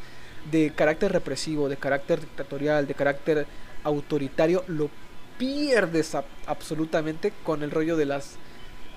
[0.52, 3.48] de carácter represivo, de carácter dictatorial, de carácter
[3.84, 4.90] autoritario, lo
[5.38, 6.16] pierdes
[6.46, 8.38] absolutamente con el rollo de las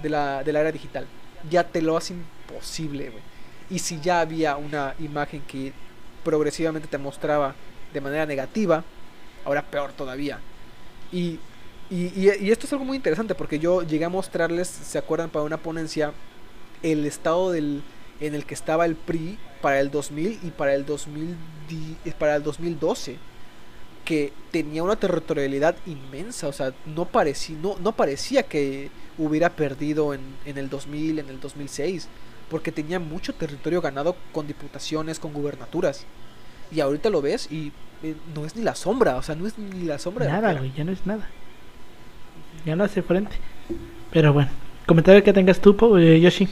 [0.02, 1.06] de la, de la era digital.
[1.50, 3.12] Ya te lo hace imposible.
[3.70, 5.72] Y si ya había una imagen que
[6.22, 7.54] progresivamente te mostraba
[7.92, 8.84] de manera negativa,
[9.44, 10.38] ahora peor todavía.
[11.12, 11.38] Y,
[11.94, 15.30] y, y- y esto es algo muy interesante porque yo llegué a mostrarles, ¿se acuerdan?
[15.30, 16.12] Para una ponencia,
[16.82, 17.82] el estado del,
[18.20, 21.36] en el que estaba el PRI para el 2000 y para el, 2000,
[21.68, 23.16] di- para el 2012
[24.04, 30.12] que tenía una territorialidad inmensa, o sea, no parecía, no, no parecía que hubiera perdido
[30.12, 32.08] en, en el 2000, en el 2006,
[32.50, 36.04] porque tenía mucho territorio ganado con diputaciones, con gubernaturas.
[36.70, 37.72] Y ahorita lo ves y
[38.02, 40.72] eh, no es ni la sombra, o sea, no es ni la sombra Nada, güey,
[40.76, 41.30] ya no es nada.
[42.64, 43.36] Ya no hace frente.
[44.12, 44.50] Pero bueno,
[44.86, 46.48] comentario que tengas tú, eh, Yoshi.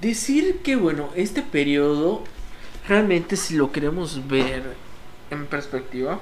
[0.00, 2.24] Decir que, bueno, este periodo,
[2.86, 4.62] realmente si lo queremos ver
[5.30, 6.20] en perspectiva,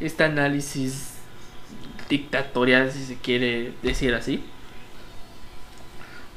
[0.00, 1.14] este análisis
[2.08, 4.42] dictatorial, si se quiere decir así,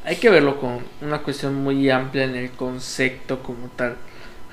[0.06, 3.96] hay que verlo con una cuestión muy amplia en el concepto como tal.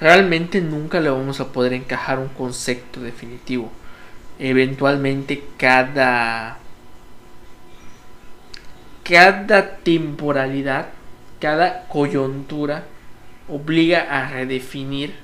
[0.00, 3.70] Realmente nunca le vamos a poder encajar un concepto definitivo.
[4.38, 6.58] Eventualmente cada
[9.10, 10.86] cada temporalidad,
[11.40, 12.84] cada coyuntura
[13.48, 15.14] obliga a redefinir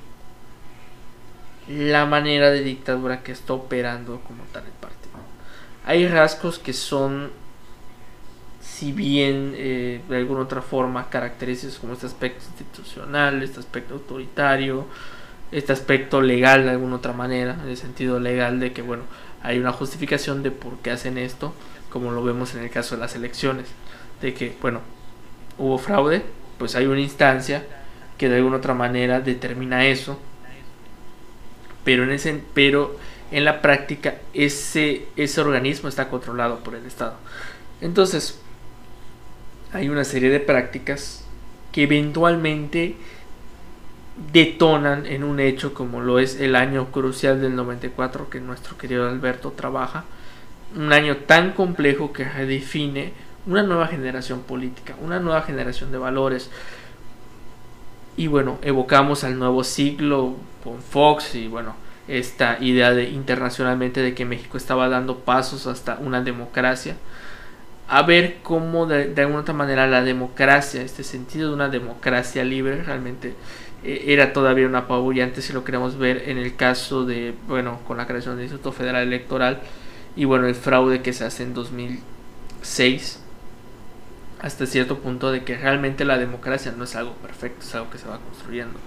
[1.69, 5.13] la manera de dictadura que está operando como tal el partido.
[5.85, 7.31] Hay rasgos que son,
[8.59, 14.85] si bien eh, de alguna otra forma, característicos como este aspecto institucional, este aspecto autoritario,
[15.53, 19.03] este aspecto legal de alguna otra manera, en el sentido legal de que, bueno,
[19.41, 21.53] hay una justificación de por qué hacen esto,
[21.89, 23.67] como lo vemos en el caso de las elecciones,
[24.21, 24.81] de que, bueno,
[25.57, 26.23] hubo fraude,
[26.57, 27.65] pues hay una instancia
[28.17, 30.19] que de alguna otra manera determina eso,
[31.83, 32.97] pero en, ese, pero
[33.31, 37.15] en la práctica ese, ese organismo está controlado por el Estado.
[37.79, 38.39] Entonces,
[39.73, 41.23] hay una serie de prácticas
[41.71, 42.95] que eventualmente
[44.31, 49.07] detonan en un hecho como lo es el año crucial del 94 que nuestro querido
[49.07, 50.05] Alberto trabaja,
[50.75, 53.13] un año tan complejo que redefine
[53.45, 56.49] una nueva generación política, una nueva generación de valores.
[58.17, 61.75] Y bueno, evocamos al nuevo siglo con Fox y bueno,
[62.07, 66.95] esta idea de internacionalmente de que México estaba dando pasos hasta una democracia.
[67.87, 72.43] A ver cómo de, de alguna otra manera la democracia, este sentido de una democracia
[72.43, 73.33] libre, realmente
[73.83, 77.95] eh, era todavía una apabullante si lo queremos ver en el caso de, bueno, con
[77.97, 79.61] la creación del Instituto Federal Electoral
[80.17, 83.19] y bueno, el fraude que se hace en 2006
[84.39, 87.99] hasta cierto punto de que realmente la democracia no es algo perfecto, es algo que
[87.99, 88.79] se va construyendo.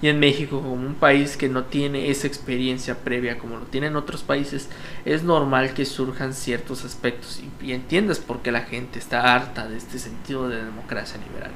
[0.00, 3.96] Y en México, como un país que no tiene esa experiencia previa como lo tienen
[3.96, 4.68] otros países,
[5.04, 9.76] es normal que surjan ciertos aspectos y, entiendas por qué la gente está harta de
[9.76, 11.50] este sentido de democracia liberal.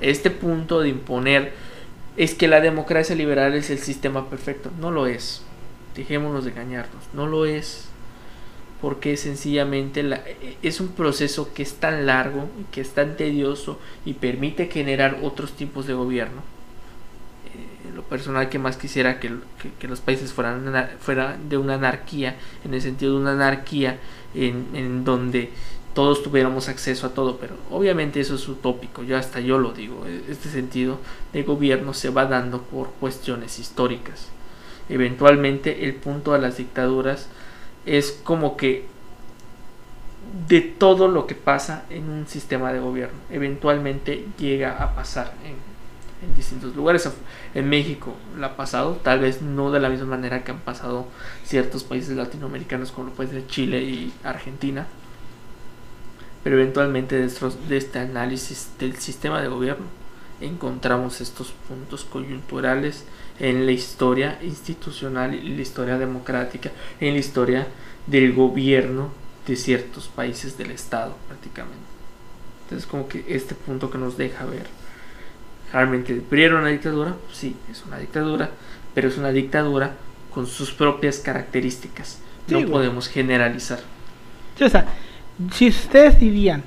[0.00, 1.52] Este punto de imponer
[2.16, 4.70] es que la democracia liberal es el sistema perfecto.
[4.80, 5.42] No lo es.
[5.94, 7.04] Dejémonos de engañarnos.
[7.12, 7.88] No lo es.
[8.84, 10.22] Porque sencillamente la,
[10.60, 15.52] es un proceso que es tan largo que es tan tedioso y permite generar otros
[15.52, 16.42] tipos de gobierno.
[17.46, 19.32] Eh, lo personal que más quisiera que,
[19.78, 24.00] que, los países fueran, fueran de una anarquía, en el sentido de una anarquía
[24.34, 25.48] en, en donde
[25.94, 30.04] todos tuviéramos acceso a todo, pero obviamente eso es utópico, yo hasta yo lo digo,
[30.06, 30.98] e-, este sentido
[31.32, 34.28] de gobierno se va dando por cuestiones históricas.
[34.90, 37.30] Eventualmente el punto de las dictaduras
[37.86, 38.86] es como que
[40.48, 45.74] de todo lo que pasa en un sistema de gobierno, eventualmente llega a pasar en,
[46.36, 47.06] distintos lugares.
[47.54, 51.06] En México la ha pasado, tal vez no de la misma manera que han pasado
[51.44, 54.86] ciertos países latinoamericanos como puede ser Chile y Argentina,
[56.42, 59.84] pero eventualmente dentro de este análisis del sistema de gobierno
[60.40, 63.04] encontramos estos puntos coyunturales
[63.38, 66.70] en la historia institucional y la historia democrática,
[67.00, 67.66] en la historia
[68.06, 69.10] del gobierno
[69.46, 71.84] de ciertos países del Estado prácticamente.
[72.64, 74.66] Entonces como que este punto que nos deja ver,
[75.72, 78.50] realmente era una dictadura, sí, es una dictadura,
[78.94, 79.96] pero es una dictadura
[80.32, 82.20] con sus propias características.
[82.46, 82.72] Sí, no bueno.
[82.72, 83.80] podemos generalizar.
[84.56, 84.86] Sí, o sea,
[85.52, 86.62] si ustedes dirían,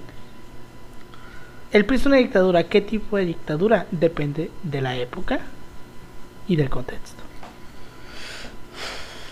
[1.71, 3.87] el PRI es una dictadura, ¿qué tipo de dictadura?
[3.91, 5.41] Depende de la época
[6.47, 7.23] y del contexto.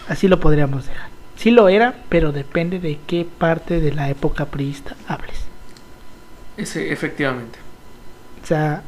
[0.08, 1.10] Así lo podríamos dejar.
[1.36, 5.46] Sí lo era, pero depende de qué parte de la época priista hables.
[6.58, 7.60] Ese, efectivamente.
[8.44, 8.84] O sea,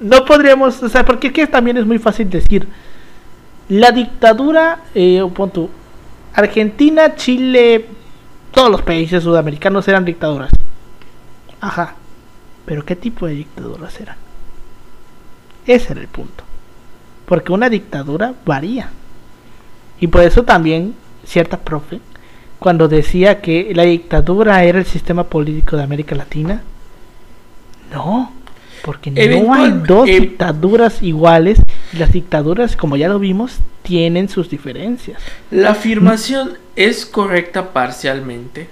[0.00, 2.66] no podríamos, o sea, porque que también es muy fácil decir,
[3.68, 5.70] la dictadura, eh, pon tú,
[6.34, 7.86] Argentina, Chile,
[8.50, 10.50] todos los países sudamericanos eran dictaduras.
[11.60, 11.94] Ajá.
[12.64, 14.16] Pero ¿qué tipo de dictaduras eran?
[15.66, 16.44] Ese era el punto.
[17.28, 18.90] Porque una dictadura varía.
[20.00, 20.94] Y por eso también
[21.24, 22.00] cierta profe,
[22.58, 26.62] cuando decía que la dictadura era el sistema político de América Latina,
[27.92, 28.32] no,
[28.82, 31.58] porque no hay dos eh, dictaduras iguales
[31.92, 35.20] y las dictaduras, como ya lo vimos, tienen sus diferencias.
[35.50, 38.68] La afirmación es correcta parcialmente.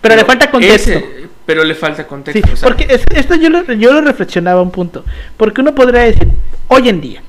[0.00, 0.90] Pero, pero le falta contexto.
[0.90, 2.46] Ese, pero le falta contexto.
[2.46, 5.04] Sí, o sea, porque es, esto yo lo, yo lo reflexionaba un punto.
[5.36, 6.28] Porque uno podría decir,
[6.68, 7.22] hoy en día,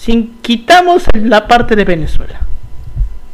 [0.00, 2.40] si quitamos la parte de Venezuela,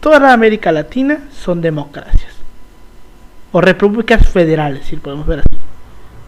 [0.00, 2.32] toda la América Latina son democracias.
[3.52, 5.56] O repúblicas federales, si lo podemos ver así.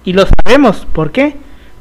[0.05, 1.35] Y lo sabemos, ¿por qué?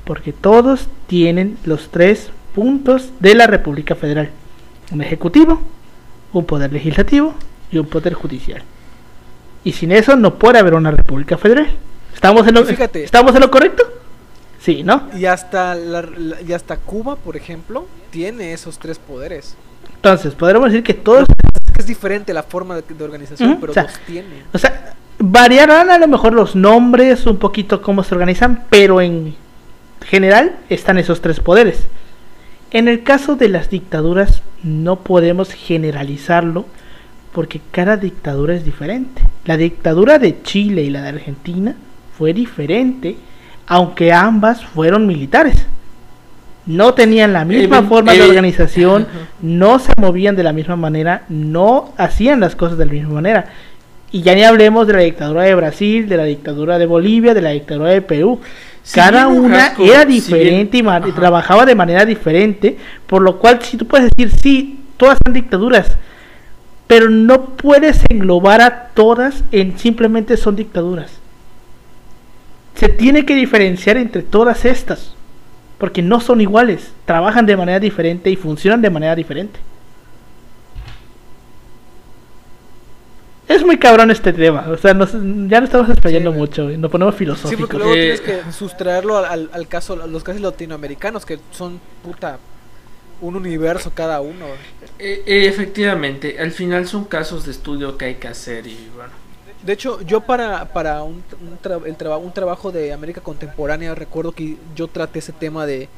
[0.05, 4.31] Porque todos tienen los tres puntos de la República Federal.
[4.91, 5.61] Un ejecutivo,
[6.33, 7.35] un poder legislativo
[7.71, 8.63] y un poder judicial.
[9.63, 11.67] Y sin eso no puede haber una República Federal.
[12.11, 13.83] ¿Estamos en lo, Fíjate, ¿estamos en lo correcto?
[14.67, 15.03] Sí, ¿no?
[15.17, 19.55] Y hasta, la, la, y hasta Cuba, por ejemplo, tiene esos tres poderes.
[19.95, 21.25] Entonces, podríamos decir que todos...
[21.77, 23.59] Es diferente la forma de, de organización, uh -huh.
[23.61, 24.43] pero o sea, los tiene.
[24.51, 29.35] O sea, variarán a lo mejor los nombres, un poquito cómo se organizan, pero en
[30.05, 31.87] general están esos tres poderes.
[32.71, 36.65] En el caso de las dictaduras no podemos generalizarlo
[37.31, 39.21] porque cada dictadura es diferente.
[39.45, 41.73] La dictadura de Chile y la de Argentina
[42.17, 43.15] fue diferente,
[43.67, 45.65] aunque ambas fueron militares.
[46.65, 49.07] No tenían la misma Even- forma de organización,
[49.41, 53.45] no se movían de la misma manera, no hacían las cosas de la misma manera.
[54.11, 57.41] Y ya ni hablemos de la dictadura de Brasil, de la dictadura de Bolivia, de
[57.41, 58.39] la dictadura de Perú.
[58.83, 63.59] Si Cada una era si bien- diferente y, trabajaba de manera diferente, por lo cual
[63.61, 65.97] si tú puedes decir, sí, todas son dictaduras,
[66.87, 71.11] pero no puedes englobar a todas en simplemente son dictaduras.
[72.77, 75.13] Se tiene que diferenciar entre todas estas,
[75.77, 79.59] porque no son iguales, trabajan de manera diferente y funcionan de manera diferente.
[83.47, 87.15] Es muy cabrón este tema, o sea, nos- ya no estamos explayando mucho, nos ponemos
[87.15, 87.59] Sí, filosóficos.
[87.61, 91.39] porque luego Eh, tienes que sustraerlo al, al- al caso, a los casos latinoamericanos, que
[91.51, 92.39] son puta
[93.21, 94.45] un universo cada uno.
[94.99, 99.11] Eh, eh, efectivamente, al final son casos de estudio que hay que hacer y bueno.
[99.65, 103.95] De hecho, yo para, para un, un, tra- el traba- un trabajo de América Contemporánea
[103.95, 105.89] recuerdo que yo traté ese tema de,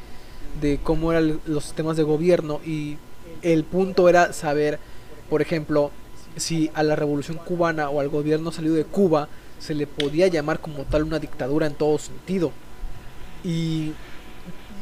[0.62, 2.98] de cómo eran los sistemas de gobierno y
[3.42, 4.80] el punto era saber,
[5.30, 5.92] por ejemplo,
[6.38, 9.28] si a la revolución cubana o al gobierno salido de Cuba
[9.60, 12.52] se le podía llamar como tal una dictadura en todo sentido.
[13.44, 13.92] Y,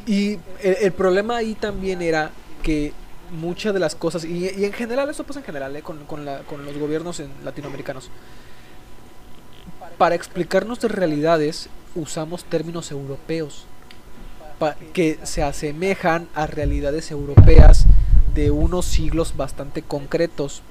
[0.06, 2.32] y el, problema ahí también era
[2.64, 2.94] que
[3.32, 6.26] muchas de las cosas, y, y en general, eso pasa en general eh, con, con,
[6.26, 8.10] la- con los gobiernos en- latinoamericanos,
[9.98, 13.66] para explicar nuestras realidades usamos términos europeos
[14.94, 17.86] que se asemejan a realidades europeas
[18.34, 20.62] de unos siglos bastante concretos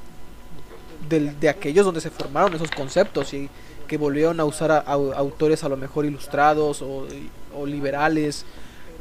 [1.08, 3.48] del- de aquellos donde se formaron esos conceptos y
[3.86, 7.06] que volvieron a usar a, au- autores a lo mejor ilustrados o,
[7.56, 8.44] o liberales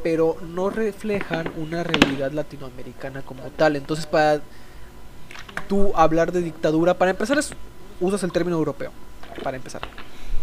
[0.03, 3.75] pero no reflejan una realidad latinoamericana como tal.
[3.75, 4.39] Entonces para
[5.67, 7.51] tú hablar de dictadura para empezar es
[7.99, 8.91] usas el término europeo
[9.43, 9.81] para empezar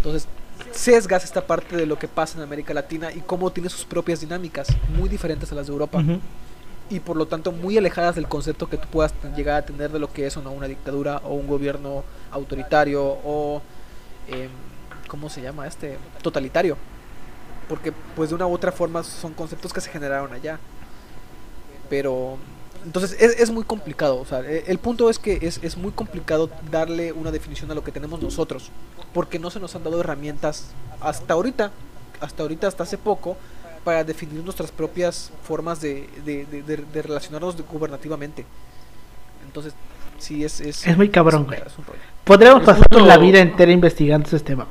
[0.03, 0.27] entonces
[0.73, 4.21] sesgas esta parte de lo que pasa en América Latina y cómo tiene sus propias
[4.21, 4.67] dinámicas
[4.97, 6.03] muy diferentes a las de Europa.
[6.91, 10.01] Y por lo tanto muy alejadas del concepto que tú puedas llegar a tener de
[10.01, 12.03] lo que es o no una dictadura o un gobierno
[12.33, 13.63] autoritario o
[14.27, 14.51] em,
[15.07, 15.99] ¿cómo se llama este?
[16.21, 16.77] totalitario.
[17.69, 20.59] Porque pues de una u otra forma son conceptos que se generaron allá.
[21.89, 22.39] Pero
[22.85, 24.19] entonces es, es muy complicado.
[24.19, 27.75] O sea e- el punto es que es, es muy complicado darle una definición a
[27.75, 28.71] lo que tenemos nosotros
[29.15, 30.69] porque no se nos han dado herramientas
[31.01, 31.71] hasta ahorita
[32.21, 33.37] hasta ahorita hasta hace poco
[33.85, 38.45] para definir nuestras propias formas de, de, de- de- de relacionarnos gubernativamente
[39.47, 39.75] entonces
[40.19, 41.61] sí es es, Es muy cabrón, güey.
[42.25, 44.69] Podríamos pasar punto- la vida entera investigando ese tema.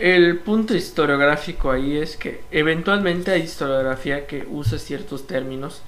[0.00, 5.82] El punto historiográfico ahí es que eventualmente hay historiografía que usa ciertos términos.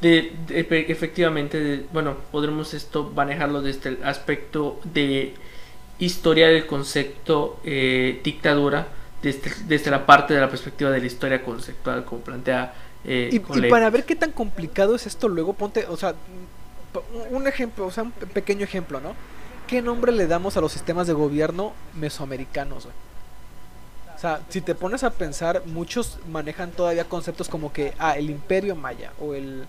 [0.00, 5.34] De, de- efe- efectivamente, de- bueno, podremos esto manejarlo desde el aspecto de
[6.04, 8.88] historia del concepto eh, dictadura,
[9.22, 12.74] desde, desde la parte de la perspectiva de la historia conceptual, como plantea
[13.04, 13.38] eh, Y,
[13.70, 16.14] para ver qué tan complicado es esto, luego ponte, o sea,
[17.30, 19.14] un ejemplo, o sea, un pe- pequeño ejemplo, ¿no?
[19.66, 22.94] ¿Qué nombre le damos a los sistemas de gobierno mesoamericanos, güey?
[24.14, 28.28] O sea, si te pones a pensar, muchos manejan todavía conceptos como que, ah, el
[28.30, 29.66] imperio maya o el,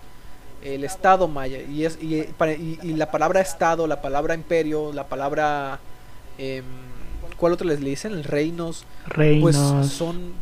[0.63, 1.59] el estado maya.
[1.61, 5.79] Y, es, y, para- y- y la palabra estado, la palabra imperio, la palabra...
[6.37, 6.63] em,
[7.37, 8.13] ¿Cuál otro les le dicen?
[8.13, 8.85] El reinos
[9.41, 9.87] pues Reinos.
[9.87, 10.33] son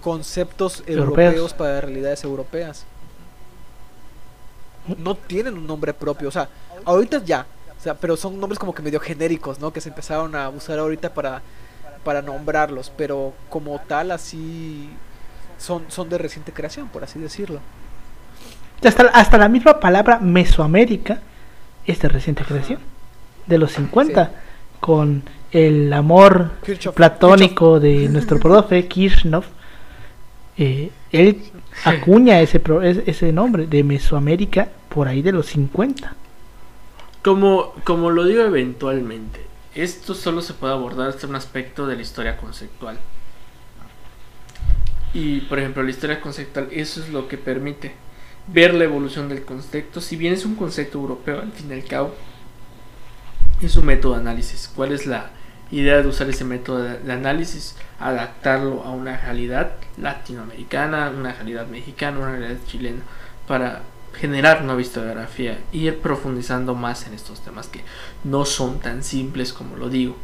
[0.00, 1.34] conceptos Europeos.
[1.34, 2.84] europeos para realidades europeas.
[4.98, 6.48] No tienen un nombre propio, o sea,
[6.84, 7.46] ahorita ya,
[7.78, 9.72] o sea, pero son nombres como que medio genéricos, ¿no?
[9.72, 11.40] Que se empezaron a usar ahorita para,
[12.04, 14.90] para nombrarlos, pero como tal así
[15.58, 17.60] son, son de reciente creación, por así decirlo.
[18.84, 21.20] Hasta, hasta la misma palabra Mesoamérica
[21.86, 22.78] es de reciente creación,
[23.46, 24.30] de los 50,
[24.84, 29.46] con el amor Kirchhoff- platónico de nuestro profe Kirchhoff.
[30.58, 31.42] eh, él
[31.84, 32.60] acuña ese,
[33.06, 36.14] ese nombre de Mesoamérica por ahí de los 50.
[37.22, 39.40] Como, como lo digo eventualmente,
[39.74, 42.98] esto solo se puede abordar desde un aspecto de la historia conceptual.
[45.14, 47.94] Y por ejemplo, la historia conceptual, eso es lo que permite
[48.48, 50.02] ver la evolución del concepto.
[50.02, 52.14] Si bien es un concepto europeo, al fin y al cabo,
[53.62, 54.70] es un método de análisis.
[54.74, 55.30] ¿Cuál es la
[55.70, 57.76] idea de usar ese método de, análisis?
[57.98, 63.02] Adaptarlo a una realidad latinoamericana, una realidad mexicana, una realidad chilena,
[63.46, 63.82] para
[64.14, 67.80] generar nueva historiografía e ir profundizando más en estos temas que
[68.22, 70.16] no son tan simples como lo digo.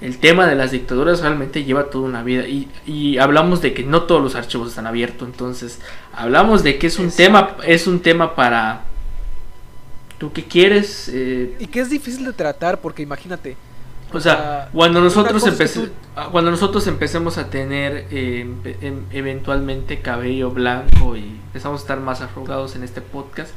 [0.00, 3.84] el tema de las dictaduras realmente lleva toda una vida y, y hablamos de que
[3.84, 5.80] no todos los archivos están abiertos, entonces
[6.12, 8.82] hablamos de que es un tema es un tema para
[10.18, 13.56] tú que quieres eh, Y que es difícil de tratar porque imagínate.
[14.12, 18.46] o sea, cuando nosotros empece- tú- ah, cuando nosotros empecemos a tener eh,
[18.80, 23.50] em- eventualmente cabello blanco y empezamos a estar más arrugados en este podcast,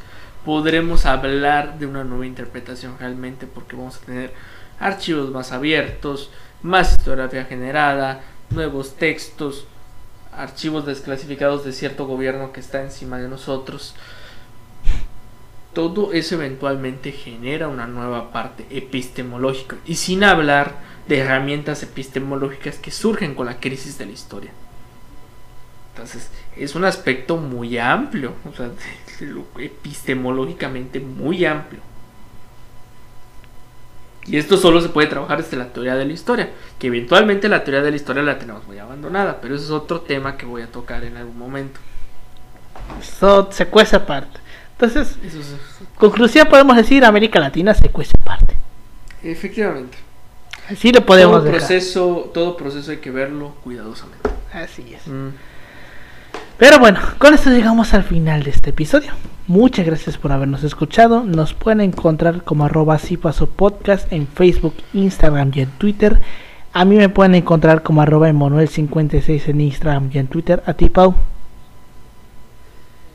[0.45, 4.34] podremos hablar de una nueva interpretación realmente porque vamos a tener
[4.80, 6.30] archivos más abiertos,
[6.64, 9.65] más historiografía generada, nuevos textos,
[10.36, 13.94] archivos desclasificados de cierto gobierno que está encima de nosotros.
[15.73, 20.77] Todo eso eventualmente genera una nueva parte epistemológica y sin hablar
[21.07, 24.51] de herramientas epistemológicas que surgen con la crisis de la historia.
[25.93, 28.69] Entonces, es un aspecto muy amplio, o sea,
[29.59, 31.81] epistemológicamente muy amplio.
[34.25, 37.63] Y esto solo se puede trabajar desde la teoría de la historia, que eventualmente la
[37.63, 40.61] teoría de la historia la tenemos muy abandonada, pero eso es otro tema que voy
[40.61, 41.79] a tocar en algún momento.
[43.01, 43.63] Eso se
[43.95, 44.39] aparte.
[44.80, 45.56] Entonces, Eso es,
[45.95, 48.56] conclusión podemos decir, América Latina se cuece aparte.
[49.23, 49.97] efectivamente.
[50.69, 51.60] Así lo podemos todo dejar.
[51.60, 54.30] proceso, todo proceso hay que verlo cuidadosamente.
[54.53, 55.07] Así es.
[55.07, 55.30] Mm.
[56.57, 59.11] Pero bueno, con esto llegamos al final de este episodio.
[59.47, 61.23] Muchas gracias por habernos escuchado.
[61.23, 66.22] Nos pueden encontrar como arroba pasó podcast en Facebook, Instagram y en Twitter.
[66.72, 70.61] A mí me pueden encontrar como arroba Emanuel56 en Instagram y en Twitter.
[70.65, 71.15] A ti, Pau.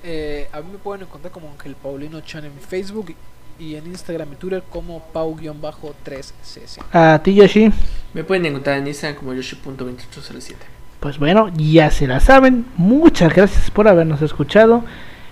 [0.06, 3.14] Eh, a mí me pueden encontrar como Ángel Paulino Chan en Facebook
[3.59, 6.82] y en Instagram y Twitter como Pau-3cc.
[6.93, 7.72] A ti, Yoshi.
[8.12, 10.56] Me pueden encontrar en Instagram como yoshi.2807.
[11.01, 12.66] Pues bueno, ya se la saben.
[12.76, 14.85] Muchas gracias por habernos escuchado.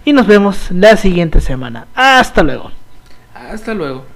[0.04, 1.86] Y nos vemos la siguiente semana.
[1.94, 2.70] Hasta luego.
[3.34, 4.11] Hasta luego.